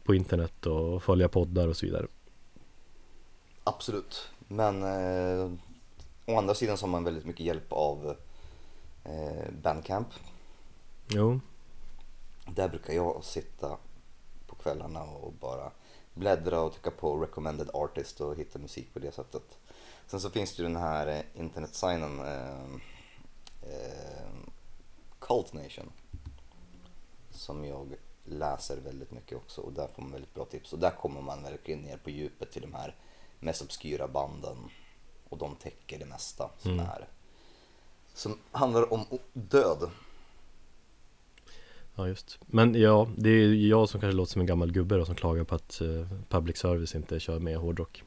På 0.04 0.15
internet 0.15 0.65
och 0.65 1.04
följa 1.04 1.30
poddar 1.30 1.67
och 1.67 1.78
så 1.78 1.86
vidare 1.86 2.08
Absolut. 3.63 4.30
Men 4.47 4.84
eh, 4.84 5.52
å 6.26 6.38
andra 6.38 6.54
sidan 6.54 6.78
så 6.78 6.86
har 6.86 6.91
man 6.91 7.04
väldigt 7.04 7.26
mycket 7.26 7.45
hjälp 7.45 7.74
av 7.74 8.15
eh, 9.04 9.52
Bandcamp. 9.63 10.08
Jo, 11.08 11.39
Där 12.56 12.70
brukar 12.70 12.94
jag 12.94 13.24
sitta 13.24 13.78
på 14.48 14.56
kvällarna 14.56 15.04
och 15.04 15.34
bara 15.34 15.72
bläddra 16.14 16.62
och 16.62 16.74
trycka 16.74 16.92
på 16.92 17.18
recommended 17.18 17.70
artist 17.74 18.22
och 18.22 18.36
hitta 18.36 18.60
musik 18.60 18.94
på 18.94 19.00
det 19.00 19.12
sättet. 19.12 19.58
Sen 20.08 20.22
så 20.22 20.30
finns 20.30 20.56
det 20.56 20.64
ju 20.64 20.68
den 20.68 20.82
här 20.82 21.24
internetsajnen 21.34 22.20
eh, 22.20 22.76
eh, 23.62 24.32
Cult 25.20 25.54
Nation 25.54 25.92
som 27.32 27.66
jag 27.66 27.96
läser 28.26 28.78
väldigt 28.78 29.12
mycket 29.12 29.38
också 29.38 29.62
och 29.62 29.74
där 29.74 29.88
får 29.88 30.02
man 30.02 30.12
väldigt 30.12 30.34
bra 30.34 30.46
tips 30.46 30.74
och 30.74 30.80
där 30.80 30.92
kommer 30.92 31.22
man 31.22 31.44
verkligen 31.44 31.82
ner 31.82 31.98
på 31.98 32.10
djupet 32.10 32.52
till 32.52 32.62
de 32.62 32.74
här 32.74 32.96
mest 33.40 33.62
obskyra 33.62 34.08
banden 34.08 34.58
och 35.30 35.38
de 35.38 35.56
täcker 35.56 36.00
det 36.00 36.06
mesta 36.06 36.50
som 36.60 36.72
Mm. 36.72 36.86
är 36.86 37.08
som 38.14 38.38
handlar 38.52 38.94
om 38.94 39.06
död. 39.34 39.90
Ja 41.95 42.08
just 42.08 42.39
Men 42.45 42.75
ja, 42.75 43.08
det 43.17 43.30
är 43.30 43.54
jag 43.54 43.89
som 43.89 44.01
kanske 44.01 44.17
låter 44.17 44.32
som 44.32 44.41
en 44.41 44.47
gammal 44.47 44.71
gubbe 44.71 44.95
då 44.97 45.06
som 45.06 45.15
klagar 45.15 45.43
på 45.43 45.56
att 45.56 45.82
eh, 45.82 46.08
public 46.30 46.58
service 46.58 46.95
inte 46.95 47.19
kör 47.19 47.39
med 47.39 47.58
hårdrock 47.58 48.04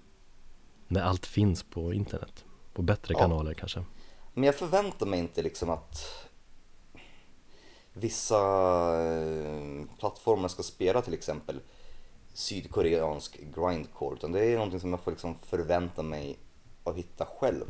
När 0.89 1.03
allt 1.03 1.27
finns 1.27 1.63
på 1.63 1.93
internet 1.95 2.45
På 2.73 2.83
bättre 2.83 3.15
Ja. 3.15 3.21
kanaler 3.21 3.55
kanske 3.55 3.85
Men 4.35 4.45
jag 4.45 4.55
förväntar 4.55 5.07
mig 5.07 5.19
inte 5.21 5.43
liksom 5.43 5.71
att 5.71 6.29
vissa 7.93 8.39
eh, 9.05 9.85
plattformar 9.99 10.49
ska 10.49 10.63
spela 10.63 11.03
till 11.03 11.15
exempel 11.15 11.61
sydkoreansk 12.33 13.41
grindcore 13.55 14.15
utan 14.17 14.33
det 14.33 14.45
är 14.45 14.55
någonting 14.55 14.81
som 14.81 14.91
jag 14.91 15.01
får 15.01 15.11
liksom 15.11 15.35
förvänta 15.43 16.03
mig 16.03 16.39
att 16.85 16.97
hitta 16.97 17.27
själv. 17.27 17.65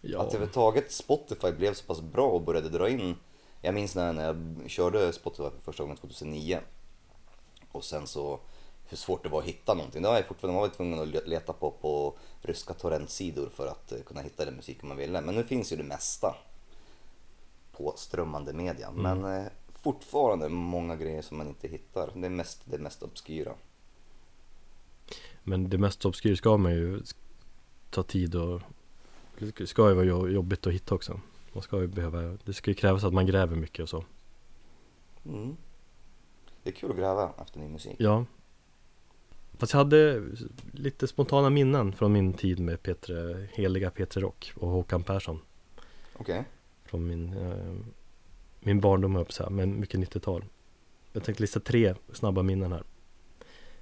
Ja, 0.00 0.20
Att 0.20 0.28
överhuvudtaget 0.28 0.92
Spotify 0.92 1.52
blev 1.52 1.74
så 1.74 1.84
pass 1.84 2.00
bra 2.00 2.26
och 2.26 2.42
började 2.42 2.68
dra 2.68 2.88
in. 2.88 3.14
Jag 3.60 3.74
minns 3.74 3.94
när, 3.94 4.12
när 4.12 4.24
jag 4.24 4.70
körde 4.70 5.12
Spotify 5.12 5.42
för 5.42 5.60
första 5.64 5.82
gången 5.82 5.96
2009 5.96 6.60
och 7.72 7.84
sen 7.84 8.06
så 8.06 8.40
hur 8.90 8.96
svårt 8.96 9.22
det 9.22 9.28
var 9.28 9.38
att 9.38 9.44
hitta 9.48 9.74
någonting. 9.74 10.02
Det 10.02 10.08
var 10.08 10.16
jag 10.16 10.26
fortfarande 10.26 10.60
man 10.60 10.68
var 10.68 10.76
tvungen 10.76 11.00
att 11.00 11.28
leta 11.28 11.52
på, 11.52 11.70
på 11.70 12.14
ryska 12.42 12.74
torrentsidor 12.74 13.48
för 13.54 13.66
att 13.66 13.92
eh, 13.92 13.98
kunna 14.06 14.20
hitta 14.20 14.44
den 14.44 14.54
musiken 14.56 14.88
man 14.88 14.96
ville. 14.96 15.20
Men 15.20 15.34
nu 15.34 15.44
finns 15.44 15.72
ju 15.72 15.76
det 15.76 15.82
mesta 15.82 16.36
på 17.72 17.94
strömmande 17.96 18.52
media. 18.52 18.88
Mm. 18.88 19.02
Men 19.02 19.36
eh, 19.36 19.46
fortfarande 19.82 20.48
många 20.48 20.96
grejer 20.96 21.22
som 21.22 21.38
man 21.38 21.48
inte 21.48 21.68
hittar. 21.68 22.10
Det 22.14 22.26
är 22.26 22.30
mest 22.30 22.60
det 22.64 22.78
mest 22.78 23.02
obskyra. 23.02 23.52
Men 25.42 25.70
det 25.70 25.78
mest 25.78 26.04
obskyra 26.04 26.36
ska 26.36 26.56
man 26.56 26.72
ju 26.72 27.02
ta 27.90 28.02
tid 28.02 28.34
och 28.34 28.60
Det 29.38 29.66
ska 29.66 29.88
ju 29.88 29.94
vara 29.94 30.04
jo- 30.04 30.28
jobbigt 30.28 30.66
att 30.66 30.72
hitta 30.72 30.94
också 30.94 31.20
Man 31.52 31.62
ska 31.62 31.80
ju 31.80 31.86
behöva 31.86 32.38
Det 32.44 32.52
ska 32.52 32.70
ju 32.70 32.74
krävas 32.74 33.04
att 33.04 33.12
man 33.12 33.26
gräver 33.26 33.56
mycket 33.56 33.82
och 33.82 33.88
så 33.88 34.04
Mm. 35.24 35.56
Det 36.62 36.70
är 36.70 36.74
kul 36.74 36.90
att 36.90 36.96
gräva 36.96 37.32
efter 37.42 37.58
ny 37.60 37.68
musik. 37.68 37.96
Ja 37.98 38.24
Fast 39.58 39.72
jag 39.72 39.78
hade 39.78 40.22
lite 40.72 41.06
spontana 41.06 41.50
minnen 41.50 41.92
från 41.92 42.12
min 42.12 42.32
tid 42.32 42.60
med 42.60 42.82
Petre, 42.82 43.48
heliga 43.52 43.90
Petre 43.90 44.20
Rock 44.20 44.52
och 44.56 44.68
Håkan 44.68 45.02
Persson 45.02 45.40
Okej. 46.16 46.44
Från 46.84 47.06
min, 47.06 47.32
eh, 47.36 47.74
min 48.60 48.80
barndom 48.80 49.16
upp 49.16 49.32
så 49.32 49.42
här, 49.42 49.50
men 49.50 49.80
mycket 49.80 50.00
90-tal 50.00 50.44
Jag 51.12 51.24
tänkte 51.24 51.42
lista 51.42 51.60
tre 51.60 51.94
snabba 52.12 52.42
minnen 52.42 52.72
här 52.72 52.82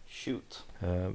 Shoot. 0.07 0.67
Eh, 0.81 1.11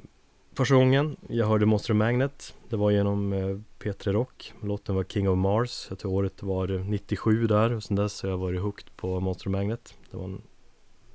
första 0.56 0.76
gången 0.76 1.18
jag 1.30 1.48
hörde 1.48 1.66
Monster 1.66 1.94
Magnet 1.94 2.56
Det 2.70 2.76
var 2.76 2.92
genom 2.92 3.34
eh, 3.34 3.58
P3 3.80 4.12
Rock. 4.12 4.54
Låten 4.62 4.96
var 4.96 5.04
King 5.04 5.30
of 5.30 5.38
Mars. 5.38 5.86
Jag 5.89 6.00
tror 6.00 6.12
året 6.12 6.44
var 6.44 6.68
97 6.68 7.48
där 7.48 7.74
och 7.74 7.84
sen 7.84 7.96
dess 7.96 8.24
har 8.24 8.30
jag 8.30 8.38
varit 8.38 8.62
hooked 8.62 8.96
på 8.96 9.20
Monster 9.20 9.50
Magnet. 9.50 9.96
Det 10.12 10.18
var 10.18 10.26
en 10.26 10.42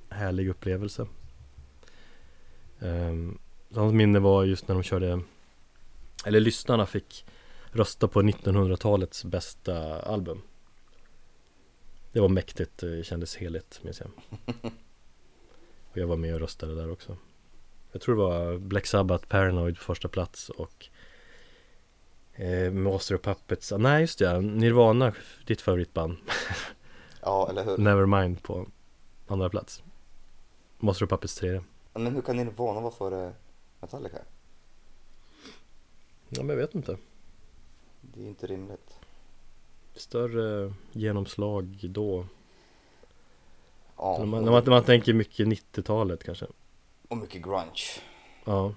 härlig 0.09 0.49
upplevelse. 0.49 1.07
Um, 2.79 3.39
annat 3.75 3.93
minne 3.93 4.19
var 4.19 4.43
just 4.43 4.67
när 4.67 4.75
de 4.75 4.83
körde 4.83 5.21
Eller 6.25 6.39
lyssnarna 6.39 6.85
fick 6.85 7.25
rösta 7.71 8.07
på 8.07 8.21
1900-talets 8.21 9.25
bästa 9.25 10.01
album. 10.01 10.41
Det 12.11 12.19
var 12.19 12.29
mäktigt, 12.29 12.77
det 12.77 13.05
kändes 13.05 13.35
heligt 13.35 13.79
minns 13.83 13.99
jag. 13.99 14.09
Och 15.91 15.97
jag 15.97 16.07
var 16.07 16.17
med 16.17 16.33
och 16.33 16.39
röstade 16.39 16.75
där 16.75 16.91
också 16.91 17.17
jag 17.91 18.01
tror 18.01 18.15
det 18.15 18.21
var 18.21 18.57
Black 18.57 18.85
Sabbath 18.85 19.27
Paranoid 19.27 19.75
på 19.75 19.81
första 19.83 20.07
plats 20.07 20.49
och 20.49 20.87
eh, 22.33 22.71
Master 22.71 23.15
of 23.15 23.21
Puppets, 23.21 23.71
ah, 23.71 23.77
nej 23.77 24.01
just 24.01 24.19
det, 24.19 24.41
Nirvana, 24.41 25.13
ditt 25.45 25.61
favoritband. 25.61 26.17
Ja, 27.21 27.49
eller 27.49 27.65
hur? 27.65 27.77
Nevermind 27.77 28.43
på 28.43 28.67
andra 29.27 29.49
plats. 29.49 29.83
Master 30.77 31.05
of 31.05 31.09
Puppets 31.09 31.35
tredje. 31.35 31.63
Men 31.93 32.15
hur 32.15 32.21
kan 32.21 32.37
Nirvana 32.37 32.79
vara 32.81 32.91
före 32.91 33.33
Metallica? 33.79 34.17
Ja 36.29 36.43
men 36.43 36.49
jag 36.49 36.55
vet 36.55 36.75
inte. 36.75 36.97
Det 38.01 38.21
är 38.21 38.27
inte 38.27 38.47
rimligt. 38.47 38.99
Större 39.93 40.73
genomslag 40.91 41.79
då. 41.89 42.25
Ja, 43.97 44.15
när, 44.19 44.25
man, 44.25 44.43
när, 44.43 44.51
man, 44.51 44.63
när 44.63 44.71
man 44.71 44.83
tänker 44.83 45.13
mycket 45.13 45.47
90-talet 45.47 46.23
kanske 46.23 46.45
och 47.09 47.17
mycket 47.17 47.41
grunge. 47.43 48.01
Ja 48.45 48.73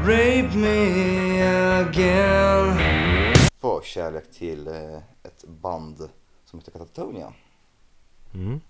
Rape 0.00 0.50
me 0.56 1.42
again. 1.80 2.78
Förkärlek 3.60 4.30
till 4.30 4.66
eh, 4.68 4.96
ett 5.22 5.44
band 5.48 6.08
som 6.44 6.58
heter 6.58 6.72
Katatonia. 6.72 7.32
mm. 8.34 8.60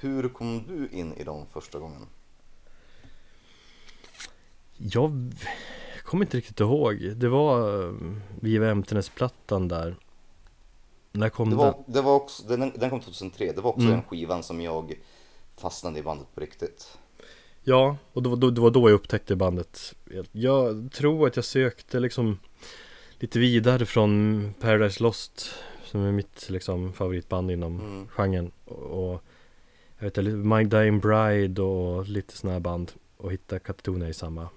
Hur 0.00 0.28
kom 0.28 0.64
du 0.68 0.88
in 0.98 1.14
i 1.14 1.24
dem 1.24 1.46
första 1.52 1.78
gången? 1.78 2.06
Jag 4.76 5.32
kommer 6.04 6.24
inte 6.24 6.36
riktigt 6.36 6.60
ihåg 6.60 7.12
Det 7.16 7.28
var 7.28 7.84
eh, 7.84 7.92
Viva 8.40 8.68
Emptiness-plattan 8.70 9.68
där 9.68 9.96
När 11.12 11.28
kom 11.28 11.50
Det 11.50 11.56
den? 11.56 11.64
var, 11.64 11.84
det 11.86 12.00
var 12.02 12.14
också, 12.14 12.42
den, 12.42 12.72
den 12.76 12.90
kom 12.90 13.00
2003, 13.00 13.52
det 13.52 13.60
var 13.60 13.70
också 13.70 13.80
Mm. 13.80 13.92
den 13.92 14.02
skivan 14.02 14.42
som 14.42 14.60
jag 14.60 14.94
fastnade 15.60 15.98
i 15.98 16.02
bandet 16.02 16.26
på 16.34 16.40
riktigt. 16.40 16.98
Ja, 17.62 17.96
och 18.12 18.22
det 18.22 18.28
var, 18.28 18.36
då, 18.36 18.50
det 18.50 18.60
var 18.60 18.70
då 18.70 18.88
jag 18.90 18.94
upptäckte 18.94 19.36
bandet. 19.36 19.94
Jag 20.32 20.88
tror 20.92 21.26
att 21.26 21.36
jag 21.36 21.44
sökte 21.44 22.00
liksom 22.00 22.38
Lite 23.20 23.38
vidare 23.38 23.86
från 23.86 24.54
Paradise 24.60 25.02
Lost 25.02 25.54
Som 25.84 26.00
är 26.04 26.12
mitt 26.12 26.50
liksom 26.50 26.92
favoritband 26.92 27.50
inom 27.50 27.80
Mm. 27.80 28.08
genren. 28.08 28.50
Och, 28.64 29.12
och 29.12 29.22
Jag 29.98 30.04
vet 30.04 30.18
inte, 30.18 30.30
My 30.30 30.64
Dying 30.64 31.00
Bride 31.00 31.62
och 31.62 32.06
lite 32.08 32.36
sådana 32.36 32.52
här 32.52 32.60
band. 32.60 32.92
Och 33.16 33.32
hitta 33.32 33.58
Katatonia 33.58 34.08
i 34.08 34.14
samma 34.14 34.48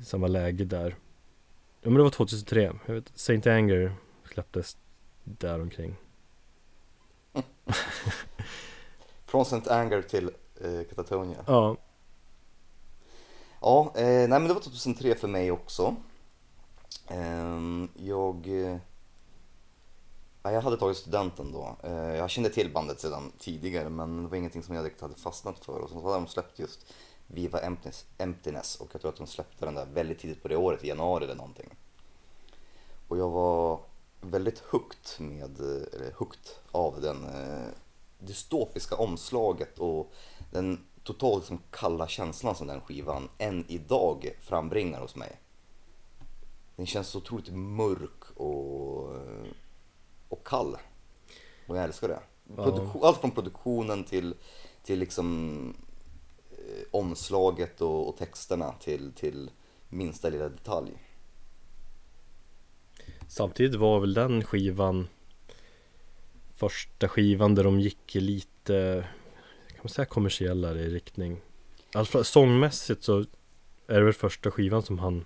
i 0.00 0.04
Samma 0.04 0.26
läge 0.26 0.64
där. 0.64 0.96
Ja 1.80 1.90
men 1.90 1.94
det 1.94 2.02
var 2.02 2.10
2003 2.10 2.72
jag 2.86 2.94
vet, 2.94 3.12
Saint 3.14 3.46
Anger 3.46 3.94
släpptes 4.32 4.76
där 5.24 5.60
omkring 5.60 5.96
Från 9.32 9.42
St. 9.42 9.70
Anger 9.70 10.02
till 10.02 10.30
eh, 10.60 10.84
Katatonia. 10.88 11.44
Ja, 11.46 11.76
Ja, 13.60 13.92
eh, 13.96 14.04
nej 14.04 14.28
men 14.28 14.48
det 14.48 14.54
var 14.54 14.60
2003 14.60 15.14
för 15.14 15.28
mig 15.28 15.50
också. 15.50 15.96
Ehm, 17.08 17.88
jag, 17.94 18.46
eh, 18.46 18.76
ja, 20.42 20.52
jag 20.52 20.62
hade 20.62 20.76
tagit 20.76 20.96
studenten 20.96 21.52
då. 21.52 21.76
Eh, 21.82 21.92
jag 21.92 22.30
kände 22.30 22.50
till 22.50 22.72
bandet 22.72 23.00
sedan 23.00 23.32
tidigare 23.38 23.88
men 23.88 24.22
det 24.22 24.28
var 24.28 24.36
ingenting 24.36 24.62
som 24.62 24.74
jag 24.74 24.84
riktigt 24.84 25.02
hade 25.02 25.14
fastnat 25.14 25.64
för. 25.64 25.78
Och 25.78 25.90
så 25.90 25.94
hade 25.94 26.14
de 26.14 26.26
släppt 26.26 26.58
just 26.58 26.92
Viva 27.26 27.60
Emptiness, 27.60 28.06
Emptiness 28.18 28.76
och 28.76 28.88
jag 28.92 29.00
tror 29.00 29.10
att 29.10 29.18
de 29.18 29.26
släppte 29.26 29.64
den 29.64 29.74
där 29.74 29.86
väldigt 29.86 30.18
tidigt 30.18 30.42
på 30.42 30.48
det 30.48 30.56
året, 30.56 30.84
i 30.84 30.88
januari 30.88 31.24
eller 31.24 31.34
någonting. 31.34 31.70
Och 33.08 33.18
jag 33.18 33.30
var 33.30 33.80
väldigt 34.20 34.58
hooked 34.58 35.26
med, 35.26 35.60
eh, 35.60 35.94
eller 35.94 36.12
hooked 36.16 36.50
av 36.72 37.00
den 37.00 37.24
eh, 37.24 37.68
dystopiska 38.26 38.96
omslaget 38.96 39.78
och 39.78 40.12
den 40.50 40.86
totalt 41.04 41.42
liksom 41.42 41.60
kalla 41.70 42.08
känslan 42.08 42.54
som 42.54 42.66
den 42.66 42.80
skivan 42.80 43.28
än 43.38 43.64
idag 43.68 44.30
frambringar 44.40 45.00
hos 45.00 45.16
mig. 45.16 45.40
Den 46.76 46.86
känns 46.86 47.08
så 47.08 47.18
otroligt 47.18 47.52
mörk 47.52 48.24
och, 48.36 49.16
och 50.28 50.46
kall. 50.46 50.76
Och 51.66 51.76
jag 51.76 51.84
älskar 51.84 52.08
det. 52.08 52.20
Produktion, 52.56 53.04
allt 53.04 53.20
från 53.20 53.30
produktionen 53.30 54.04
till, 54.04 54.34
till 54.82 54.98
liksom 54.98 55.76
eh, 56.50 56.84
omslaget 56.90 57.80
och, 57.80 58.08
och 58.08 58.16
texterna 58.16 58.72
till, 58.72 59.12
till 59.12 59.50
minsta 59.88 60.28
lilla 60.28 60.48
detalj. 60.48 60.92
Samtidigt 63.28 63.80
var 63.80 64.00
väl 64.00 64.14
den 64.14 64.44
skivan 64.44 65.08
Första 66.62 67.08
skivan 67.08 67.54
där 67.54 67.64
de 67.64 67.80
gick 67.80 68.14
lite 68.14 69.06
Kan 69.68 69.78
man 69.82 69.88
säga 69.88 70.06
kommersiellare 70.06 70.80
i 70.80 70.88
riktning 70.88 71.40
Alltså 71.94 72.24
sångmässigt 72.24 73.04
så 73.04 73.18
Är 73.86 73.98
det 73.98 74.04
väl 74.04 74.12
första 74.12 74.50
skivan 74.50 74.82
som 74.82 74.98
han 74.98 75.24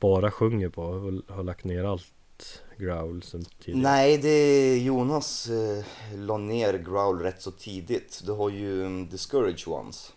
Bara 0.00 0.30
sjunger 0.30 0.68
på 0.68 0.82
och 0.82 1.34
har 1.36 1.42
lagt 1.42 1.64
ner 1.64 1.84
allt 1.84 2.62
growl 2.78 3.22
sen 3.22 3.44
tidigare 3.44 3.82
Nej, 3.82 4.18
det 4.18 4.28
är 4.28 4.78
Jonas 4.78 5.48
eh, 5.48 5.84
la 6.14 6.38
ner 6.38 6.74
Growl 6.74 7.18
rätt 7.18 7.42
så 7.42 7.50
tidigt. 7.50 8.22
Du 8.26 8.32
har 8.32 8.50
ju 8.50 8.82
um, 8.82 9.08
Discourage 9.08 9.68
Ones. 9.68 10.12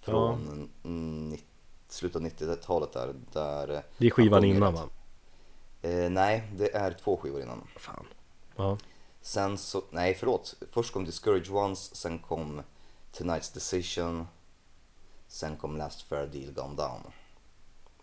Från 0.00 0.68
mm, 0.84 1.28
nitt- 1.30 1.44
slutet 1.88 2.16
av 2.16 2.22
90-talet 2.22 2.92
där. 2.92 3.14
där 3.32 3.74
eh, 3.74 3.80
Det 3.98 4.06
är 4.06 4.10
skivan 4.10 4.44
innan 4.44 4.74
va? 4.74 4.88
Eh, 5.82 6.10
nej, 6.10 6.52
det 6.56 6.74
är 6.74 6.92
två 6.92 7.16
skivor 7.16 7.42
innan. 7.42 7.66
Fan 7.76 8.06
Ja, 8.56 8.78
Sen 9.20 9.58
så, 9.58 9.82
nej 9.90 10.14
förlåt. 10.14 10.54
Först 10.70 10.92
kom 10.92 11.04
Discourage 11.04 11.50
Ones, 11.50 11.94
sen 11.94 12.18
kom 12.18 12.62
Tonight's 13.12 13.54
Decision. 13.54 14.26
Sen 15.28 15.56
kom 15.56 15.76
Last 15.76 16.02
Fair 16.02 16.26
Deal 16.26 16.52
Gone 16.52 16.76
Down. 16.76 17.00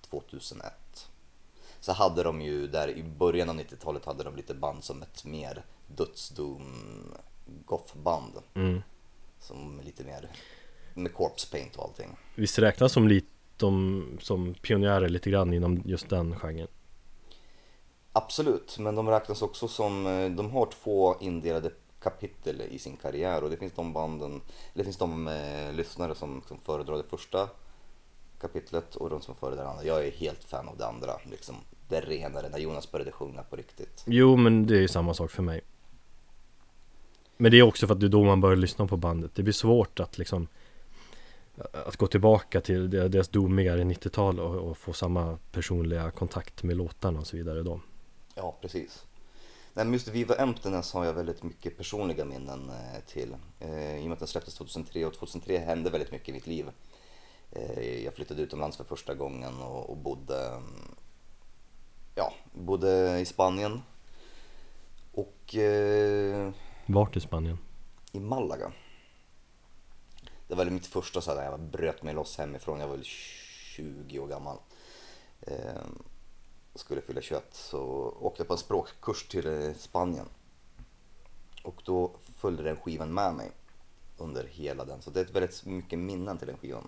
2001. 0.09 0.73
Så 1.79 1.91
hade 1.91 2.23
de 2.23 2.41
ju 2.41 2.67
där 2.67 2.89
i 2.89 3.03
början 3.03 3.49
av 3.49 3.55
90-talet 3.55 4.05
hade 4.05 4.23
de 4.23 4.35
lite 4.35 4.53
band 4.53 4.83
som 4.83 5.01
ett 5.01 5.25
mer 5.25 5.65
dödsdoom 5.87 6.73
gothband. 7.65 8.33
mm. 8.53 8.81
Som 9.39 9.81
lite 9.83 10.03
mer 10.03 10.29
med 10.93 11.13
corpse 11.13 11.51
paint 11.51 11.75
och 11.75 11.83
allting. 11.83 12.17
Visst 12.35 12.59
räknas 12.59 12.91
som 12.91 13.07
lite 13.07 13.27
de, 13.57 14.17
som 14.21 14.53
pionjärer 14.53 15.09
lite 15.09 15.29
grann 15.29 15.53
inom 15.53 15.81
just 15.85 16.09
den 16.09 16.39
genren 16.39 16.67
Absolut, 18.13 18.79
men 18.79 18.95
de 18.95 19.09
räknas 19.09 19.41
också 19.41 19.67
som, 19.67 20.07
eh, 20.07 20.29
de 20.29 20.51
har 20.51 20.65
två 20.65 21.15
indelade 21.19 21.71
kapitel 21.99 22.61
i 22.61 22.79
sin 22.79 22.97
karriär 22.97 23.43
och 23.43 23.49
det 23.49 23.57
finns 23.57 23.73
de 23.73 23.93
banden, 23.93 24.31
eller 24.31 24.41
det 24.73 24.83
finns 24.83 24.97
de 24.97 25.27
eh, 25.27 25.73
lyssnare 25.73 26.15
som, 26.15 26.41
som 26.47 26.57
föredrar 26.59 26.97
det 26.97 27.03
första 27.09 27.49
kapitlet 28.41 28.95
och 28.95 29.09
de 29.09 29.21
som 29.21 29.35
föredrar 29.35 29.63
det 29.63 29.69
andra. 29.69 29.83
Jag 29.83 30.07
är 30.07 30.11
helt 30.11 30.43
fan 30.43 30.67
av 30.67 30.77
det 30.77 30.87
andra, 30.87 31.13
liksom 31.31 31.55
det 31.89 32.01
renare 32.01 32.49
när 32.49 32.57
Jonas 32.57 32.91
började 32.91 33.11
sjunga 33.11 33.43
på 33.43 33.55
riktigt. 33.55 34.03
Jo 34.05 34.35
men 34.35 34.67
det 34.67 34.77
är 34.77 34.81
ju 34.81 34.87
samma 34.87 35.13
sak 35.13 35.31
för 35.31 35.43
mig 35.43 35.61
Men 37.37 37.51
det 37.51 37.59
är 37.59 37.63
också 37.63 37.87
för 37.87 37.93
att 37.93 37.99
det 37.99 38.05
är 38.05 38.09
då 38.09 38.23
man 38.23 38.41
börjar 38.41 38.55
lyssna 38.55 38.87
på 38.87 38.97
bandet. 38.97 39.31
Det 39.35 39.43
blir 39.43 39.53
svårt 39.53 39.99
att 39.99 40.17
liksom 40.17 40.47
att 41.87 41.97
gå 41.97 42.07
tillbaka 42.07 42.61
till 42.61 42.89
deras 42.89 43.29
domigare 43.29 43.83
90-tal 43.83 44.39
och, 44.39 44.69
och, 44.69 44.77
få 44.77 44.93
samma 44.93 45.37
personliga 45.51 46.11
kontakt 46.11 46.63
med 46.63 46.77
låtarna 46.77 47.19
och 47.19 47.27
så 47.27 47.37
vidare 47.37 47.63
då. 47.63 47.79
Ja, 48.35 48.57
precis. 48.61 49.05
Nej, 49.73 49.85
men 49.85 49.93
just 49.93 50.07
Viva 50.07 50.35
Emptiness 50.35 50.93
har 50.93 51.05
jag 51.05 51.13
väldigt 51.13 51.43
mycket 51.43 51.77
personliga 51.77 52.25
minnen 52.25 52.69
eh, 52.69 52.99
till. 53.07 53.35
Eh, 53.59 53.97
I 53.97 54.01
och 54.01 54.03
med 54.03 54.13
att 54.13 54.19
den 54.19 54.27
släpptes 54.27 54.55
2003 54.55 55.05
och 55.05 55.13
2003 55.13 55.57
hände 55.57 55.89
väldigt 55.89 56.11
mycket 56.11 56.29
i 56.29 56.33
mitt 56.33 56.47
liv. 56.47 56.69
Eh, 57.51 58.03
jag 58.03 58.13
flyttade 58.13 58.41
utomlands 58.41 58.77
för 58.77 58.83
första 58.83 59.13
gången 59.13 59.61
och, 59.61 59.97
bodde, 59.97 60.47
mm, 60.47 60.95
ja, 62.15 62.33
bodde 62.53 63.19
i 63.19 63.25
Spanien. 63.25 63.81
Och... 65.11 65.55
Vart 66.85 67.15
i 67.15 67.19
Spanien? 67.19 67.57
I 68.11 68.19
Malaga. 68.19 68.71
Det 70.47 70.55
var 70.55 70.65
mitt 70.65 70.87
första 70.87 71.21
så 71.21 71.35
här, 71.35 71.43
jag 71.43 71.59
bröt 71.59 72.03
mig 72.03 72.13
loss 72.13 72.37
hemifrån, 72.37 72.79
jag 72.79 72.87
var 72.87 72.95
väl 72.95 73.05
20 73.05 74.19
år 74.19 74.27
gammal. 74.27 74.57
Skulle 76.75 77.01
fylla 77.01 77.21
21 77.21 77.43
så 77.51 77.79
åkte 78.21 78.41
jag 78.41 78.47
på 78.47 78.53
en 78.53 78.57
språkkurs 78.57 79.27
till 79.27 79.47
eh, 79.47 79.73
Spanien. 79.73 80.25
Och 81.63 81.81
då 81.85 82.11
följde 82.35 82.63
den 82.63 82.75
skivan 82.75 83.13
med 83.13 83.33
mig 83.33 83.51
under 84.17 84.43
hela 84.43 84.85
den. 84.85 85.01
Så 85.01 85.09
det 85.09 85.19
är 85.19 85.25
väldigt 85.25 85.65
mycket 85.65 85.99
minnen 85.99 86.37
till 86.37 86.47
den 86.47 86.57
skivan. 86.57 86.87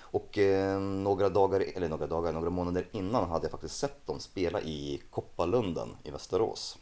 Och 0.00 0.38
eh, 0.38 0.80
några 0.80 1.28
dagar, 1.28 1.60
eller 1.60 1.88
några 1.88 2.06
dagar, 2.06 2.32
några 2.32 2.50
månader 2.50 2.88
innan 2.92 3.28
hade 3.28 3.44
jag 3.44 3.50
faktiskt 3.50 3.76
sett 3.76 4.06
dem 4.06 4.20
spela 4.20 4.60
i 4.60 5.02
Kopparlunden 5.10 5.96
i 6.04 6.10
Västerås. 6.10 6.78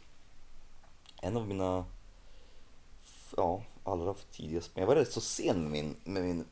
En 1.22 1.36
av 1.36 1.46
mina 1.46 1.84
ja, 3.36 3.62
allra 3.84 4.14
tidigaste, 4.14 4.70
Men 4.74 4.80
jag 4.80 4.86
var 4.86 4.94
rätt 4.96 5.12
så 5.12 5.20
sen 5.20 5.62
med 5.62 5.70
min, 5.70 5.96
med 6.04 6.22
min 6.22 6.44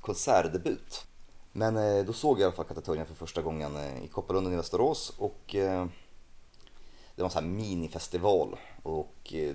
konsertdebut. 0.00 1.06
Men 1.52 1.76
eh, 1.76 2.04
då 2.04 2.12
såg 2.12 2.36
jag 2.36 2.40
i 2.40 2.44
alla 2.44 2.52
fall 2.52 2.64
Katatonia 2.64 3.04
för 3.04 3.14
första 3.14 3.42
gången 3.42 3.76
eh, 3.76 4.04
i 4.04 4.08
Kopparlunden 4.08 4.52
i 4.52 4.56
Västerås 4.56 5.12
och 5.18 5.54
eh, 5.54 5.86
det 7.14 7.22
var 7.22 7.24
en 7.24 7.30
sån 7.30 7.44
här 7.44 7.50
minifestival 7.50 8.56
och 8.82 9.34
eh, 9.34 9.54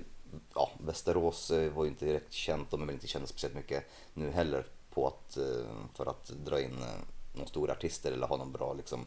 ja, 0.53 0.69
Västerås 0.77 1.51
eh, 1.51 1.71
var 1.71 1.84
ju 1.84 1.89
inte 1.89 2.05
direkt 2.05 2.34
känt 2.34 2.73
och 2.73 2.81
är 2.81 2.86
väl 2.86 2.95
inte 2.95 3.08
kända 3.08 3.27
speciellt 3.27 3.55
mycket 3.55 3.84
nu 4.13 4.31
heller 4.31 4.65
på 4.93 5.08
att, 5.08 5.38
eh, 5.38 5.67
för 5.93 6.05
att 6.05 6.25
dra 6.45 6.62
in 6.62 6.81
eh, 6.81 6.99
några 7.34 7.47
stora 7.47 7.71
artister 7.71 8.12
eller 8.12 8.27
ha 8.27 8.38
någon 8.38 8.51
bra 8.51 8.73
liksom, 8.73 9.05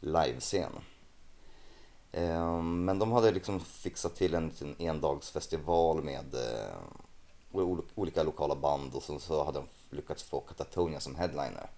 livescen. 0.00 0.72
Ehm, 2.12 2.84
men 2.84 2.98
de 2.98 3.12
hade 3.12 3.30
liksom 3.30 3.60
fixat 3.60 4.16
till 4.16 4.34
en 4.34 4.48
liten 4.48 4.76
endagsfestival 4.78 6.02
med 6.02 6.34
eh, 6.34 6.76
olika 7.94 8.22
lokala 8.22 8.54
band 8.54 8.94
och 8.94 9.02
så, 9.02 9.18
så 9.18 9.44
hade 9.44 9.58
de 9.58 9.96
lyckats 9.96 10.22
få 10.22 10.40
Katatonia 10.40 11.00
som 11.00 11.14
headliner. 11.14 11.70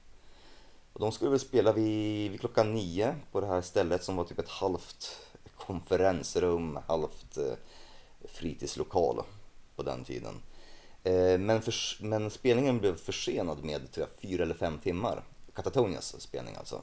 Och 0.92 1.00
de 1.00 1.12
skulle 1.12 1.30
väl 1.30 1.40
spela 1.40 1.72
vid, 1.72 2.30
vid 2.30 2.40
klockan 2.40 2.74
nio 2.74 3.14
på 3.32 3.40
det 3.40 3.46
här 3.46 3.62
stället 3.62 4.04
som 4.04 4.16
var 4.16 4.24
typ 4.24 4.38
ett 4.38 4.48
halvt 4.48 5.20
konferensrum, 5.56 6.78
halvt 6.86 7.36
eh, 7.36 7.54
fritidslokal 8.24 9.22
på 9.76 9.82
den 9.82 10.04
tiden. 10.04 10.34
Eh, 11.02 11.38
men, 11.38 11.62
för, 11.62 11.74
men 12.04 12.30
spelningen 12.30 12.78
blev 12.78 12.96
försenad 12.96 13.64
med 13.64 13.92
tror 13.92 14.06
jag, 14.06 14.30
fyra 14.30 14.42
eller 14.42 14.54
fem 14.54 14.78
timmar. 14.78 15.24
Katatonias 15.54 16.20
spelning 16.20 16.56
alltså. 16.56 16.82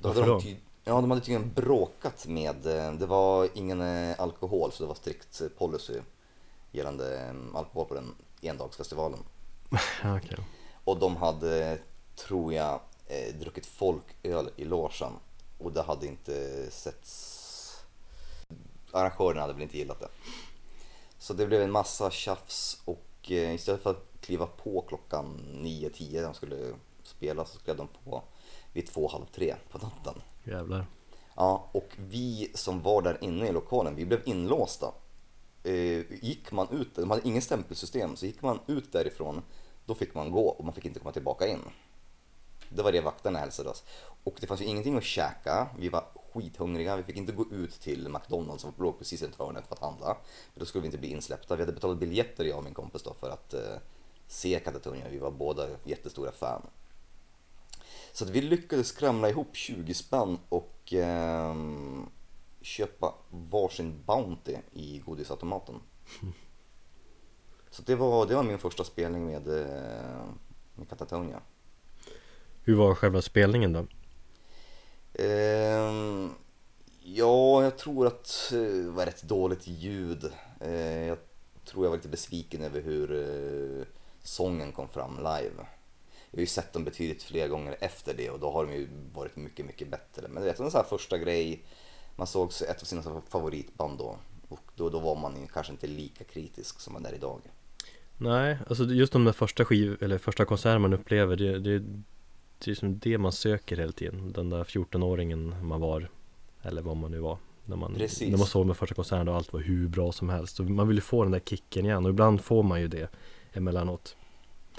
Varför 0.00 0.26
då? 0.26 0.42
Ja, 0.84 1.00
de 1.00 1.10
hade 1.10 1.22
tydligen 1.22 1.52
bråkat 1.54 2.26
med, 2.26 2.66
eh, 2.66 2.92
det 2.92 3.06
var 3.06 3.48
ingen 3.54 3.82
alkohol 4.18 4.72
så 4.72 4.82
det 4.82 4.88
var 4.88 4.94
strikt 4.94 5.42
policy 5.58 6.00
gällande 6.70 7.28
um, 7.30 7.56
alkohol 7.56 7.86
på 7.86 7.94
den 7.94 8.14
endagsfestivalen. 8.40 9.20
okay. 10.00 10.38
Och 10.84 10.98
de 10.98 11.16
hade, 11.16 11.78
tror 12.18 12.54
jag, 12.54 12.80
eh, 13.06 13.34
druckit 13.34 13.66
folköl 13.66 14.50
i 14.56 14.64
logen 14.64 15.12
och 15.58 15.72
det 15.72 15.82
hade 15.82 16.06
inte 16.06 16.66
setts... 16.70 17.84
Arrangörerna 18.92 19.40
hade 19.40 19.52
väl 19.52 19.62
inte 19.62 19.78
gillat 19.78 20.00
det. 20.00 20.08
Så 21.18 21.34
det 21.34 21.46
blev 21.46 21.62
en 21.62 21.70
massa 21.70 22.10
tjafs 22.10 22.82
och 22.84 23.30
eh, 23.30 23.54
istället 23.54 23.82
för 23.82 23.90
att 23.90 24.06
kliva 24.20 24.46
på 24.46 24.84
klockan 24.88 25.40
9-10 25.62 26.14
när 26.14 26.22
de 26.22 26.34
skulle 26.34 26.74
spela 27.02 27.44
så 27.44 27.58
klev 27.58 27.76
de 27.76 27.88
på 28.04 28.22
vid 28.72 28.86
två, 28.86 29.08
halv 29.08 29.24
tre 29.34 29.54
på 29.70 29.78
natten. 29.78 30.22
Jävlar. 30.44 30.86
Ja, 31.36 31.68
och 31.72 31.88
vi 31.96 32.50
som 32.54 32.82
var 32.82 33.02
där 33.02 33.24
inne 33.24 33.48
i 33.48 33.52
lokalen, 33.52 33.96
vi 33.96 34.06
blev 34.06 34.22
inlåsta 34.24 34.94
eh, 35.62 36.24
gick 36.24 36.52
man 36.52 36.68
ut, 36.70 36.94
de 36.94 37.10
hade 37.10 37.28
ingen 37.28 37.42
stämpelsystem, 37.42 38.16
så 38.16 38.26
gick 38.26 38.42
man 38.42 38.60
ut 38.66 38.92
därifrån 38.92 39.42
då 39.88 39.94
fick 39.94 40.14
man 40.14 40.30
gå 40.30 40.48
och 40.48 40.64
man 40.64 40.74
fick 40.74 40.84
inte 40.84 41.00
komma 41.00 41.12
tillbaka 41.12 41.46
in. 41.46 41.60
Det 42.68 42.82
var 42.82 42.92
det 42.92 43.00
vakterna 43.00 43.38
hälsade 43.38 43.70
oss. 43.70 43.84
Och 44.24 44.36
det 44.40 44.46
fanns 44.46 44.60
ju 44.60 44.64
ingenting 44.64 44.96
att 44.96 45.04
käka, 45.04 45.68
vi 45.78 45.88
var 45.88 46.04
skithungriga, 46.32 46.96
vi 46.96 47.02
fick 47.02 47.16
inte 47.16 47.32
gå 47.32 47.46
ut 47.52 47.80
till 47.80 48.08
McDonalds 48.08 48.62
som 48.62 48.72
låg 48.78 48.98
precis 48.98 49.22
runt 49.22 49.38
hörnet 49.38 49.66
för 49.66 49.74
att 49.74 49.80
handla. 49.80 50.16
För 50.52 50.60
då 50.60 50.66
skulle 50.66 50.82
vi 50.82 50.86
inte 50.86 50.98
bli 50.98 51.08
insläppta. 51.08 51.56
Vi 51.56 51.62
hade 51.62 51.72
betalat 51.72 51.98
biljetter 51.98 52.44
jag 52.44 52.58
och 52.58 52.64
min 52.64 52.74
kompis 52.74 53.02
då 53.02 53.14
för 53.14 53.30
att 53.30 53.54
eh, 53.54 53.76
se 54.26 54.60
Katatonia, 54.60 55.08
vi 55.10 55.18
var 55.18 55.30
båda 55.30 55.66
jättestora 55.84 56.32
fan. 56.32 56.62
Så 58.12 58.24
att 58.24 58.30
vi 58.30 58.40
lyckades 58.40 58.88
skramla 58.88 59.28
ihop 59.28 59.56
20 59.56 59.94
spänn 59.94 60.38
och 60.48 60.92
eh, 60.92 61.54
köpa 62.60 63.14
varsin 63.30 64.02
Bounty 64.06 64.56
i 64.72 64.98
godisautomaten. 64.98 65.80
Så 67.70 67.82
det 67.82 67.94
var, 67.94 68.26
det 68.26 68.34
var 68.34 68.42
min 68.42 68.58
första 68.58 68.84
spelning 68.84 69.26
med, 69.26 69.48
eh, 69.48 70.24
med 70.74 70.88
Katatonia. 70.88 71.40
Hur 72.68 72.74
var 72.74 72.94
själva 72.94 73.22
spelningen 73.22 73.72
då? 73.72 73.86
Eh, 75.14 75.92
ja, 77.02 77.62
jag 77.62 77.78
tror 77.78 78.06
att 78.06 78.48
det 78.50 78.90
var 78.90 79.06
rätt 79.06 79.22
dåligt 79.22 79.66
ljud. 79.66 80.24
Eh, 80.60 81.06
jag 81.06 81.18
tror 81.64 81.84
jag 81.84 81.90
var 81.90 81.96
lite 81.96 82.08
besviken 82.08 82.62
över 82.62 82.80
hur 82.80 83.12
eh, 83.12 83.86
sången 84.22 84.72
kom 84.72 84.88
fram 84.88 85.16
live. 85.16 85.66
Jag 86.30 86.38
har 86.38 86.40
ju 86.40 86.46
sett 86.46 86.72
dem 86.72 86.84
betydligt 86.84 87.22
fler 87.22 87.48
gånger 87.48 87.76
efter 87.80 88.14
det 88.14 88.30
och 88.30 88.40
då 88.40 88.50
har 88.50 88.66
de 88.66 88.72
ju 88.72 88.88
varit 89.14 89.36
mycket, 89.36 89.66
mycket 89.66 89.88
bättre. 89.88 90.28
Men 90.28 90.42
du 90.42 90.48
vet, 90.48 90.60
en 90.60 90.70
sån 90.70 90.80
här 90.80 90.88
första 90.88 91.18
grej 91.18 91.62
man 92.16 92.26
såg 92.26 92.52
ett 92.68 92.82
av 92.82 92.86
sina 92.86 93.02
favoritband 93.28 93.98
då 93.98 94.16
och 94.48 94.72
då, 94.76 94.90
då 94.90 94.98
var 94.98 95.16
man 95.16 95.48
kanske 95.52 95.72
inte 95.72 95.86
lika 95.86 96.24
kritisk 96.24 96.80
som 96.80 96.92
man 96.92 97.06
är 97.06 97.14
idag. 97.14 97.40
Nej, 98.18 98.58
alltså 98.68 98.84
just 98.84 99.12
de 99.12 99.24
där 99.24 99.32
första 99.32 99.64
skiv, 99.64 99.96
eller 100.00 100.18
första 100.18 100.44
konserterna 100.44 100.78
man 100.78 100.92
upplever 100.92 101.36
det, 101.36 101.58
det, 101.58 101.84
det 102.64 102.70
är 102.70 102.74
som 102.74 102.98
det 102.98 103.18
man 103.18 103.32
söker 103.32 103.76
hela 103.76 103.92
tiden 103.92 104.32
Den 104.32 104.50
där 104.50 104.64
14-åringen 104.64 105.62
man 105.62 105.80
var 105.80 106.10
Eller 106.62 106.82
vad 106.82 106.96
man 106.96 107.10
nu 107.10 107.18
var 107.18 107.38
När 107.64 107.76
man, 107.76 107.94
Precis. 107.94 108.30
när 108.30 108.38
man 108.38 108.46
såg 108.46 108.66
med 108.66 108.76
första 108.76 108.94
konserten 108.94 109.28
och 109.28 109.34
allt 109.34 109.52
var 109.52 109.60
hur 109.60 109.88
bra 109.88 110.12
som 110.12 110.28
helst 110.28 110.56
så 110.56 110.62
Man 110.62 110.88
vill 110.88 110.96
ju 110.96 111.00
få 111.00 111.22
den 111.22 111.32
där 111.32 111.40
kicken 111.40 111.84
igen 111.84 112.04
och 112.04 112.10
ibland 112.10 112.40
får 112.40 112.62
man 112.62 112.80
ju 112.80 112.88
det 112.88 113.10
Emellanåt 113.52 114.16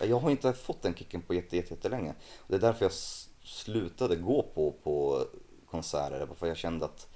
Jag 0.08 0.20
har 0.20 0.32
inte 0.32 0.54
fått 0.54 0.82
den 0.82 0.94
kicken 0.94 1.22
på 1.22 1.34
jätte, 1.34 1.56
jätte, 1.56 1.74
jättelänge 1.74 2.14
Det 2.48 2.56
är 2.56 2.60
därför 2.60 2.86
jag 2.86 2.92
slutade 3.44 4.16
gå 4.16 4.46
på, 4.54 4.76
på 4.84 5.26
konserter 5.70 6.28
För 6.36 6.48
jag 6.48 6.58
kände 6.58 6.86
att 6.86 7.08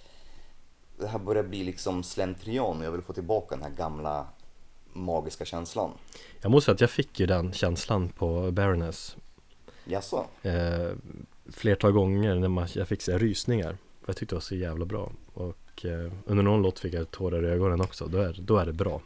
det 0.99 1.07
här 1.07 1.19
börjar 1.19 1.43
bli 1.43 1.63
liksom 1.63 2.03
slentrian 2.03 2.77
och 2.79 2.85
jag 2.85 2.91
vill 2.91 3.01
få 3.01 3.13
tillbaka 3.13 3.55
den 3.55 3.63
här 3.63 3.71
gamla 3.71 4.27
magiska 4.93 5.45
känslan. 5.45 5.91
Jag 6.41 6.51
måste 6.51 6.65
säga 6.65 6.73
att 6.73 6.81
jag 6.81 6.89
fick 6.89 7.19
ju 7.19 7.25
den 7.25 7.53
känslan 7.53 8.09
på 8.09 8.51
Baroness. 8.51 9.17
Jaså? 9.85 10.25
Eh, 10.41 10.91
flertal 11.51 11.91
gånger 11.91 12.35
när 12.35 12.47
man, 12.47 12.67
jag 12.73 12.87
fick 12.87 13.01
så 13.01 13.17
rysningar. 13.17 13.77
Jag 14.05 14.17
tyckte 14.17 14.35
det 14.35 14.37
var 14.37 14.41
så 14.41 14.55
jävla 14.55 14.85
bra. 14.85 15.11
Och 15.33 15.85
eh, 15.85 16.11
under 16.25 16.43
någon 16.43 16.61
låt 16.61 16.79
fick 16.79 16.93
jag 16.93 17.11
tårar 17.11 17.45
i 17.45 17.49
ögonen 17.49 17.81
också. 17.81 18.07
Då 18.07 18.17
är, 18.17 18.37
då 18.39 18.57
är 18.57 18.65
det 18.65 18.73
bra. 18.73 19.01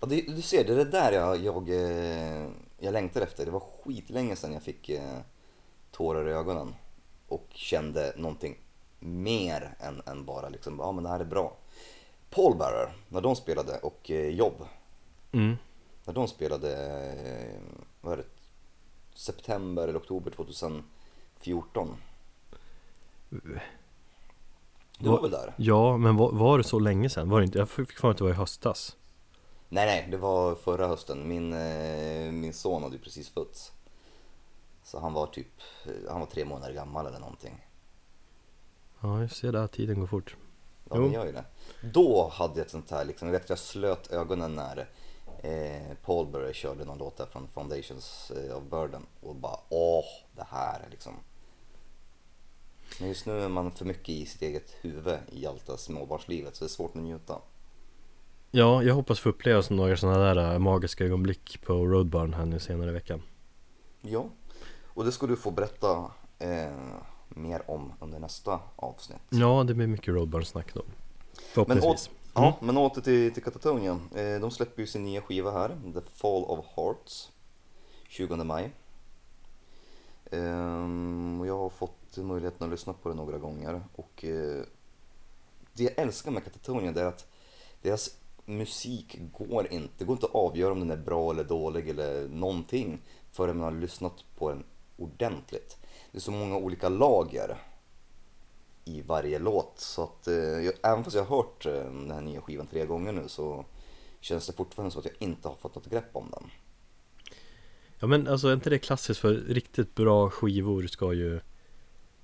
Ja, 0.00 0.06
det, 0.06 0.20
du 0.36 0.42
ser, 0.42 0.64
det 0.64 0.72
är 0.72 0.76
det 0.76 0.84
där 0.84 1.12
jag, 1.12 1.44
jag, 1.44 1.68
eh, 1.68 2.48
jag 2.78 2.92
längtar 2.92 3.20
efter. 3.20 3.44
Det 3.44 3.50
var 3.50 3.62
skitlänge 3.84 4.36
sedan 4.36 4.52
jag 4.52 4.62
fick 4.62 4.88
eh, 4.88 5.18
tårar 5.90 6.28
i 6.28 6.32
ögonen. 6.32 6.74
Och 7.28 7.46
kände 7.50 8.12
någonting 8.16 8.56
mer 8.98 9.74
än, 9.80 10.02
än 10.06 10.24
bara 10.24 10.48
liksom, 10.48 10.78
ja 10.78 10.92
men 10.92 11.04
det 11.04 11.10
här 11.10 11.20
är 11.20 11.24
bra. 11.24 11.56
Paul 12.30 12.56
Barrer, 12.56 12.92
när 13.08 13.20
de 13.20 13.36
spelade 13.36 13.78
och 13.78 14.10
eh, 14.10 14.28
Jobb. 14.28 14.66
Mm. 15.32 15.56
När 16.04 16.14
de 16.14 16.28
spelade, 16.28 16.72
eh, 17.08 17.60
vad 18.00 18.12
är 18.12 18.16
det, 18.16 18.24
september 19.14 19.88
eller 19.88 19.98
oktober 19.98 20.30
2014. 20.30 21.96
Du 24.98 25.08
var 25.08 25.22
väl 25.22 25.30
där? 25.30 25.54
Ja, 25.56 25.96
men 25.96 26.16
var, 26.16 26.32
var, 26.32 26.58
det 26.58 26.64
så 26.64 26.78
länge 26.78 27.08
sedan? 27.10 27.28
Var 27.28 27.40
det 27.40 27.46
inte? 27.46 27.58
Jag 27.58 27.68
fick 27.68 27.92
för 27.92 28.10
att 28.10 28.18
det 28.18 28.24
var 28.24 28.30
i 28.30 28.34
höstas. 28.34 28.96
Nej, 29.68 29.86
nej, 29.86 30.08
det 30.10 30.16
var 30.16 30.54
förra 30.54 30.86
hösten. 30.86 31.28
Min, 31.28 31.52
eh, 31.52 32.32
min 32.32 32.52
son 32.52 32.82
hade 32.82 32.96
ju 32.96 33.02
precis 33.02 33.28
fötts. 33.28 33.72
Så 34.84 35.00
han 35.00 35.12
var 35.12 35.26
typ, 35.26 35.52
han 36.10 36.20
var 36.20 36.26
tre 36.26 36.44
månader 36.44 36.74
gammal 36.74 37.06
eller 37.06 37.18
någonting. 37.18 37.66
Ja, 39.00 39.20
jag 39.20 39.30
ser 39.30 39.52
där, 39.52 39.66
tiden 39.66 40.00
går 40.00 40.06
fort. 40.06 40.36
Ja, 40.90 40.96
Jo. 40.96 41.02
den 41.02 41.12
gör 41.12 41.26
ju 41.26 41.32
det. 41.32 41.44
Då 41.80 42.30
hade 42.32 42.54
jag 42.54 42.64
ett 42.64 42.70
sånt 42.70 42.90
här, 42.90 43.04
liksom, 43.04 43.28
jag 43.28 43.32
vet 43.32 43.42
att 43.42 43.48
jag 43.48 43.58
slöt 43.58 44.12
ögonen 44.12 44.54
när 44.54 44.88
eh, 45.44 45.96
Paul 46.04 46.26
Burry 46.26 46.52
körde 46.52 46.84
någon 46.84 46.98
låt 46.98 47.16
där 47.16 47.26
från 47.26 47.48
Foundations 47.54 48.30
eh, 48.30 48.56
of 48.56 48.62
Burden 48.70 49.06
och 49.20 49.34
bara 49.34 49.56
åh, 49.68 50.04
det 50.36 50.46
här 50.50 50.80
är 50.80 50.90
liksom. 50.90 51.12
Men 53.00 53.08
just 53.08 53.26
nu 53.26 53.40
är 53.40 53.48
man 53.48 53.70
för 53.70 53.84
mycket 53.84 54.08
i 54.08 54.26
sitt 54.26 54.42
eget 54.42 54.70
huvud 54.80 55.18
i 55.32 55.46
allt 55.46 55.66
det 55.66 55.78
småbarnslivet 55.78 56.56
så 56.56 56.64
det 56.64 56.66
är 56.66 56.70
svårt 56.70 56.96
att 56.96 57.02
njuta. 57.02 57.38
Ja, 58.50 58.82
jag 58.82 58.94
hoppas 58.94 59.20
få 59.20 59.28
uppleva 59.28 59.62
några 59.70 59.96
sådana 59.96 60.18
där 60.18 60.52
äh, 60.52 60.58
magiska 60.58 61.04
ögonblick 61.04 61.62
på 61.62 61.72
Roadburn 61.72 62.34
här 62.34 62.44
nu 62.46 62.58
senare 62.60 62.90
i 62.90 62.92
veckan. 62.92 63.22
Ja, 64.02 64.26
och 64.84 65.04
det 65.04 65.12
ska 65.12 65.26
du 65.26 65.36
få 65.36 65.50
berätta 65.50 66.10
eh, 66.38 66.72
mer 67.28 67.70
om 67.70 67.92
under 68.00 68.18
nästa 68.18 68.60
avsnitt. 68.76 69.20
Ja, 69.30 69.64
det 69.66 69.74
blir 69.74 69.86
mycket 69.86 70.14
Roadburn-snack 70.14 70.74
då. 70.74 70.82
Men, 70.84 70.94
Förhoppningsvis. 71.52 72.08
åt, 72.08 72.10
ja, 72.34 72.42
mm, 72.42 72.54
men 72.60 72.76
åter 72.76 73.02
till, 73.02 73.34
till 73.34 73.42
Katatonia. 73.42 74.00
Eh, 74.14 74.40
de 74.40 74.50
släpper 74.50 74.82
ju 74.82 74.86
sin 74.86 75.04
nya 75.04 75.22
skiva 75.22 75.50
här, 75.50 75.68
The 75.94 76.00
Fall 76.00 76.44
of 76.44 76.66
Hearts, 76.76 77.32
20 78.08 78.36
maj. 78.36 78.72
Ehm, 80.30 81.40
och 81.40 81.46
jag 81.46 81.58
har 81.58 81.70
fått 81.70 82.16
möjligheten 82.16 82.64
att 82.64 82.70
lyssna 82.70 82.92
på 82.92 83.08
det 83.08 83.14
några 83.14 83.38
gånger 83.38 83.82
och 83.96 84.24
eh, 84.24 84.62
det 85.72 85.82
jag 85.84 85.98
älskar 85.98 86.30
med 86.30 86.44
Katatonia 86.44 86.90
är 86.90 87.04
att 87.04 87.26
deras 87.82 88.16
musik 88.44 89.18
går 89.32 89.72
inte, 89.72 89.94
det 89.98 90.04
går 90.04 90.14
inte 90.14 90.26
att 90.26 90.34
avgöra 90.34 90.72
om 90.72 90.80
den 90.80 90.90
är 90.90 90.96
bra 91.04 91.30
eller 91.30 91.44
dålig 91.44 91.88
eller 91.88 92.28
någonting 92.28 93.02
förrän 93.32 93.56
man 93.56 93.74
har 93.74 93.80
lyssnat 93.80 94.24
på 94.36 94.48
den 94.48 94.64
ordentligt. 94.96 95.76
Det 96.12 96.18
är 96.18 96.22
så 96.22 96.30
många 96.30 96.56
olika 96.56 96.88
lager 96.88 97.56
i 98.84 99.02
varje 99.02 99.38
låt. 99.38 99.72
Så 99.76 100.02
att 100.02 100.28
eh, 100.28 100.90
även 100.90 101.04
fast 101.04 101.16
jag 101.16 101.24
har 101.24 101.36
hört 101.36 101.66
eh, 101.66 101.72
den 101.72 102.10
här 102.10 102.20
nya 102.20 102.40
skivan 102.40 102.66
tre 102.66 102.86
gånger 102.86 103.12
nu 103.12 103.28
så 103.28 103.64
känns 104.20 104.46
det 104.46 104.52
fortfarande 104.52 104.92
så 104.92 104.98
att 104.98 105.04
jag 105.04 105.14
inte 105.18 105.48
har 105.48 105.54
fått 105.54 105.74
något 105.74 105.90
grepp 105.90 106.10
om 106.12 106.30
den. 106.30 106.50
Ja 107.98 108.06
men 108.06 108.28
alltså 108.28 108.48
är 108.48 108.52
inte 108.52 108.70
det 108.70 108.78
klassiskt 108.78 109.20
för 109.20 109.34
riktigt 109.34 109.94
bra 109.94 110.30
skivor 110.30 110.86
ska 110.86 111.12
ju 111.12 111.40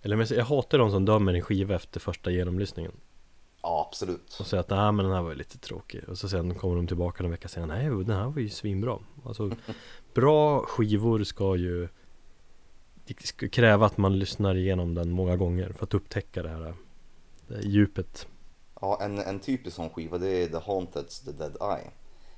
Eller 0.02 0.16
men 0.16 0.26
jag 0.30 0.44
hatar 0.44 0.78
de 0.78 0.90
som 0.90 1.04
dömer 1.04 1.34
en 1.34 1.42
skiva 1.42 1.74
efter 1.74 2.00
första 2.00 2.30
genomlyssningen 2.30 2.92
Ja, 3.62 3.86
absolut. 3.88 4.36
Och 4.40 4.46
säger 4.46 4.60
att 4.60 4.70
nej 4.70 4.92
men 4.92 5.04
den 5.04 5.14
här 5.14 5.22
var 5.22 5.30
ju 5.30 5.36
lite 5.36 5.58
tråkig 5.58 6.08
Och 6.08 6.18
så 6.18 6.28
sen 6.28 6.54
kommer 6.54 6.76
de 6.76 6.86
tillbaka 6.86 7.24
en 7.24 7.30
vecka 7.30 7.48
senare 7.48 7.78
Nej 7.78 8.04
den 8.04 8.16
här 8.16 8.24
var 8.24 8.40
ju 8.40 8.48
svinbra 8.48 8.98
Alltså 9.24 9.50
bra 10.14 10.60
skivor 10.60 11.24
ska 11.24 11.56
ju 11.56 11.88
Det 13.18 13.26
ska 13.26 13.48
kräva 13.48 13.86
att 13.86 13.96
man 13.96 14.18
lyssnar 14.18 14.54
igenom 14.54 14.94
den 14.94 15.10
många 15.10 15.36
gånger 15.36 15.72
för 15.72 15.84
att 15.84 15.94
upptäcka 15.94 16.42
det 16.42 16.48
här 16.48 16.74
det 17.46 17.54
här 17.54 17.62
djupet 17.62 18.26
Ja, 18.80 18.98
en, 19.02 19.18
en 19.18 19.40
typisk 19.40 19.76
sån 19.76 19.90
skiva 19.90 20.18
det 20.18 20.28
är 20.28 20.46
The 20.46 20.56
Haunted's 20.56 21.24
The 21.24 21.32
Dead 21.32 21.56
Eye. 21.60 21.90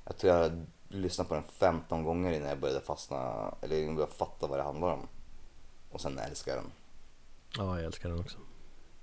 Jag 0.05 0.17
tror 0.17 0.33
jag 0.33 0.65
lyssnade 0.87 1.27
på 1.27 1.33
den 1.33 1.43
15 1.43 2.03
gånger 2.03 2.31
innan 2.31 2.49
jag 2.49 2.59
började 2.59 2.81
fastna, 2.81 3.17
eller 3.61 3.75
innan 3.75 3.87
jag 3.87 3.95
började 3.95 4.13
fatta 4.13 4.47
vad 4.47 4.59
det 4.59 4.63
handlar 4.63 4.93
om. 4.93 5.07
Och 5.91 6.01
sen 6.01 6.17
älskar 6.17 6.51
jag 6.51 6.63
den. 6.63 6.71
Ja 7.57 7.75
jag 7.75 7.85
älskar 7.85 8.09
den 8.09 8.19
också 8.19 8.37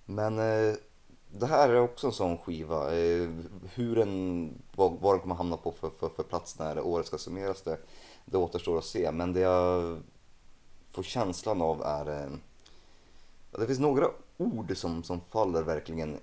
Men 0.05 0.39
eh, 0.39 0.75
det 1.31 1.47
här 1.47 1.69
är 1.69 1.81
också 1.81 2.07
en 2.07 2.13
sån 2.13 2.39
skiva. 2.39 2.95
Eh, 2.95 3.29
hur 3.75 3.97
den, 3.97 4.63
vad, 4.75 4.93
vad 5.01 5.15
den 5.15 5.21
kommer 5.21 5.35
hamna 5.35 5.57
på 5.57 5.73
för, 5.73 5.91
för, 5.91 6.09
för 6.09 6.23
plats 6.23 6.59
när 6.59 6.81
året 6.81 7.07
ska 7.07 7.19
summeras 7.19 7.63
det, 7.63 7.79
det 8.25 8.39
återstår 8.39 8.79
att 8.79 8.85
se. 8.85 9.13
Men 9.13 9.33
det 9.33 9.41
jag 9.41 10.03
får 10.93 11.03
känslan 11.03 11.63
av 11.63 11.83
är 11.83 12.23
eh, 12.23 12.31
det 13.51 13.67
finns 13.67 13.79
några 13.79 14.07
ord 14.37 14.77
som, 14.77 15.03
som 15.03 15.21
faller 15.21 15.63
verkligen 15.63 16.19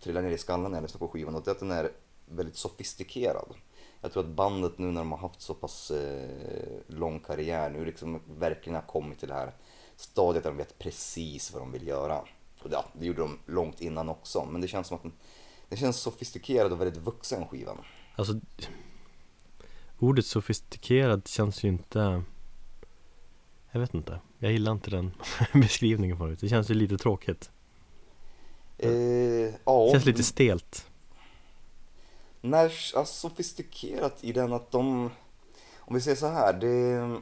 trillar 0.00 0.22
ner 0.22 0.30
i 0.30 0.38
skallen 0.38 0.70
när 0.70 0.78
jag 0.78 0.82
lyssnar 0.82 0.98
på 0.98 1.08
skivan 1.08 1.34
och 1.34 1.42
det 1.42 1.50
är 1.50 1.52
att 1.52 1.60
den 1.60 1.70
är 1.70 1.92
väldigt 2.26 2.56
sofistikerad. 2.56 3.54
Jag 4.00 4.12
tror 4.12 4.22
att 4.22 4.28
bandet 4.28 4.78
nu 4.78 4.86
när 4.86 5.00
de 5.00 5.12
har 5.12 5.18
haft 5.18 5.42
så 5.42 5.54
pass 5.54 5.90
eh, 5.90 6.28
lång 6.86 7.20
karriär 7.20 7.70
nu 7.70 7.84
liksom 7.84 8.20
verkligen 8.38 8.74
har 8.74 8.82
kommit 8.82 9.18
till 9.18 9.28
det 9.28 9.34
här 9.34 9.52
stadiet 9.96 10.44
där 10.44 10.50
de 10.50 10.56
vet 10.56 10.78
precis 10.78 11.52
vad 11.52 11.62
de 11.62 11.72
vill 11.72 11.86
göra. 11.86 12.18
Och 12.62 12.70
ja, 12.70 12.84
det 12.92 13.06
gjorde 13.06 13.20
de 13.20 13.38
långt 13.46 13.80
innan 13.80 14.08
också, 14.08 14.44
men 14.44 14.60
det 14.60 14.68
känns 14.68 14.86
som 14.86 14.96
att 14.96 15.02
den, 15.02 15.12
den 15.68 15.78
känns 15.78 15.96
sofistikerad 15.96 16.72
och 16.72 16.80
väldigt 16.80 17.02
vuxen 17.02 17.48
skivan. 17.48 17.78
Alltså 18.16 18.34
Ordet 19.98 20.26
sofistikerad 20.26 21.28
känns 21.28 21.64
ju 21.64 21.68
inte 21.68 22.22
jag 23.74 23.80
vet 23.80 23.94
inte. 23.94 24.20
Jag 24.38 24.52
gillar 24.52 24.72
inte 24.72 24.90
den 24.90 25.14
beskrivningen 25.52 26.18
förut. 26.18 26.38
Det 26.40 26.48
känns 26.48 26.70
ju 26.70 26.74
lite 26.74 26.98
tråkigt. 26.98 27.50
Eh, 28.78 28.90
Det 28.90 29.58
ja, 29.64 29.88
känns 29.92 30.04
lite 30.04 30.22
stelt. 30.22 30.90
Alltså, 32.52 33.04
sofistikerat 33.04 34.24
i 34.24 34.32
den 34.32 34.52
att 34.52 34.70
de, 34.70 35.10
om 35.78 35.94
vi 35.94 36.00
säger 36.00 36.16
så 36.16 36.26
här, 36.26 36.52
det, 36.52 37.20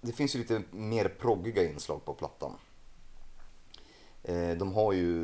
det 0.00 0.12
finns 0.12 0.34
ju 0.34 0.38
lite 0.38 0.62
mer 0.70 1.08
proggiga 1.08 1.70
inslag 1.70 2.04
på 2.04 2.14
plattan. 2.14 2.52
Eh, 4.22 4.50
de, 4.50 4.72
har 4.72 4.92
ju, 4.92 5.14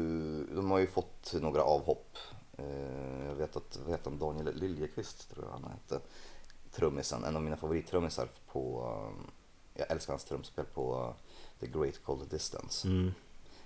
de 0.55 0.71
har 0.71 0.79
ju 0.79 0.87
fått 0.87 1.35
några 1.41 1.63
avhopp. 1.63 2.17
Eh, 2.59 3.27
jag 3.27 3.35
vet 3.35 3.57
att, 3.57 3.79
vad 3.85 3.91
heter 3.91 4.11
Daniel 4.11 4.57
Liljekvist 4.57 5.31
tror 5.31 5.45
jag 5.45 5.53
han 5.53 5.65
hette, 5.73 6.01
trummisen, 6.73 7.25
en 7.25 7.37
av 7.37 7.43
mina 7.43 7.57
favorittrummisar 7.57 8.29
på, 8.53 8.93
jag 9.81 9.91
älskar 9.91 10.13
hans 10.13 10.25
trumspel 10.25 10.65
på 10.65 11.01
uh, 11.01 11.15
The 11.61 11.79
Great 11.79 12.05
Cold 12.05 12.31
Distance 12.31 12.89
mm. 12.89 13.13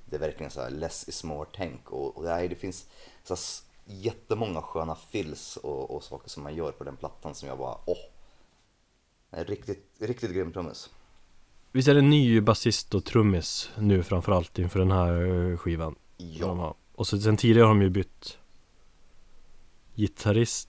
det 0.05 0.16
är 0.16 0.20
verkligen 0.20 0.50
så 0.50 0.61
här 0.61 0.70
less 0.70 1.09
is 1.09 1.24
more 1.24 1.48
tänk 1.57 1.90
och, 1.90 2.16
och 2.16 2.24
det, 2.24 2.48
det 2.48 2.57
finns 2.57 2.87
så 3.24 3.35
här 3.35 3.40
jättemånga 3.85 4.62
sköna 4.62 4.94
fills 4.94 5.57
och, 5.57 5.90
och 5.90 6.03
saker 6.03 6.31
som 6.31 6.42
man 6.42 6.55
gör 6.55 6.72
på 6.72 6.85
den 6.85 6.96
plattan 6.96 7.35
som 7.35 7.48
jag 7.48 7.59
bara 7.59 7.79
åh. 7.85 7.98
En 9.31 9.44
riktigt, 9.44 9.87
riktigt 9.98 10.31
grym 10.31 10.53
trummis. 10.53 10.90
Visst 11.72 11.88
är 11.88 11.94
det 11.94 12.00
en 12.00 12.11
ny 12.11 12.40
basist 12.40 12.94
och 12.94 13.05
trummis 13.05 13.70
nu 13.79 14.03
framförallt 14.03 14.59
inför 14.59 14.79
den 14.79 14.90
här 14.90 15.27
eh, 15.50 15.57
skivan? 15.57 15.94
Ja. 16.16 16.77
Och 16.94 17.07
så, 17.07 17.20
sen 17.20 17.37
tidigare 17.37 17.66
har 17.66 17.74
de 17.74 17.83
ju 17.83 17.90
bytt 17.90 18.38
Gitarrist 19.94 20.68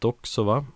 också 0.00 0.42
va? 0.42 0.66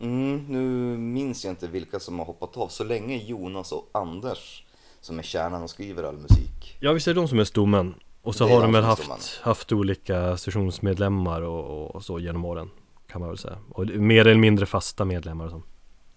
Mm, 0.00 0.44
nu 0.48 0.62
minns 0.98 1.44
jag 1.44 1.52
inte 1.52 1.66
vilka 1.66 2.00
som 2.00 2.18
har 2.18 2.26
hoppat 2.26 2.56
av. 2.56 2.68
Så 2.68 2.84
länge 2.84 3.16
Jonas 3.16 3.72
och 3.72 3.88
Anders 3.92 4.64
som 5.00 5.18
är 5.18 5.22
kärnan 5.22 5.62
och 5.62 5.70
skriver 5.70 6.02
all 6.04 6.16
musik. 6.16 6.76
Ja 6.80 6.92
visst 6.92 7.08
är 7.08 7.14
det 7.14 7.20
de 7.20 7.28
som 7.28 7.38
är 7.38 7.44
stommen 7.44 7.94
Och 8.22 8.34
så 8.34 8.46
Det 8.46 8.52
har 8.54 8.62
de 8.62 8.72
väl 8.72 8.84
haft, 8.84 9.02
stommen. 9.02 9.18
haft 9.42 9.72
olika 9.72 10.36
sessionsmedlemmar 10.36 11.42
och, 11.42 11.94
och 11.94 12.04
så 12.04 12.18
genom 12.18 12.44
åren 12.44 12.70
Kan 13.06 13.20
man 13.20 13.30
väl 13.30 13.38
säga 13.38 13.58
Och 13.70 13.86
mer 13.86 14.26
eller 14.26 14.40
mindre 14.40 14.66
fasta 14.66 15.04
medlemmar 15.04 15.44
och 15.44 15.50
så 15.50 15.62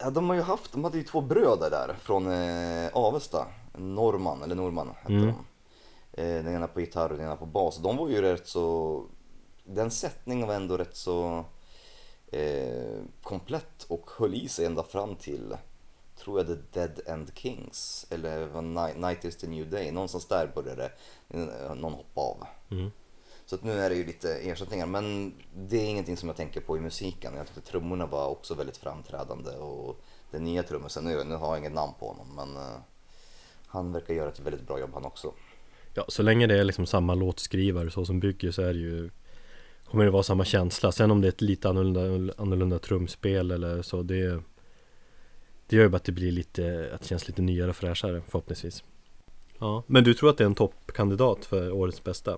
Ja, 0.02 0.10
de 0.10 0.30
har 0.30 0.36
ju 0.36 0.42
haft, 0.42 0.72
de 0.72 0.84
hade 0.84 0.98
ju 0.98 1.04
två 1.04 1.22
bröder 1.22 1.70
där 1.70 1.96
från 2.02 2.28
eh, 2.28 2.89
Avesta. 2.94 3.46
Norman, 3.78 4.44
eller 4.44 4.56
Norman 4.56 4.88
hette 5.02 5.13
Mm. 5.13 5.26
de. 5.26 6.22
Eh, 6.22 6.44
den 6.44 6.56
ena 6.56 6.68
på 6.68 6.80
gitarr 6.82 7.10
och 7.10 7.18
den 7.18 7.26
ena 7.26 7.36
på 7.36 7.46
bas. 7.46 7.78
De 7.78 7.98
var 7.98 8.10
ju 8.10 8.22
rätt 8.22 8.48
så, 8.48 9.04
den 9.65 9.92
sättningen 9.92 10.48
var 10.48 10.54
ändå 10.56 10.78
rätt 10.78 10.96
så 10.96 11.46
eh, 12.32 13.02
komplett 13.24 13.84
och 13.88 14.10
höll 14.18 14.34
i 14.34 14.48
sig 14.48 14.65
ända 14.65 14.84
fram 14.84 15.15
till, 15.15 15.58
tror 16.18 16.39
jag 16.39 16.48
The 16.48 16.80
Dead 16.80 17.00
End 17.06 17.32
Kings. 17.36 18.08
Eller 18.10 18.62
Night 18.94 19.26
is 19.26 19.36
the 19.36 19.48
New 19.48 19.70
Day, 19.70 19.92
någonstans 19.92 20.26
där 20.26 20.52
började 20.56 20.92
eh, 21.30 21.76
någon 21.76 21.94
hoppa 21.94 22.22
av. 22.22 22.44
mm. 22.72 22.92
Så 23.46 23.56
att 23.56 23.63
nu 23.63 23.72
är 23.72 23.89
det 23.89 23.96
ju 23.96 24.06
lite 24.06 24.36
ersättningar 24.36 24.86
men 24.86 25.34
det 25.56 25.78
är 25.78 25.86
ingenting 25.86 26.18
som 26.18 26.30
jag 26.30 26.36
tänker 26.36 26.62
på 26.62 26.78
i 26.78 26.80
musiken. 26.80 27.34
Jag 27.36 27.48
tyckte 27.48 27.72
trummorna 27.72 28.06
var 28.06 28.28
också 28.28 28.54
väldigt 28.54 28.78
framträdande 28.78 29.52
och 29.52 30.02
den 30.32 30.44
nya 30.44 30.63
trummisen, 30.63 31.04
nu, 31.04 31.24
nu 31.24 31.36
har 31.36 31.48
jag 31.48 31.58
inget 31.58 31.74
namn 31.74 31.94
på 32.00 32.08
honom 32.08 32.36
men 32.36 32.63
eh, 32.63 32.80
han 33.68 33.92
verkar 33.92 34.13
göra 34.13 34.30
ett 34.30 34.39
väldigt 34.39 34.68
bra 34.68 34.80
jobb 34.80 34.89
han 34.94 35.06
också. 35.06 35.34
Ja, 35.94 36.06
så 36.08 36.24
länge 36.24 36.48
det 36.48 36.60
är 36.60 36.63
liksom 36.63 36.86
samma 36.86 37.15
låtskrivare 37.15 37.92
så 37.92 38.06
som 38.06 38.20
bygger 38.20 38.52
så 38.52 38.62
är 38.62 38.74
det 38.74 38.80
ju 38.80 39.10
Kommer 39.91 40.06
det 40.06 40.12
vara 40.12 40.23
samma 40.23 40.45
känsla 40.45 40.91
Sen 40.91 41.12
om 41.12 41.21
det 41.21 41.28
är 41.28 41.30
ett 41.30 41.41
lite 41.41 41.69
annorlunda, 41.69 42.34
annorlunda 42.38 42.80
trumspel 42.80 43.52
eller 43.52 43.82
så 43.82 44.02
det 44.02 44.41
Det 45.67 45.75
gör 45.75 45.84
ju 45.84 45.89
bara 45.89 45.97
att 45.97 46.04
det 46.04 46.12
blir 46.12 46.32
lite 46.32 46.92
Att 46.94 47.02
det 47.02 47.08
känns 47.08 47.27
lite 47.27 47.42
nyare 47.42 47.69
och 47.69 47.75
fräschare 47.75 48.21
förhoppningsvis 48.27 48.83
Ja, 49.60 49.83
men 49.87 50.04
du 50.04 50.13
tror 50.13 50.29
att 50.29 50.37
det 50.37 50.44
är 50.44 50.46
en 50.46 50.56
toppkandidat 50.56 51.46
för 51.46 51.71
årets 51.71 52.04
bästa? 52.04 52.37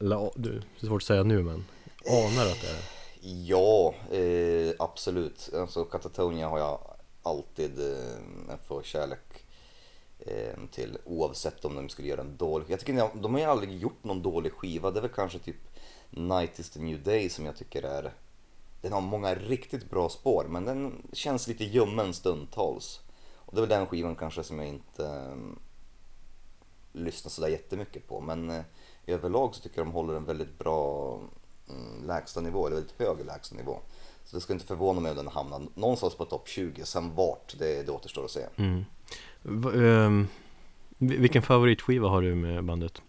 Eller 0.00 0.30
du, 0.36 0.50
det 0.50 0.86
är 0.86 0.86
svårt 0.86 1.02
att 1.02 1.06
säga 1.06 1.22
nu 1.22 1.42
men 1.42 1.64
Anar 2.06 2.46
att 2.46 2.60
det 2.60 2.68
är 2.68 2.98
Ja, 3.20 3.94
eh, 4.10 4.74
absolut. 4.78 5.50
Alltså 5.54 5.84
Catatonia 5.84 6.48
har 6.48 6.58
jag 6.58 6.80
alltid 7.22 7.78
eh, 7.80 8.52
en 8.52 8.58
förkärlek 8.68 9.44
eh, 10.18 10.58
till 10.72 10.98
oavsett 11.04 11.64
om 11.64 11.74
de 11.74 11.88
skulle 11.88 12.08
göra 12.08 12.20
en 12.20 12.36
dålig. 12.36 12.66
Jag 12.68 12.80
tycker 12.80 12.94
de, 12.94 13.22
de 13.22 13.34
har 13.34 13.40
ju 13.40 13.46
aldrig 13.46 13.78
gjort 13.78 14.04
någon 14.04 14.22
dålig 14.22 14.52
skiva. 14.52 14.90
Det 14.90 14.98
är 14.98 15.02
väl 15.02 15.10
kanske 15.10 15.38
typ 15.38 15.67
Night 16.10 16.58
is 16.58 16.70
the 16.70 16.80
new 16.80 17.02
day 17.02 17.28
som 17.28 17.46
jag 17.46 17.56
tycker 17.56 17.82
är 17.82 18.12
den 18.82 18.92
har 18.92 19.00
många 19.00 19.34
riktigt 19.34 19.90
bra 19.90 20.08
spår 20.08 20.46
men 20.48 20.64
den 20.64 21.02
känns 21.12 21.48
lite 21.48 21.64
ljummen 21.64 22.14
stundtals. 22.14 23.00
Och 23.36 23.54
det 23.54 23.58
är 23.58 23.66
väl 23.66 23.68
den 23.78 23.86
skivan 23.86 24.16
kanske 24.16 24.42
som 24.44 24.58
jag 24.58 24.68
inte 24.68 25.06
eh, 25.06 25.36
lyssnar 26.92 27.30
sådär 27.30 27.48
jättemycket 27.48 28.08
på 28.08 28.20
men 28.20 28.50
eh, 28.50 28.62
överlag 29.06 29.54
så 29.54 29.60
tycker 29.62 29.78
jag 29.78 29.86
de 29.86 29.92
håller 29.92 30.14
en 30.14 30.24
väldigt 30.24 30.58
bra 30.58 31.12
mm, 31.68 32.06
lägstanivå, 32.06 32.66
eller 32.66 32.76
väldigt 32.76 33.00
hög 33.00 33.26
lägstanivå. 33.26 33.78
Så 34.24 34.36
det 34.36 34.40
skulle 34.40 34.54
inte 34.54 34.66
förvåna 34.66 35.00
mig 35.00 35.10
om 35.10 35.16
den 35.16 35.28
hamnar 35.28 35.62
någonstans 35.74 36.14
på 36.14 36.24
topp 36.24 36.48
20, 36.48 36.84
sen 36.84 37.14
vart, 37.14 37.54
det, 37.58 37.82
det 37.86 37.92
återstår 37.92 38.24
att 38.24 38.30
se. 38.30 38.46
Mm. 38.56 38.84
Vi- 40.98 41.16
vilken 41.16 41.42
favoritskiva 41.42 42.08
har 42.08 42.22
du 42.22 42.34
med 42.34 42.64
bandet? 42.64 43.02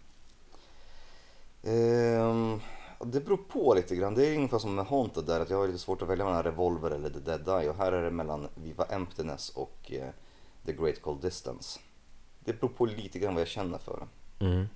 Ehm, 1.64 2.60
det 3.06 3.20
beror 3.20 3.36
på 3.36 3.74
lite 3.74 3.96
grann. 3.96 4.14
Det 4.14 4.26
är 4.26 4.36
ungefär 4.36 4.58
som 4.58 4.74
med 4.74 4.86
Haunted 4.86 5.24
där, 5.24 5.40
att 5.40 5.50
jag 5.50 5.58
har 5.58 5.66
lite 5.66 5.78
svårt 5.78 6.02
att 6.02 6.08
välja 6.08 6.24
mellan 6.24 6.42
Revolver 6.42 6.90
eller 6.90 7.10
The 7.10 7.18
Dead 7.18 7.48
Eye. 7.60 7.70
Och 7.70 7.76
här 7.76 7.92
är 7.92 8.02
det 8.02 8.10
mellan 8.10 8.48
Viva 8.54 8.84
Emptiness 8.84 9.50
och 9.50 9.92
eh, 9.92 10.08
The 10.66 10.72
Great 10.72 11.02
Cold 11.02 11.22
Distance. 11.22 11.80
Det 12.44 12.60
beror 12.60 12.70
på 12.70 12.86
lite 12.86 13.18
grann 13.18 13.34
vad 13.34 13.40
jag 13.40 13.48
känner 13.48 13.78
för. 13.78 14.06
Mm. 14.38 14.66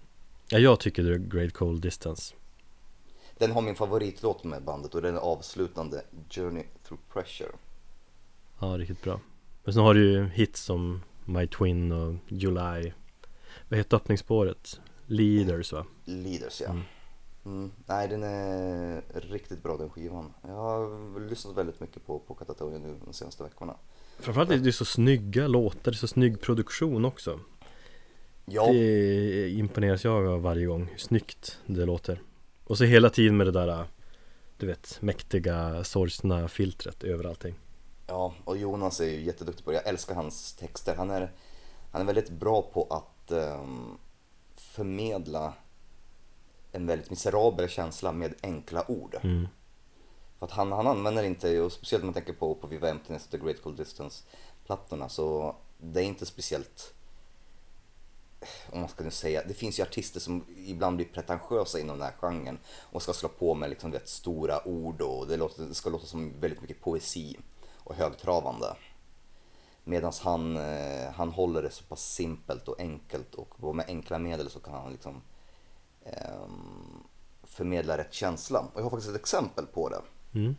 Ja, 0.49 0.59
jag 0.59 0.81
tycker 0.81 1.05
är 1.05 1.19
Great 1.19 1.53
Cold 1.53 1.83
Distance 1.83 2.35
Den 3.39 3.53
har 3.53 3.63
min 3.63 3.75
favoritlåt 3.75 4.45
med 4.45 4.63
bandet 4.63 4.95
och 4.95 5.03
den 5.03 5.15
är 5.15 5.21
avslutande 5.21 6.05
Journey 6.31 6.65
Through 6.89 7.03
Pressure. 7.13 7.53
Ja, 8.61 8.67
riktigt 8.67 9.03
bra 9.03 9.21
Men 9.65 9.75
sen 9.75 9.83
har 9.83 9.95
du 9.95 10.13
ju 10.13 10.29
hits 10.29 10.61
som 10.61 11.03
My 11.25 11.47
Twin 11.47 11.93
och 11.93 12.15
July 12.29 12.93
Vad 13.69 13.79
heter 13.79 13.97
öppningsspåret? 13.97 14.81
Leaders 15.07 15.73
va? 15.73 15.87
Leaders 16.05 16.61
ja. 16.61 16.71
Mm. 16.71 16.83
Mm. 17.45 17.73
Nej 17.87 18.09
den 18.09 18.23
är 18.23 19.03
riktigt 19.15 19.63
bra 19.63 19.77
den 19.77 19.91
skivan. 19.91 20.33
Jag 20.43 20.55
har 20.55 21.21
lyssnat 21.29 21.57
väldigt 21.57 21.81
mycket 21.81 22.07
på, 22.07 22.19
på 22.19 22.35
Katatonia 22.35 22.79
nu 22.79 22.97
de 23.05 23.13
senaste 23.13 23.43
veckorna. 23.43 23.77
Framförallt 24.19 24.51
är 24.51 24.59
det 24.59 24.73
så 24.73 24.85
snygga 24.85 25.47
låtar, 25.47 25.91
det 25.91 25.91
är 25.91 25.93
så 25.93 26.09
snygg 26.09 26.41
produktion 26.41 27.05
också 27.05 27.41
Ja, 28.45 28.67
Det 28.73 29.51
imponeras 29.51 30.05
jag 30.05 30.27
av 30.27 30.43
varje 30.43 30.67
gång, 30.67 30.87
hur 30.91 30.99
snyggt 30.99 31.59
det 31.67 31.85
låter 31.85 32.21
Och 32.65 32.79
så 32.79 32.85
hela 32.85 33.11
tiden 33.11 33.37
med 33.37 33.47
det 33.47 33.53
där 33.53 33.87
Du 34.59 34.67
vet, 34.67 34.99
mäktiga, 35.01 35.85
sorgsna 35.85 36.49
filtret 36.49 37.05
över 37.05 37.25
allting 37.25 37.55
Ja, 38.07 38.35
och 38.45 38.57
Jonas 38.57 39.01
är 39.01 39.05
ju 39.05 39.23
jätteduktig 39.23 39.65
på 39.65 39.71
det. 39.71 39.77
Jag 39.77 39.87
älskar 39.87 40.15
hans 40.15 40.53
texter. 40.53 40.95
Han 40.97 41.11
är, 41.11 41.33
han 41.93 42.01
är 42.01 42.07
väldigt 42.07 42.31
bra 42.31 42.63
på 42.63 42.87
att 42.91 43.31
ehm, 43.31 43.99
förmedla 44.55 45.55
en 46.75 46.87
väldigt 46.87 47.11
miserabel 47.11 47.69
känsla 47.69 48.13
med 48.13 48.35
enkla 48.43 48.91
ord. 48.91 49.17
mm. 49.23 49.49
För 50.39 50.47
att 50.47 50.53
han, 50.53 50.73
han 50.73 50.87
använder 50.87 51.23
inte, 51.23 51.61
och 51.61 51.73
speciellt 51.73 52.03
om 52.03 52.07
man 52.07 52.15
tänker 52.15 52.33
på, 52.33 52.55
på 52.55 52.67
Viva 52.67 52.89
Emptiness 52.89 53.25
och 53.25 53.31
The 53.31 53.39
Great 53.39 53.63
Cold 53.63 53.77
Distance 53.77 54.25
plattorna, 54.67 55.09
så 55.09 55.57
det 55.79 56.01
är 56.01 56.05
inte 56.05 56.27
speciellt 56.27 56.95
om 58.71 58.81
man 58.81 58.89
ska 58.89 59.05
nu 59.05 59.11
säga, 59.11 59.43
det 59.49 59.55
finns 59.55 59.79
ju 59.79 59.83
artister 59.83 60.21
som 60.21 60.45
ibland 60.57 60.97
blir 60.97 61.07
pretentiösa 61.07 61.81
inom 61.81 61.99
den 61.99 62.07
här 62.07 62.15
genren 62.21 62.59
och 62.93 63.03
ska 63.03 63.13
slå 63.13 63.29
på 63.29 63.55
med 63.55 63.71
liksom, 63.71 63.91
vet, 63.91 64.09
stora 64.09 64.69
ord 64.69 65.01
och 65.01 65.27
det, 65.27 65.37
låter, 65.37 65.63
det 65.63 65.75
ska 65.75 65.91
låta 65.91 66.07
som 66.07 66.41
väldigt 66.41 66.61
mycket 66.61 66.81
poesi 66.81 67.37
och 67.75 67.95
högtravande. 67.95 68.77
Medan 69.85 70.13
han, 70.21 70.57
eh, 70.57 71.11
han 71.15 71.29
håller 71.29 71.63
det 71.63 71.71
så 71.71 71.85
pass 71.85 72.15
simpelt 72.15 72.69
och 72.69 72.81
enkelt 72.81 73.35
och 73.35 73.77
med 73.77 73.87
enkla 73.89 74.19
medel 74.19 74.51
så 74.51 74.61
kan 74.61 74.75
han 74.75 74.93
liksom 74.93 75.23
ehm, 76.05 77.03
förmedla 77.43 77.99
rätt 77.99 78.15
känsla. 78.15 78.61
Och 78.61 78.81
jag 78.81 78.83
har 78.83 78.91
faktiskt 78.91 79.11
ett 79.11 79.21
exempel 79.21 79.67
på 79.67 79.89
det. 79.89 80.03
Mm. 80.39 80.57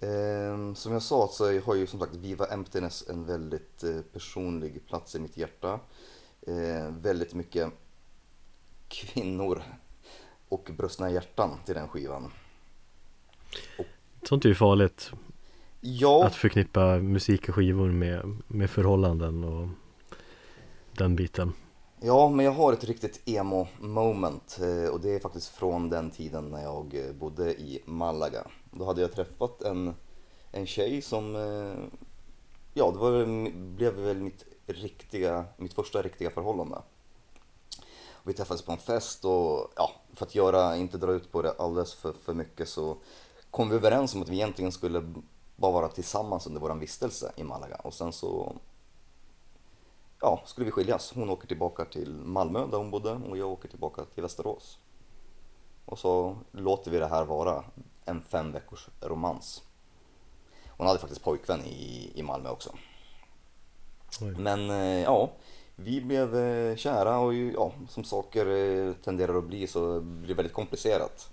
Ehm, 0.00 0.74
som 0.74 0.92
jag 0.92 1.02
sa 1.02 1.28
så 1.32 1.60
har 1.60 1.74
ju 1.74 1.86
som 1.86 2.00
sagt 2.00 2.14
Viva 2.14 2.46
Emptiness 2.46 3.08
en 3.08 3.24
väldigt 3.24 3.84
eh, 3.84 4.00
personlig 4.12 4.86
plats 4.86 5.14
i 5.14 5.20
mitt 5.20 5.36
hjärta. 5.36 5.80
Ehm, 6.46 7.00
väldigt 7.00 7.34
mycket 7.34 7.72
kvinnor 8.88 9.62
och 10.48 10.70
brustna 10.76 11.10
hjärtan 11.10 11.50
till 11.64 11.74
den 11.74 11.88
skivan. 11.88 12.32
Sånt 14.22 14.44
är 14.44 14.48
ju 14.48 14.54
farligt 14.54 15.12
Ja, 15.86 16.26
Att 16.26 16.34
förknippa 16.34 16.98
musik 16.98 17.48
och 17.48 17.54
skivor 17.54 17.88
med, 17.88 18.36
med 18.46 18.70
förhållanden 18.70 19.44
och 19.44 19.68
den 20.92 21.16
biten 21.16 21.52
ja, 22.04 22.28
men 22.28 22.44
jag 22.44 22.52
har 22.52 22.72
ett 22.72 22.84
riktigt 22.84 23.28
emo 23.28 23.66
moment 23.78 24.58
eh, 24.62 24.88
och 24.88 25.00
det 25.00 25.14
är 25.14 25.20
faktiskt 25.20 25.48
från 25.48 25.90
den 25.90 26.10
tiden 26.10 26.44
när 26.44 26.62
jag 26.62 26.94
eh, 26.94 27.12
bodde 27.12 27.54
i 27.54 27.82
Malaga. 27.84 28.46
Då 28.70 28.84
hade 28.84 29.00
jag 29.00 29.12
träffat 29.12 29.62
en, 29.62 29.94
en 30.52 30.66
tjej 30.66 31.02
som, 31.02 31.36
eh, 31.36 32.00
ja 32.74 32.90
det 32.90 32.98
var, 32.98 33.50
blev 33.74 33.94
väl 33.94 34.20
mitt, 34.20 34.44
riktiga, 34.66 35.44
mitt 35.56 35.74
första 35.74 36.02
riktiga 36.02 36.30
förhållande. 36.30 36.82
Vi 38.22 38.32
träffades 38.32 38.62
på 38.62 38.72
en 38.72 38.78
fest 38.78 39.24
och 39.24 39.72
ja, 39.76 39.90
för 40.14 40.26
att 40.26 40.34
göra, 40.34 40.76
inte 40.76 40.98
dra 40.98 41.12
ut 41.12 41.32
på 41.32 41.42
det 41.42 41.52
alldeles 41.58 41.94
för, 41.94 42.12
för 42.12 42.34
mycket 42.34 42.68
så 42.68 42.96
kom 43.50 43.68
vi 43.68 43.76
överens 43.76 44.14
om 44.14 44.22
att 44.22 44.28
vi 44.28 44.36
egentligen 44.36 44.72
skulle 44.72 45.14
bara 45.56 45.72
vara 45.72 45.88
tillsammans 45.88 46.46
under 46.46 46.60
vår 46.60 46.74
vistelse 46.74 47.32
i 47.36 47.44
Malaga 47.44 47.76
och 47.76 47.94
sen 47.94 48.12
så 48.12 48.56
ja, 50.24 50.42
skulle 50.44 50.64
vi 50.64 50.70
skiljas. 50.70 51.12
Hon 51.14 51.30
åker 51.30 51.48
tillbaka 51.48 51.84
till 51.84 52.14
Malmö 52.14 52.66
där 52.66 52.78
hon 52.78 52.90
bodde 52.90 53.10
och 53.12 53.38
jag 53.38 53.50
åker 53.50 53.68
tillbaka 53.68 54.04
till 54.04 54.22
Västerås. 54.22 54.78
Och 55.84 55.98
så 55.98 56.36
låter 56.52 56.90
vi 56.90 56.98
det 56.98 57.06
här 57.06 57.24
vara 57.24 57.64
en 58.04 58.22
fem 58.22 58.52
veckors 58.52 58.88
romans. 59.00 59.62
Hon 60.68 60.86
hade 60.86 60.98
faktiskt 60.98 61.24
pojkvän 61.24 61.60
i, 61.64 62.12
i 62.14 62.22
Malmö 62.22 62.50
också. 62.50 62.70
Oj. 64.20 64.34
Men 64.38 64.70
eh, 64.70 65.02
ja, 65.02 65.30
vi 65.76 66.00
blev 66.00 66.36
eh, 66.36 66.76
kära 66.76 67.18
och 67.18 67.34
ja, 67.34 67.72
som 67.88 68.04
saker 68.04 68.46
eh, 68.46 68.92
tenderar 68.92 69.38
att 69.38 69.44
bli 69.44 69.66
så 69.66 70.00
blir 70.00 70.28
det 70.28 70.34
väldigt 70.34 70.54
komplicerat. 70.54 71.30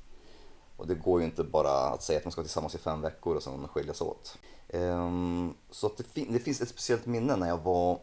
Och 0.78 0.88
det 0.88 0.96
går 0.96 1.20
ju 1.20 1.26
inte 1.26 1.44
bara 1.44 1.72
att 1.72 2.04
säga 2.04 2.20
att 2.20 2.26
man 2.26 2.32
ska 2.32 2.42
vara 2.42 2.46
tillsammans 2.48 2.76
i 2.76 2.78
fem 2.78 3.02
veckor 3.02 3.36
och 3.36 3.44
sen 3.44 3.68
skiljas 3.68 4.02
åt. 4.02 4.38
Ehm, 4.70 5.54
så 5.70 5.92
det, 5.98 6.04
fin- 6.04 6.34
det 6.34 6.40
finns 6.40 6.62
ett 6.62 6.70
speciellt 6.70 7.06
minne 7.06 7.36
när 7.36 7.48
jag 7.48 7.58
var 7.58 8.00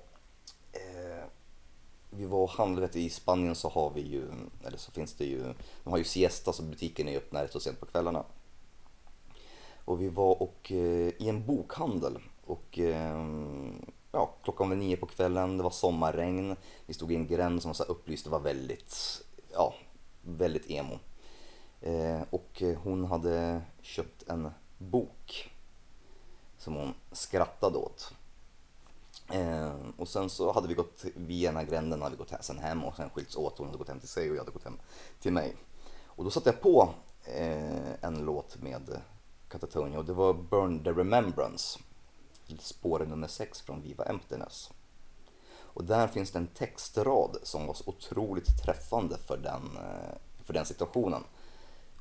vi 2.11 2.27
var 2.27 2.39
och 2.39 2.51
handlade 2.51 2.99
i 2.99 3.11
Spanien 3.11 3.55
så 3.55 3.69
har 3.69 3.91
vi 3.91 4.01
ju, 4.01 4.29
eller 4.65 4.79
så 4.79 4.93
finns 4.93 5.15
det 5.15 5.25
ju, 5.25 5.55
de 5.85 5.91
har 5.91 5.99
ju 5.99 6.05
siesta 6.05 6.53
så 6.53 6.63
butiken 6.63 7.09
är 7.09 7.17
öppna 7.17 7.45
rätt 7.45 7.53
så 7.53 7.61
sent 7.61 7.81
på 7.81 7.87
kvällarna. 7.87 8.25
Och 9.85 10.03
vi 10.03 10.09
var 10.09 10.43
och, 10.43 10.73
eh, 10.73 11.09
i 11.19 11.29
en 11.29 11.47
bokhandel 11.47 12.19
och 12.45 12.79
eh, 12.79 13.27
ja, 14.13 14.35
klockan 14.43 14.69
var 14.69 14.77
nio 14.77 14.97
på 14.97 15.07
kvällen, 15.07 15.57
det 15.57 15.63
var 15.63 15.71
sommarregn, 15.71 16.57
vi 16.87 16.95
stod 16.95 17.13
i 17.13 17.17
en 17.17 17.27
gränd 17.27 17.63
som 17.63 17.69
var 17.69 17.75
så 17.75 17.83
här 17.83 17.91
upplyst, 17.91 18.25
det 18.25 18.31
var 18.31 18.41
väldigt, 18.41 19.23
ja, 19.53 19.75
väldigt 20.23 20.71
emo. 20.71 20.99
Eh, 21.81 22.23
och 22.31 22.63
hon 22.83 23.05
hade 23.05 23.63
köpt 23.83 24.29
en 24.29 24.51
bok 24.79 25.51
som 26.59 26.75
hon 26.75 26.95
skrattade 27.13 27.79
åt. 27.79 28.15
Eh, 29.33 29.73
och 29.97 30.09
sen 30.09 30.31
så 30.31 30.53
hade 30.53 30.69
vi 30.69 30.75
gått 30.75 31.05
via 31.15 31.49
den 31.49 31.57
här 31.57 31.65
gränden, 31.65 32.03
hade 32.03 32.17
vi 32.17 32.25
gått 32.25 32.45
sen 32.45 32.59
hem 32.59 32.85
och 32.85 32.97
sen 32.97 33.11
skilts 33.11 33.37
åt. 33.37 33.59
Hon 33.59 33.67
hade 33.67 33.79
gått 33.79 33.89
hem 33.89 34.01
till 34.01 34.09
sig 34.09 34.31
och 34.31 34.37
jag 34.37 34.41
hade 34.41 34.53
gått 34.53 34.65
hem 34.65 34.79
till 35.21 35.33
mig. 35.33 35.57
Och 36.07 36.25
då 36.25 36.31
satte 36.31 36.49
jag 36.49 36.61
på 36.61 36.91
eh, 37.25 38.05
en 38.05 38.25
låt 38.25 38.63
med 38.63 39.01
Catatonia 39.49 39.99
och 39.99 40.05
det 40.05 40.13
var 40.13 40.35
Burn 40.35 40.85
the 40.85 40.91
Remembrance. 40.91 41.79
Spår 42.59 42.99
nummer 42.99 43.29
6 43.29 43.61
från 43.61 43.83
Viva 43.83 44.05
Emptiness. 44.05 44.71
Och 45.79 45.85
där 45.85 46.09
finns 46.09 46.31
det 46.31 46.39
en 46.39 46.47
textrad 46.47 47.37
som 47.43 47.67
var 47.67 47.75
så 47.75 47.85
otroligt 47.87 48.63
träffande 48.63 49.19
för 49.19 49.37
den, 49.37 49.77
eh, 49.77 50.45
för 50.45 50.55
den 50.55 50.67
situationen. 50.67 51.25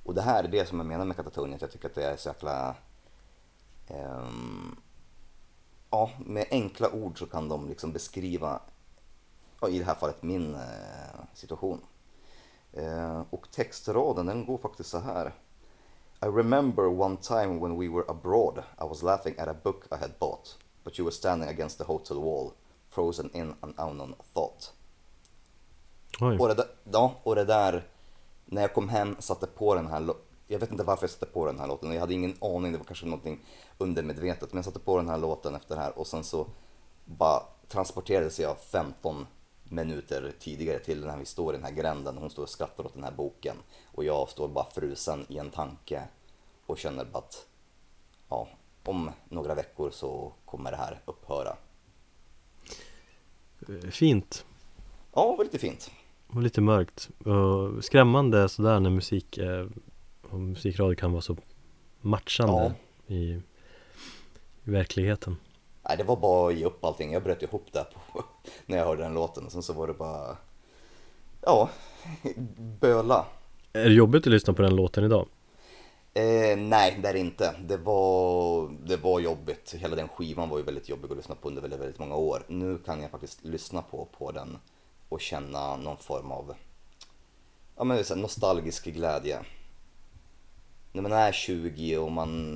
Och 0.03 0.13
det 0.13 0.21
här 0.21 0.43
är 0.43 0.47
det 0.47 0.65
som 0.65 0.77
jag 0.77 0.85
menar 0.85 1.05
med 1.05 1.15
Catatonia. 1.15 1.55
att 1.55 1.61
jag 1.61 1.71
tycker 1.71 1.89
att 1.89 1.95
det 1.95 2.05
är 2.05 2.17
så 2.17 2.29
jäkla... 2.29 2.75
ehm, 3.87 4.75
ja, 5.89 6.09
med 6.25 6.47
enkla 6.51 6.91
ord 6.91 7.19
så 7.19 7.25
kan 7.25 7.49
de 7.49 7.67
liksom 7.67 7.91
beskriva, 7.91 8.61
i 9.69 9.79
det 9.79 9.85
här 9.85 9.95
fallet 9.95 10.23
min 10.23 10.55
eh, 10.55 11.21
situation. 11.33 11.81
Eh, 12.73 13.21
och 13.29 13.51
textraden 13.51 14.25
den 14.25 14.45
går 14.45 14.57
faktiskt 14.57 14.89
så 14.89 14.99
här. 14.99 15.33
I 16.21 16.25
remember 16.25 16.85
one 16.85 17.17
time 17.17 17.59
when 17.59 17.79
we 17.79 17.87
were 17.87 18.05
abroad 18.07 18.63
I 18.81 18.83
was 18.89 19.03
laughing 19.03 19.39
at 19.39 19.47
a 19.47 19.55
book 19.63 19.85
I 19.91 19.95
had 19.95 20.11
bought 20.19 20.57
But 20.83 20.99
you 20.99 21.05
were 21.05 21.11
standing 21.11 21.49
against 21.49 21.77
the 21.77 21.83
hotel 21.83 22.17
wall 22.17 22.51
Frozen 22.89 23.29
in 23.33 23.53
an 23.61 23.73
unknown 23.77 24.15
thought 24.33 24.73
Oj, 26.21 26.37
och 26.37 26.55
det, 26.55 26.67
ja, 26.91 27.15
och 27.23 27.35
det 27.35 27.45
där, 27.45 27.87
när 28.45 28.61
jag 28.61 28.73
kom 28.73 28.89
hem 28.89 29.15
satte 29.19 29.47
på 29.47 29.75
den 29.75 29.87
här 29.87 29.99
jag 30.47 30.59
vet 30.59 30.71
inte 30.71 30.83
varför 30.83 31.03
jag 31.03 31.09
satte 31.09 31.25
på 31.25 31.45
den 31.45 31.59
här 31.59 31.67
låten, 31.67 31.91
jag 31.93 31.99
hade 31.99 32.13
ingen 32.13 32.35
aning, 32.41 32.71
det 32.71 32.77
var 32.77 32.85
kanske 32.85 33.05
någonting 33.05 33.39
undermedvetet, 33.77 34.53
men 34.53 34.57
jag 34.57 34.65
satte 34.65 34.79
på 34.79 34.97
den 34.97 35.09
här 35.09 35.17
låten 35.17 35.55
efter 35.55 35.75
det 35.75 35.81
här 35.81 35.99
och 35.99 36.07
sen 36.07 36.23
så 36.23 36.47
bara 37.05 37.41
transporterades 37.67 38.39
jag 38.39 38.57
15 38.59 39.27
minuter 39.63 40.33
tidigare 40.39 40.79
till 40.79 41.05
när 41.05 41.17
vi 41.17 41.25
står 41.25 41.53
i 41.53 41.57
den 41.57 41.65
här 41.65 41.71
gränden, 41.71 42.17
hon 42.17 42.29
står 42.29 42.43
och 42.43 42.49
skrattar 42.49 42.85
åt 42.85 42.93
den 42.93 43.03
här 43.03 43.11
boken 43.11 43.55
och 43.85 44.03
jag 44.03 44.29
står 44.29 44.47
bara 44.47 44.65
frusen 44.65 45.25
i 45.29 45.37
en 45.37 45.49
tanke 45.49 46.03
och 46.65 46.77
känner 46.77 47.05
bara 47.05 47.17
att 47.19 47.45
ja, 48.29 48.47
om 48.83 49.11
några 49.29 49.55
veckor 49.55 49.89
så 49.91 50.33
kommer 50.45 50.71
det 50.71 50.77
här 50.77 51.01
upphöra. 51.05 51.57
eh, 53.69 53.89
fint. 53.89 54.45
Ja, 55.13 55.31
det 55.31 55.37
var 55.37 55.43
lite 55.43 55.59
fint. 55.59 55.91
Och 56.27 56.41
lite 56.41 56.61
mörkt. 56.61 57.09
Och 57.25 57.83
skrämmande 57.83 58.49
sådär 58.49 58.79
när 58.79 58.89
musik 58.89 59.37
är, 59.37 59.69
och 60.37 60.43
musikradio 60.43 60.95
kan 60.95 61.11
vara 61.11 61.21
så 61.21 61.37
matchande 62.01 62.73
i, 63.07 63.15
i 63.15 63.41
verkligheten 64.63 65.37
Nej, 65.87 65.97
det 65.97 66.03
var 66.03 66.15
bara 66.15 66.49
att 66.49 66.57
ge 66.57 66.65
upp 66.65 66.85
allting. 66.85 67.13
Jag 67.13 67.23
bröt 67.23 67.43
ihop 67.43 67.65
där 67.71 67.83
på, 67.83 68.23
när 68.65 68.77
jag 68.77 68.85
hörde 68.85 69.03
den 69.03 69.13
låten. 69.13 69.45
Och 69.45 69.51
sen 69.51 69.63
så 69.63 69.73
var 69.73 69.87
det 69.87 69.93
bara, 69.93 70.37
ja, 71.41 71.69
böla. 72.79 73.25
Är 73.73 73.89
det 73.89 73.93
jobbigt 73.93 74.27
att 74.27 74.31
lyssna 74.31 74.53
på 74.53 74.61
den 74.61 74.75
låten 74.75 75.03
idag? 75.03 75.27
Eh, 76.13 76.57
nej, 76.57 76.99
det 77.01 77.09
är 77.09 77.13
det 77.13 77.19
inte. 77.19 77.55
Det 77.65 77.77
var, 77.77 78.69
det 78.85 78.97
var 78.97 79.19
jobbigt. 79.19 79.75
Hela 79.77 79.95
den 79.95 80.07
skivan 80.07 80.49
var 80.49 80.57
ju 80.57 80.63
väldigt 80.63 80.89
jobbig 80.89 81.11
att 81.11 81.17
lyssna 81.17 81.35
på 81.35 81.47
under 81.47 81.61
väldigt, 81.61 81.79
väldigt 81.79 81.99
många 81.99 82.15
år. 82.15 82.43
Nu 82.47 82.77
kan 82.77 83.01
jag 83.01 83.11
faktiskt 83.11 83.43
lyssna 83.43 83.81
på, 83.81 84.07
på 84.17 84.31
den 84.31 84.57
och 85.09 85.21
känna 85.21 85.75
någon 85.75 85.97
form 85.97 86.31
av 86.31 86.53
ja, 87.75 87.83
men 87.83 88.03
nostalgisk 88.15 88.85
glädje. 88.85 89.39
När 90.91 91.01
man 91.01 91.11
är 91.11 91.31
20 91.31 91.97
och 91.97 92.11
man, 92.11 92.55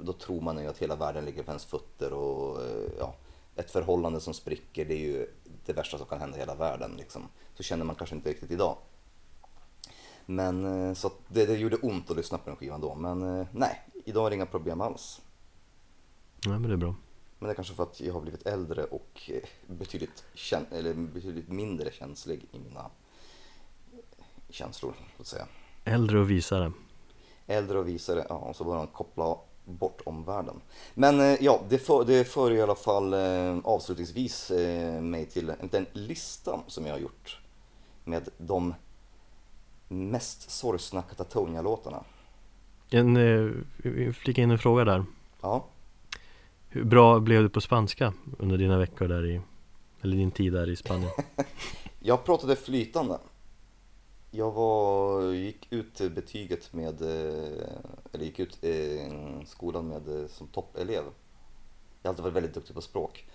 då 0.00 0.12
tror 0.12 0.40
man 0.40 0.58
ju 0.58 0.66
att 0.66 0.78
hela 0.78 0.96
världen 0.96 1.24
ligger 1.24 1.42
på 1.42 1.50
ens 1.50 1.64
fötter 1.64 2.12
och 2.12 2.62
eh, 2.62 2.90
ja, 2.98 3.14
ett 3.56 3.70
förhållande 3.70 4.20
som 4.20 4.34
spricker 4.34 4.84
det 4.84 4.94
är 4.94 4.98
ju 4.98 5.26
det 5.66 5.72
värsta 5.72 5.98
som 5.98 6.06
kan 6.06 6.20
hända 6.20 6.36
i 6.36 6.40
hela 6.40 6.54
världen. 6.54 6.94
Liksom. 6.96 7.22
Så 7.54 7.62
känner 7.62 7.84
man 7.84 7.96
kanske 7.96 8.16
inte 8.16 8.30
riktigt 8.30 8.50
idag. 8.50 8.76
Men 10.26 10.88
eh, 10.88 10.94
så 10.94 11.12
det, 11.28 11.46
det 11.46 11.56
gjorde 11.56 11.76
ont 11.76 12.10
att 12.10 12.16
lyssna 12.16 12.38
på 12.38 12.50
den 12.50 12.56
skivan 12.56 12.80
då. 12.80 12.94
Men 12.94 13.40
eh, 13.40 13.46
nej, 13.52 13.80
idag 14.04 14.26
är 14.26 14.30
det 14.30 14.36
inga 14.36 14.46
problem 14.46 14.80
alls. 14.80 15.20
Nej 16.46 16.58
men 16.58 16.68
det 16.68 16.74
är 16.74 16.76
bra 16.76 16.94
Men 17.38 17.46
det 17.46 17.52
är 17.52 17.54
kanske 17.54 17.74
för 17.74 17.82
att 17.82 18.00
jag 18.00 18.14
har 18.14 18.20
blivit 18.20 18.46
äldre 18.46 18.84
och 18.84 19.30
eh, 19.32 19.42
betydligt, 19.66 20.24
eller 20.70 20.94
betydligt 20.94 21.48
mindre 21.48 21.90
känslig 21.90 22.46
i 22.52 22.58
mina 22.58 22.90
känslor, 24.48 24.94
så 25.16 25.22
att 25.22 25.26
säga. 25.26 25.46
Äldre 25.84 26.18
och 26.18 26.30
visare 26.30 26.72
Äldre 27.50 27.78
och 27.78 27.88
visare, 27.88 28.26
ja, 28.28 28.34
och 28.34 28.56
så 28.56 28.64
börjar 28.64 28.78
de 28.78 28.86
koppla 28.86 29.36
bort 29.64 30.00
omvärlden. 30.04 30.60
Men 30.94 31.20
eh, 31.20 31.36
ja, 31.40 31.60
det 31.68 31.78
för, 31.78 32.04
det 32.04 32.24
för 32.24 32.52
i 32.52 32.62
alla 32.62 32.74
fall 32.74 33.12
eh, 33.12 33.58
avslutningsvis 33.64 34.50
eh, 34.50 35.00
mig 35.00 35.26
till 35.26 35.50
en 35.50 35.56
liten 35.62 35.86
lista 35.92 36.60
som 36.66 36.86
jag 36.86 36.94
har 36.94 37.00
gjort 37.00 37.40
med 38.04 38.28
de 38.38 38.74
mest 39.88 40.50
sorgsna 40.50 41.02
Katatonia-låtarna. 41.02 42.04
En, 42.90 43.14
vi 43.76 44.12
flika 44.12 44.42
in 44.42 44.50
en 44.50 44.58
fråga 44.58 44.84
där 44.84 45.04
Ja, 45.40 45.66
Hur 46.68 46.84
bra 46.84 47.20
blev 47.20 47.42
du 47.42 47.48
på 47.48 47.60
spanska 47.60 48.12
under 48.38 48.58
dina 48.58 48.78
veckor 48.78 49.08
där 49.08 49.26
i 49.26 49.40
Eller 50.02 50.16
din 50.16 50.30
tid 50.30 50.52
där 50.52 50.70
i 50.70 50.76
Spanien? 50.76 51.10
jag 52.00 52.24
pratade 52.24 52.56
flytande. 52.56 53.18
Jag 54.30 54.50
var, 54.50 55.22
gick 55.32 55.72
ut 55.72 55.98
betyget 56.14 56.72
med, 56.72 57.02
eh, 57.02 57.68
eller 58.12 58.24
gick 58.24 58.38
ut 58.38 58.58
eh, 58.62 59.12
skolan 59.46 59.88
med 59.88 60.20
eh, 60.22 60.28
som 60.28 60.46
toppelev. 60.46 61.04
Jag 62.02 62.08
har 62.08 62.10
alltid 62.10 62.22
varit 62.22 62.34
väldigt 62.34 62.54
duktig 62.54 62.74
på 62.74 62.80
språk. 62.82 63.26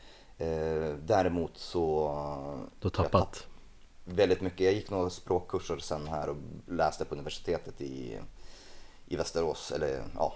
Däremot 1.06 1.58
så 1.58 2.08
Du 2.80 2.86
har 2.88 2.92
Jag 2.92 2.94
tappat? 2.94 3.48
väldigt 4.06 4.42
mycket. 4.42 4.60
Jag 4.60 4.74
gick 4.74 4.90
några 4.90 5.10
språkkurser 5.10 5.78
sen 5.78 6.08
här 6.08 6.30
och 6.30 6.38
läste 6.68 7.06
på 7.06 7.16
universitetet 7.16 7.82
i, 7.82 8.20
i 9.08 9.16
Västerås, 9.16 9.72
eller 9.72 10.04
ja, 10.16 10.34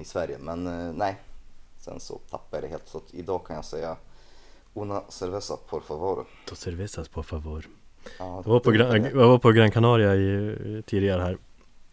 i 0.00 0.04
Sverige. 0.04 0.38
Men 0.38 0.64
nej, 0.96 1.16
sen 1.78 2.00
så 2.00 2.18
tappade 2.30 2.56
jag 2.56 2.62
det 2.62 2.68
helt. 2.68 2.88
Så 2.88 2.98
att 2.98 3.14
idag 3.14 3.46
kan 3.46 3.56
jag 3.56 3.64
säga 3.64 3.96
Una 4.74 5.02
cerveza 5.08 5.56
por 5.56 5.80
favor. 5.80 6.26
Dos 6.48 6.58
cervezas 6.60 7.08
por 7.08 7.22
favor 7.22 7.68
Ja, 8.18 8.42
Jag 8.44 8.52
var 8.52 8.60
på, 8.60 8.70
Gran, 8.70 9.04
jag 9.04 9.28
var 9.28 9.38
på 9.38 9.52
Gran 9.52 9.70
Canaria 9.70 10.14
i, 10.14 10.82
tidigare 10.86 11.22
här 11.22 11.38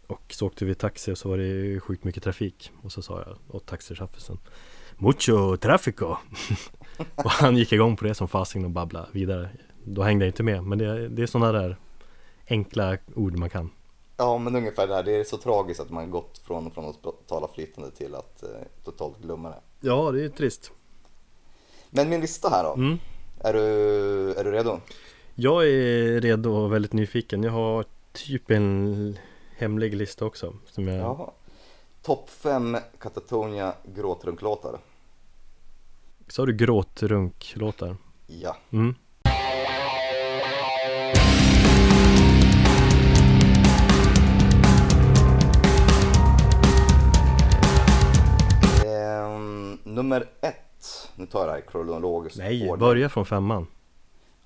Och 0.06 0.22
så 0.28 0.46
åkte 0.46 0.64
vi 0.64 0.74
taxi 0.74 1.12
och 1.12 1.18
så 1.18 1.28
var 1.28 1.38
det 1.38 1.80
sjukt 1.80 2.04
mycket 2.04 2.22
trafik 2.22 2.72
Och 2.82 2.92
så 2.92 3.02
sa 3.02 3.24
jag 3.26 3.56
åt 3.56 3.66
taxichauffören 3.66 4.38
Mucho 4.96 5.56
trafico 5.56 6.04
Och 7.16 7.30
han 7.30 7.56
gick 7.56 7.72
igång 7.72 7.96
på 7.96 8.04
det 8.04 8.14
som 8.14 8.28
fasing 8.28 8.64
och 8.64 8.70
babblade 8.70 9.06
vidare 9.12 9.48
Då 9.84 10.02
hängde 10.02 10.24
jag 10.24 10.28
inte 10.28 10.42
med 10.42 10.64
Men 10.64 10.78
det, 10.78 11.08
det 11.08 11.22
är 11.22 11.26
sådana 11.26 11.52
där 11.52 11.76
enkla 12.48 12.98
ord 13.14 13.38
man 13.38 13.50
kan 13.50 13.70
Ja, 14.20 14.38
men 14.38 14.56
ungefär 14.56 14.86
det 14.86 14.94
här. 14.94 15.02
Det 15.02 15.16
är 15.16 15.24
så 15.24 15.36
tragiskt 15.36 15.80
att 15.80 15.90
man 15.90 16.10
gått 16.10 16.38
från, 16.46 16.70
från 16.70 16.84
att 16.84 17.28
tala 17.28 17.48
flytande 17.54 17.90
till 17.90 18.14
att 18.14 18.42
eh, 18.42 18.48
totalt 18.84 19.22
glömma 19.22 19.48
det. 19.48 19.60
Ja 19.80 20.10
det 20.12 20.24
är 20.24 20.28
trist 20.28 20.72
Men 21.90 22.08
min 22.08 22.20
lista 22.20 22.48
här 22.48 22.64
då. 22.64 22.74
mm. 22.74 22.98
Är, 23.40 23.52
du, 23.52 23.60
är 24.34 24.44
du 24.44 24.50
redo? 24.52 24.80
Jag 25.40 25.68
är 25.68 26.20
redo 26.20 26.50
och 26.50 26.72
väldigt 26.72 26.92
nyfiken 26.92 27.42
Jag 27.42 27.52
har 27.52 27.84
typ 28.12 28.50
en 28.50 29.18
hemlig 29.56 29.94
lista 29.94 30.24
också 30.24 30.54
som 30.66 30.88
jag, 30.88 30.96
Jaha. 30.98 31.30
Topp 32.02 32.30
fem 32.30 32.76
Katatonia 32.98 33.74
gråtrunklåtar. 33.94 34.78
Sa 36.28 36.46
du 36.46 36.52
gråtrunk-låtar? 36.52 37.96
Ja. 38.26 38.56
Mm. 38.70 38.94
Ehm, 48.86 49.78
nummer 49.84 50.28
ett. 50.40 51.10
Nu 51.16 51.26
tar 51.26 51.38
jag 51.40 51.48
det 51.48 51.52
här 51.52 51.58
i 51.58 51.62
kronologisk 51.70 52.36
Nej, 52.38 52.70
ordning. 52.70 52.88
börja 52.88 53.08
från 53.08 53.26
femman 53.26 53.66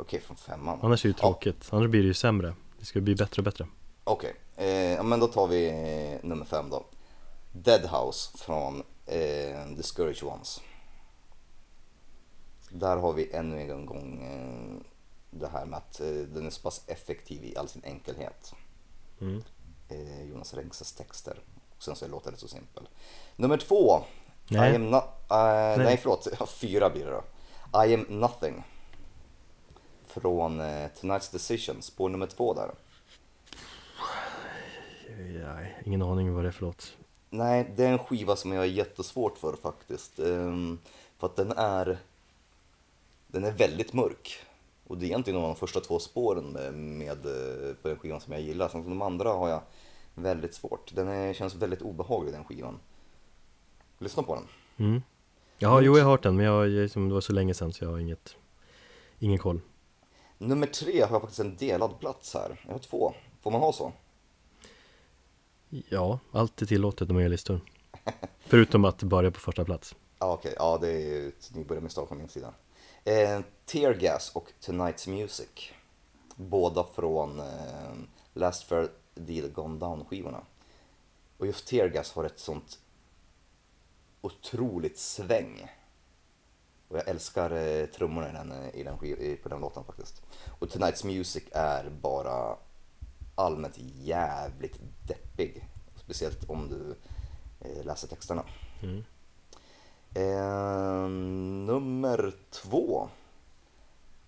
Okej, 0.03 0.20
från 0.20 0.36
femman. 0.36 0.78
Annars 0.82 1.05
är 1.05 1.09
det 1.09 1.11
ju 1.11 1.18
tråkigt, 1.20 1.68
annars 1.70 1.88
blir 1.90 2.00
det 2.03 2.07
ju 2.07 2.14
sämre 2.14 2.55
Det 2.78 2.84
ska 2.84 3.00
bli 3.00 3.14
bättre 3.14 3.40
och 3.40 3.44
bättre 3.44 3.66
Okej, 4.05 4.34
eh, 4.57 4.66
ja, 4.68 5.03
men 5.03 5.20
då 5.20 5.26
tar 5.26 5.46
vi 5.46 5.68
eh, 5.68 6.28
nummer 6.28 6.44
fem 6.44 6.70
då. 6.70 6.84
Deadhouse 7.53 8.38
från 8.38 8.82
eh, 9.07 9.66
Discourage 9.76 10.24
Ones. 10.24 10.61
Där 12.70 12.96
har 12.96 13.12
vi 13.12 13.32
ännu 13.32 13.70
en 13.72 13.86
gång 13.86 14.22
eh, 14.22 14.86
det 15.30 15.48
här 15.48 15.66
med 15.66 15.76
att 15.76 16.00
eh, 16.00 16.07
den 16.09 16.46
är 16.46 16.50
så 16.50 16.62
pass 16.62 16.82
effektiv 16.86 17.44
i 17.44 17.57
all 17.57 17.68
sin 17.68 17.82
enkelhet. 17.84 18.55
mm. 19.20 19.42
Eh, 19.88 20.30
Jonas 20.30 20.55
Rengses 20.55 20.92
texter. 20.92 21.38
Och 21.76 21.82
sen 21.82 21.96
så 21.96 22.09
låter 22.09 22.30
det 22.30 22.36
så 22.36 22.48
simpel. 22.48 22.88
Nummer 23.36 23.57
två. 23.57 24.03
Nej. 24.48 24.72
I 24.72 24.74
am 24.74 24.90
not, 24.90 25.05
eh, 25.30 25.78
nej. 25.78 25.96
förlåt, 25.96 26.28
fyra 26.48 26.90
blir 26.90 27.05
det 27.05 27.11
då. 27.11 27.24
I 27.84 27.94
am 27.94 28.07
nothing. 28.09 28.64
Från 30.14 30.60
eh, 30.60 30.88
Tonight's 31.00 31.32
Decision, 31.32 31.82
spår 31.82 32.08
nummer 32.08 32.26
två 32.26 32.54
där. 32.54 32.70
Nej, 35.44 35.82
ingen 35.84 36.02
aning 36.02 36.34
vad 36.34 36.44
det 36.44 36.48
är 36.48 36.52
för 36.52 36.66
låt 36.66 36.96
Nej, 37.30 37.72
det 37.76 37.84
är 37.84 37.92
en 37.92 37.98
skiva 37.98 38.36
som 38.36 38.52
jag 38.52 38.60
har 38.60 38.66
jättesvårt 38.66 39.38
för 39.38 39.56
faktiskt. 39.62 40.18
Ehm, 40.18 40.78
för 41.18 41.26
att 41.26 41.36
den 41.36 41.52
är, 41.52 41.98
den 43.26 43.44
är 43.44 43.52
väldigt 43.52 43.92
mörk. 43.92 44.38
Och 44.86 44.98
det 44.98 45.04
är 45.04 45.06
egentligen 45.06 45.42
de 45.42 45.56
första 45.56 45.80
två 45.80 45.98
spåren 45.98 46.44
med, 46.44 46.74
med, 46.74 47.26
eh, 47.26 47.74
på 47.82 47.88
den 47.88 47.98
skivan 47.98 48.20
som 48.20 48.32
jag 48.32 48.42
gillar. 48.42 48.68
Sen 48.68 48.88
de 48.88 49.02
andra 49.02 49.28
har 49.28 49.48
jag 49.48 49.60
väldigt 50.14 50.54
svårt. 50.54 50.94
Den 50.94 51.08
är, 51.08 51.34
känns 51.34 51.54
väldigt 51.54 51.82
obehaglig 51.82 52.34
den 52.34 52.44
skivan. 52.44 52.78
Lyssna 53.98 54.22
på 54.22 54.34
den. 54.34 54.44
mm. 54.88 55.02
Ja, 55.58 55.80
jo 55.80 55.96
jag 55.96 56.04
har 56.04 56.10
hört 56.10 56.22
den 56.22 56.36
men 56.36 56.46
jag, 56.46 56.70
det 56.70 56.96
var 56.96 57.20
så 57.20 57.32
länge 57.32 57.54
sedan 57.54 57.72
så 57.72 57.84
jag 57.84 57.90
har 57.90 57.98
inget 57.98 58.36
Ingen 59.18 59.38
koll 59.38 59.60
Nummer 60.43 60.66
tre 60.66 61.01
har 61.01 61.11
jag 61.11 61.20
faktiskt 61.20 61.40
en 61.40 61.57
delad 61.57 62.01
plats 62.01 62.34
här. 62.34 62.61
Jag 62.66 62.72
har 62.72 62.78
två. 62.78 63.14
Får 63.40 63.51
man 63.51 63.61
ha 63.61 63.72
så? 63.72 63.93
Ja, 65.68 66.18
allt 66.32 66.62
är 66.62 66.66
tillåtet 66.66 67.09
när 67.09 67.14
man 67.14 67.22
gör 67.22 67.30
listor 67.30 67.61
Förutom 68.38 68.84
att 68.84 69.03
börja 69.03 69.30
på 69.30 69.40
första 69.40 69.64
plats 69.64 69.95
Ja, 70.18 70.32
okej. 70.32 70.55
Ja, 70.57 70.78
det 70.80 70.88
är 70.88 70.99
ju 70.99 71.28
ett 71.28 71.51
nybörjarmisstag 71.55 72.09
från 72.09 72.18
min 72.18 72.28
sida. 72.28 72.55
Eh, 73.05 73.40
Tear 73.64 73.95
Gas 73.95 74.30
och 74.34 74.53
Tonight's 74.61 75.09
Music. 75.09 75.72
Båda 76.34 76.84
från 76.84 77.40
eh, 77.40 77.93
Last 78.32 78.62
Fair 78.62 78.88
Deal 79.14 79.49
Gone 79.49 79.78
Down-skivorna. 79.78 80.40
Och 81.38 81.47
just 81.47 81.66
Tear 81.66 81.88
Gas 81.88 82.12
har 82.12 82.24
ett 82.24 82.38
sånt 82.38 82.78
otroligt 84.20 84.99
sväng. 84.99 85.68
Och 86.93 86.99
jag 86.99 87.09
älskar 87.09 87.51
eh, 87.51 87.86
trummorna 87.86 88.28
i 88.28 88.32
den, 88.32 88.53
eh, 88.53 88.68
i 88.74 88.82
den, 88.82 89.05
i- 89.05 89.36
på 89.43 89.49
den 89.49 89.61
låten 89.61 89.84
faktiskt. 89.84 90.22
Och 90.59 90.68
Tonight's 90.68 91.07
Music 91.07 91.45
är 91.53 91.90
bara 91.90 92.57
allmänt 93.34 93.78
jävligt 94.01 94.80
deppig. 95.09 95.68
Speciellt 95.97 96.51
om 96.51 96.68
du 96.68 96.95
eh, 97.61 97.84
läser 97.84 98.09
texterna. 98.09 98.45
mm. 98.82 99.05
Eh, 100.14 101.09
nummer 101.66 102.34
två. 102.51 103.09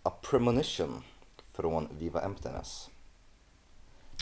A 0.02 0.10
Premonition 0.30 1.02
från 1.52 1.88
Viva 1.98 2.20
Emptiness. 2.20 2.90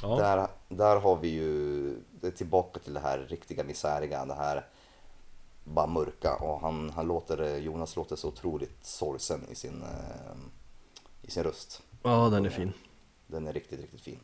Ja, 0.02 0.16
Där, 0.16 0.48
där 0.68 0.96
har 1.00 1.16
vi 1.16 1.28
ju, 1.28 1.94
tillbaka 2.36 2.80
till 2.80 2.94
det 2.94 3.00
här 3.00 3.18
riktiga 3.18 3.64
misäriga, 3.64 4.24
det 4.24 4.34
här 4.34 4.66
bara 5.64 5.86
mörka 5.86 6.36
och 6.36 6.60
han, 6.60 6.90
han 6.90 7.06
låter, 7.06 7.58
Jonas 7.58 7.96
låter 7.96 8.16
så 8.16 8.28
otroligt 8.28 8.84
sorgsen 8.84 9.46
i 9.50 9.54
sin, 9.54 9.82
eh, 9.82 10.36
i 11.22 11.30
sin 11.30 11.44
röst. 11.44 11.82
ja 12.02 12.28
den 12.28 12.46
är 12.46 12.50
fin 12.50 12.72
Den 13.26 13.46
är 13.46 13.52
riktigt, 13.52 13.80
riktigt 13.80 14.00
fin. 14.00 14.20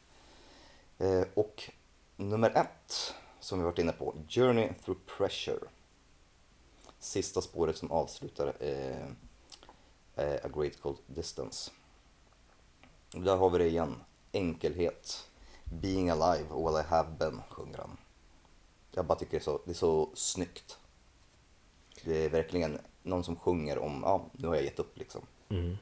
Eh, 0.99 1.25
och 1.35 1.71
nummer 2.17 2.51
ett 2.51 3.15
som 3.41 3.59
vi 3.59 3.65
varit 3.65 3.79
inne 3.79 3.93
på, 3.93 4.15
Journey 4.29 4.73
through 4.85 5.01
pressure. 5.19 5.61
Sista 6.99 7.41
spåret 7.41 7.77
som 7.77 7.93
avslutar 7.93 8.55
eh, 8.61 9.07
A 10.45 10.49
Great 10.55 10.81
Cold 10.81 10.99
Distance. 11.07 11.71
Där 13.11 13.37
har 13.37 13.51
vi 13.51 13.59
det 13.59 13.69
igen, 13.69 13.97
enkelhet. 14.33 15.29
Being 15.65 16.11
alive, 16.11 16.55
all 16.55 16.81
I 16.81 16.83
have 16.83 17.11
been, 17.19 17.43
sjunger 17.51 17.79
han. 17.79 17.97
Jag 18.91 19.07
bara 19.07 19.19
tycker 19.19 19.33
det 19.33 19.39
är 19.39 19.45
så, 19.45 19.61
det 19.65 19.71
är 19.71 19.75
så 19.75 20.11
snyggt. 20.15 20.79
Det 22.05 22.25
är 22.25 22.31
verkligen 22.31 22.79
någon 23.03 23.25
som 23.25 23.37
sjunger 23.37 23.79
om, 23.79 24.01
ja, 24.03 24.27
nu 24.33 24.49
har 24.49 24.55
jag 24.55 24.65
gett 24.65 24.79
upp 24.79 24.99
liksom. 24.99 25.21
Mm. 25.49 25.77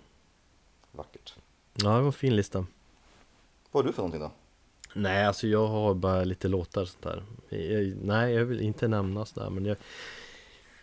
Vackert. 0.92 1.34
Ja, 1.74 1.88
det 1.88 2.00
var 2.00 2.06
en 2.06 2.12
fin 2.12 2.36
lista. 2.36 2.66
Vad 3.70 3.84
har 3.84 3.88
du 3.88 3.92
för 3.92 4.02
någonting 4.02 4.20
då? 4.20 4.30
Nej, 4.94 5.26
alltså 5.26 5.46
jag 5.46 5.66
har 5.66 5.94
bara 5.94 6.24
lite 6.24 6.48
låtar 6.48 6.84
sånt 6.84 7.02
där. 7.02 7.24
Jag, 7.48 7.96
nej, 8.02 8.34
jag 8.34 8.44
vill 8.44 8.60
inte 8.60 8.88
nämna 8.88 9.24
sådär, 9.24 9.50
men 9.50 9.64
jag 9.64 9.76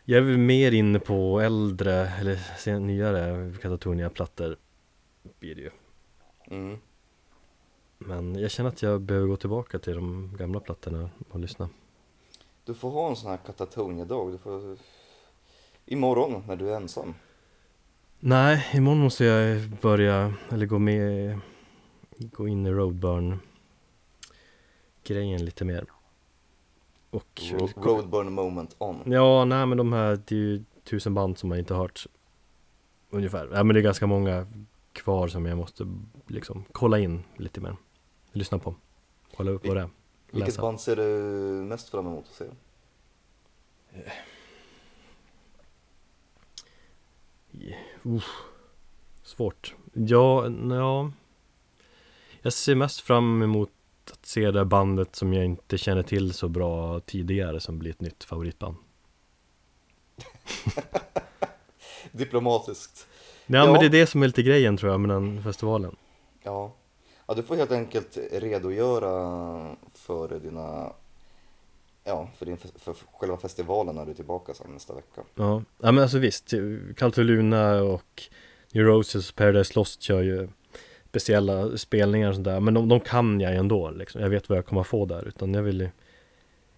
jag 0.06 0.18
är 0.18 0.22
väl 0.22 0.38
mer 0.38 0.72
inne 0.72 1.00
på 1.00 1.40
äldre, 1.40 1.94
eller 1.94 2.36
sen, 2.58 2.88
nyare 2.88 3.54
Katatonia-plattor 3.62 4.58
blir 5.40 5.56
det 5.56 5.62
ju. 5.62 5.72
Mm. 6.46 6.78
Men 7.98 8.36
jag 8.36 8.52
känner 8.52 8.70
att 8.70 8.82
jag 8.82 9.02
behöver 9.02 9.28
gå 9.28 9.38
tillbaka 9.38 9.80
till 9.80 9.96
de 9.96 10.36
gamla 10.38 10.60
plattorna 10.60 11.10
och 11.30 11.40
lyssna. 11.40 11.70
Du 12.66 12.74
får 12.74 12.90
ha 12.90 13.10
en 13.10 13.16
sån 13.16 13.30
här 13.30 13.38
Katatonia-dag. 13.38 14.32
Du 14.32 14.38
får... 14.38 14.78
Imorgon 15.86 16.44
när 16.48 16.56
du 16.56 16.70
är 16.72 16.76
ensam. 16.76 17.14
Nej, 18.20 18.66
imorgon 18.74 19.00
måste 19.00 19.26
jag 19.26 19.62
börja, 19.82 20.34
eller 20.50 20.66
gå 20.66 20.80
med, 20.80 21.40
gå 22.18 22.48
in 22.48 22.66
i 22.66 22.70
Roadburn 22.72 23.40
grejen 25.04 25.46
lite 25.46 25.66
mer. 25.66 25.86
Och 27.10 27.42
Ro- 27.52 27.68
Roadburn 27.76 28.34
moment 28.34 28.76
on. 28.78 29.02
Ja, 29.06 29.46
nej 29.46 29.66
men 29.66 29.78
de 29.78 29.94
här, 29.94 30.20
det 30.28 30.36
är 30.36 30.40
ju 30.40 30.64
tusen 30.84 31.14
band 31.14 31.38
som 31.38 31.50
man 31.50 31.60
inte 31.60 31.74
hört 31.74 32.08
Ungefär, 33.10 33.50
ja 33.54 33.64
men 33.64 33.74
det 33.74 33.80
är 33.80 33.84
ganska 33.84 34.08
många 34.08 34.48
kvar 34.94 35.28
som 35.28 35.46
jag 35.46 35.58
måste 35.58 35.88
liksom 36.28 36.64
kolla 36.72 37.00
in 37.00 37.24
lite 37.38 37.62
mer 37.62 37.76
Lyssna 38.32 38.60
på, 38.60 38.76
kolla 39.36 39.52
upp 39.52 39.68
vad 39.68 39.78
det 39.78 39.82
är, 39.82 39.90
Vilket 40.32 40.58
band 40.58 40.82
ser 40.82 40.96
du 40.96 41.04
mest 41.64 41.90
fram 41.90 42.08
emot 42.08 42.26
att 42.30 42.36
se? 42.36 42.46
Uff, 48.04 48.26
Svårt 49.24 49.76
Ja, 49.94 50.50
ja 50.70 51.12
Jag 52.42 52.54
ser 52.54 52.76
mest 52.76 53.00
fram 53.02 53.42
emot 53.42 53.70
att 54.12 54.26
se 54.26 54.52
det 54.52 54.66
bandet 54.66 55.16
som 55.16 55.34
jag 55.34 55.46
inte 55.46 55.78
känner 55.78 56.04
till 56.04 56.34
så 56.34 56.48
bra 56.48 57.00
tidigare 57.00 57.60
som 57.60 57.80
blir 57.80 57.92
ett 57.92 58.02
nytt 58.02 58.24
favoritband 58.24 58.76
Diplomatiskt. 62.12 63.08
Ja, 63.46 63.58
Ja. 63.58 63.72
men 63.72 63.80
det 63.80 63.86
är 63.86 63.90
det 63.90 64.08
som 64.08 64.24
är 64.24 64.28
lite 64.28 64.44
grejen 64.44 64.78
tror 64.78 64.92
jag 64.92 65.02
med 65.02 65.10
den 65.10 65.44
festivalen 65.44 65.96
Ja. 66.44 66.76
ja, 67.28 67.34
du 67.34 67.44
får 67.44 67.56
helt 67.56 67.72
enkelt 67.72 68.18
redogöra 68.32 69.76
för 69.94 70.40
dina 70.40 70.94
Ja, 72.04 72.30
för, 72.38 72.46
din, 72.46 72.58
för 72.58 72.96
själva 73.12 73.38
festivalen 73.38 73.96
när 73.96 74.06
du 74.06 74.12
är 74.12 74.16
tillbaka 74.16 74.54
sen 74.54 74.72
nästa 74.74 74.94
vecka. 74.96 75.22
Ja, 75.36 75.64
ja 75.82 75.92
men 75.92 76.02
alltså 76.02 76.18
visst, 76.18 76.54
Culture 76.98 77.24
Luna 77.24 77.82
och 77.82 78.24
New 78.74 78.86
Roses 78.86 79.30
och 79.30 79.36
Paradise 79.36 79.74
Lost 79.76 80.02
kör 80.02 80.22
ju 80.22 80.48
speciella 81.10 81.78
spelningar 81.78 82.30
och 82.30 82.36
sånt 82.36 82.46
där. 82.46 82.60
Men 82.60 82.74
de, 82.74 82.90
de 82.90 83.00
kan 83.00 83.42
jag 83.42 83.56
ändå 83.56 83.92
liksom, 83.92 84.22
jag 84.22 84.30
vet 84.30 84.50
vad 84.50 84.58
jag 84.58 84.66
kommer 84.66 84.84
få 84.84 85.06
där 85.06 85.28
utan 85.28 85.54
jag 85.54 85.64
vill 85.64 85.82
ju 85.82 85.90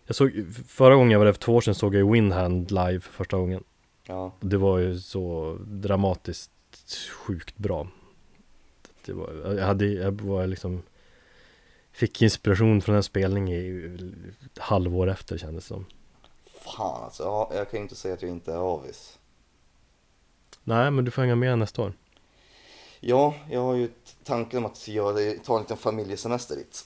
Jag 0.05 0.15
såg, 0.15 0.45
förra 0.67 0.95
gången 0.95 1.11
jag 1.11 1.19
var 1.19 1.25
där 1.25 1.33
för 1.33 1.39
två 1.39 1.55
år 1.55 1.61
sedan 1.61 1.75
såg 1.75 1.95
jag 1.95 1.99
ju 2.05 2.11
Windhand 2.11 2.71
live 2.71 2.99
för 2.99 3.13
första 3.13 3.37
gången. 3.37 3.63
Ja, 4.07 4.31
Det 4.39 4.57
var 4.57 4.79
ju 4.79 4.99
så 4.99 5.57
dramatiskt 5.65 6.51
sjukt 7.11 7.57
bra. 7.57 7.87
Det 9.05 9.13
var, 9.13 9.55
Jag 9.57 9.65
hade, 9.65 9.85
jag 9.85 10.21
var 10.21 10.47
liksom 10.47 10.81
Fick 11.95 12.21
inspiration 12.21 12.81
från 12.81 12.93
den 12.93 13.03
spelningen 13.03 13.59
i 13.59 13.97
halvår 14.59 15.09
efter 15.09 15.37
kändes 15.37 15.63
det 15.63 15.67
som 15.67 15.85
fan 16.45 17.03
alltså. 17.03 17.23
Ja, 17.23 17.51
jag 17.53 17.71
kan 17.71 17.77
ju 17.79 17.83
inte 17.83 17.95
säga 17.95 18.13
att 18.13 18.21
jag 18.21 18.31
inte 18.31 18.53
är 18.53 18.57
avis. 18.57 19.19
Nej 20.63 20.91
men 20.91 21.05
du 21.05 21.11
får 21.11 21.21
hänga 21.21 21.35
med 21.35 21.59
nästa 21.59 21.81
år 21.81 21.93
Ja, 22.99 23.35
jag 23.49 23.61
har 23.61 23.75
ju 23.75 23.89
tanken 24.23 24.59
om 24.59 24.65
att 24.65 24.87
göra, 24.87 25.39
ta 25.43 25.55
en 25.55 25.61
liten 25.61 25.77
familjesemester 25.77 26.55
dit. 26.55 26.85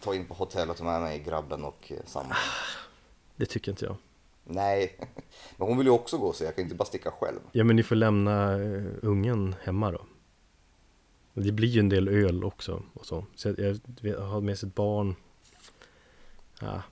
Ta 0.00 0.14
in 0.14 0.26
på 0.26 0.34
hotell 0.34 0.70
och 0.70 0.76
ta 0.76 0.84
med 0.84 1.00
mig 1.00 1.18
grabben 1.18 1.64
och 1.64 1.92
eh, 1.92 1.96
sambo. 2.06 2.34
Det 3.36 3.46
tycker 3.46 3.70
inte 3.70 3.84
jag 3.84 3.96
Nej, 4.44 4.96
men 5.56 5.68
hon 5.68 5.78
vill 5.78 5.86
ju 5.86 5.92
också 5.92 6.18
gå 6.18 6.32
så 6.32 6.44
jag 6.44 6.54
kan 6.56 6.64
inte 6.64 6.76
bara 6.76 6.84
sticka 6.84 7.10
själv. 7.10 7.38
Ja 7.52 7.64
men 7.64 7.76
ni 7.76 7.82
får 7.82 7.96
lämna 7.96 8.52
eh, 8.52 8.84
ungen 9.02 9.54
hemma 9.62 9.90
då 9.92 10.00
Det 11.44 11.52
blir 11.52 11.68
ju 11.68 11.80
en 11.80 11.88
del 11.88 12.08
öl 12.08 12.44
också 12.44 12.82
och 12.92 13.06
så 13.06 13.24
Så 13.34 13.48
jag, 13.48 13.80
jag, 14.00 14.20
har 14.20 14.40
med 14.40 14.58
sig 14.58 14.68
ett 14.68 14.74
barn 14.74 15.14
Ja 16.60 16.82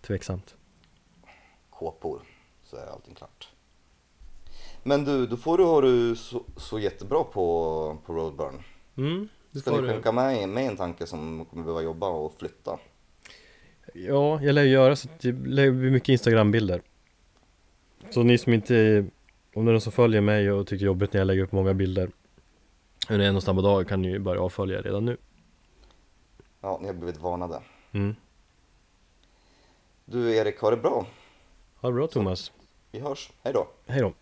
Tveksamt 0.00 0.56
Kåpor, 1.70 2.22
så 2.64 2.76
är 2.76 2.86
allting 2.86 3.14
klart. 3.14 3.48
Men 4.82 5.04
du, 5.04 5.26
då 5.26 5.36
får 5.36 5.58
du 5.58 5.64
ha 5.64 5.80
du 5.80 6.16
så, 6.16 6.42
så 6.56 6.78
jättebra 6.78 7.24
på, 7.24 7.98
på 8.06 8.12
Roadburn. 8.12 8.62
Mm, 8.96 9.28
det 9.50 9.60
Ska 9.60 9.80
ni 9.80 9.88
skänka 9.88 10.12
med, 10.12 10.48
med 10.48 10.66
en 10.66 10.76
tanke 10.76 11.06
som 11.06 11.44
kommer 11.50 11.62
behöva 11.62 11.82
jobba 11.82 12.08
och 12.08 12.34
flytta? 12.38 12.78
Ja, 13.94 14.42
jag 14.42 14.54
lär 14.54 14.62
ju 14.62 14.70
göra 14.70 14.96
så 14.96 15.08
att 15.08 15.20
det 15.20 15.32
lär 15.32 15.70
bli 15.70 15.90
mycket 15.90 16.08
Instagram-bilder 16.08 16.82
Så 18.10 18.22
ni 18.22 18.38
som 18.38 18.52
inte 18.52 19.06
Om 19.54 19.64
det 19.64 19.70
är 19.70 19.72
någon 19.72 19.80
som 19.80 19.92
följer 19.92 20.20
mig 20.20 20.52
och 20.52 20.66
tycker 20.66 20.78
det 20.78 20.84
är 20.84 20.86
jobbigt 20.86 21.12
när 21.12 21.20
jag 21.20 21.26
lägger 21.26 21.42
upp 21.42 21.52
många 21.52 21.74
bilder 21.74 22.10
Under 23.08 23.26
en 23.26 23.36
och 23.36 23.42
samma 23.42 23.62
dag 23.62 23.88
kan 23.88 24.02
ni 24.02 24.08
ju 24.08 24.18
börja 24.18 24.40
avfölja 24.42 24.80
redan 24.80 25.04
nu 25.04 25.16
Ja, 26.60 26.78
ni 26.80 26.86
har 26.86 26.94
blivit 26.94 27.20
varnade. 27.20 27.62
mm. 27.92 28.16
Du 30.04 30.36
Erik, 30.36 30.60
ha 30.60 30.70
det 30.70 30.76
bra. 30.76 31.06
Ha 31.80 31.88
det 31.88 31.94
bra 31.94 32.06
Thomas 32.06 32.52
Vi 32.90 33.00
hörs. 33.00 33.30
Hej 33.42 33.52
då. 33.52 33.68
Hej 33.86 34.00
då 34.00 34.12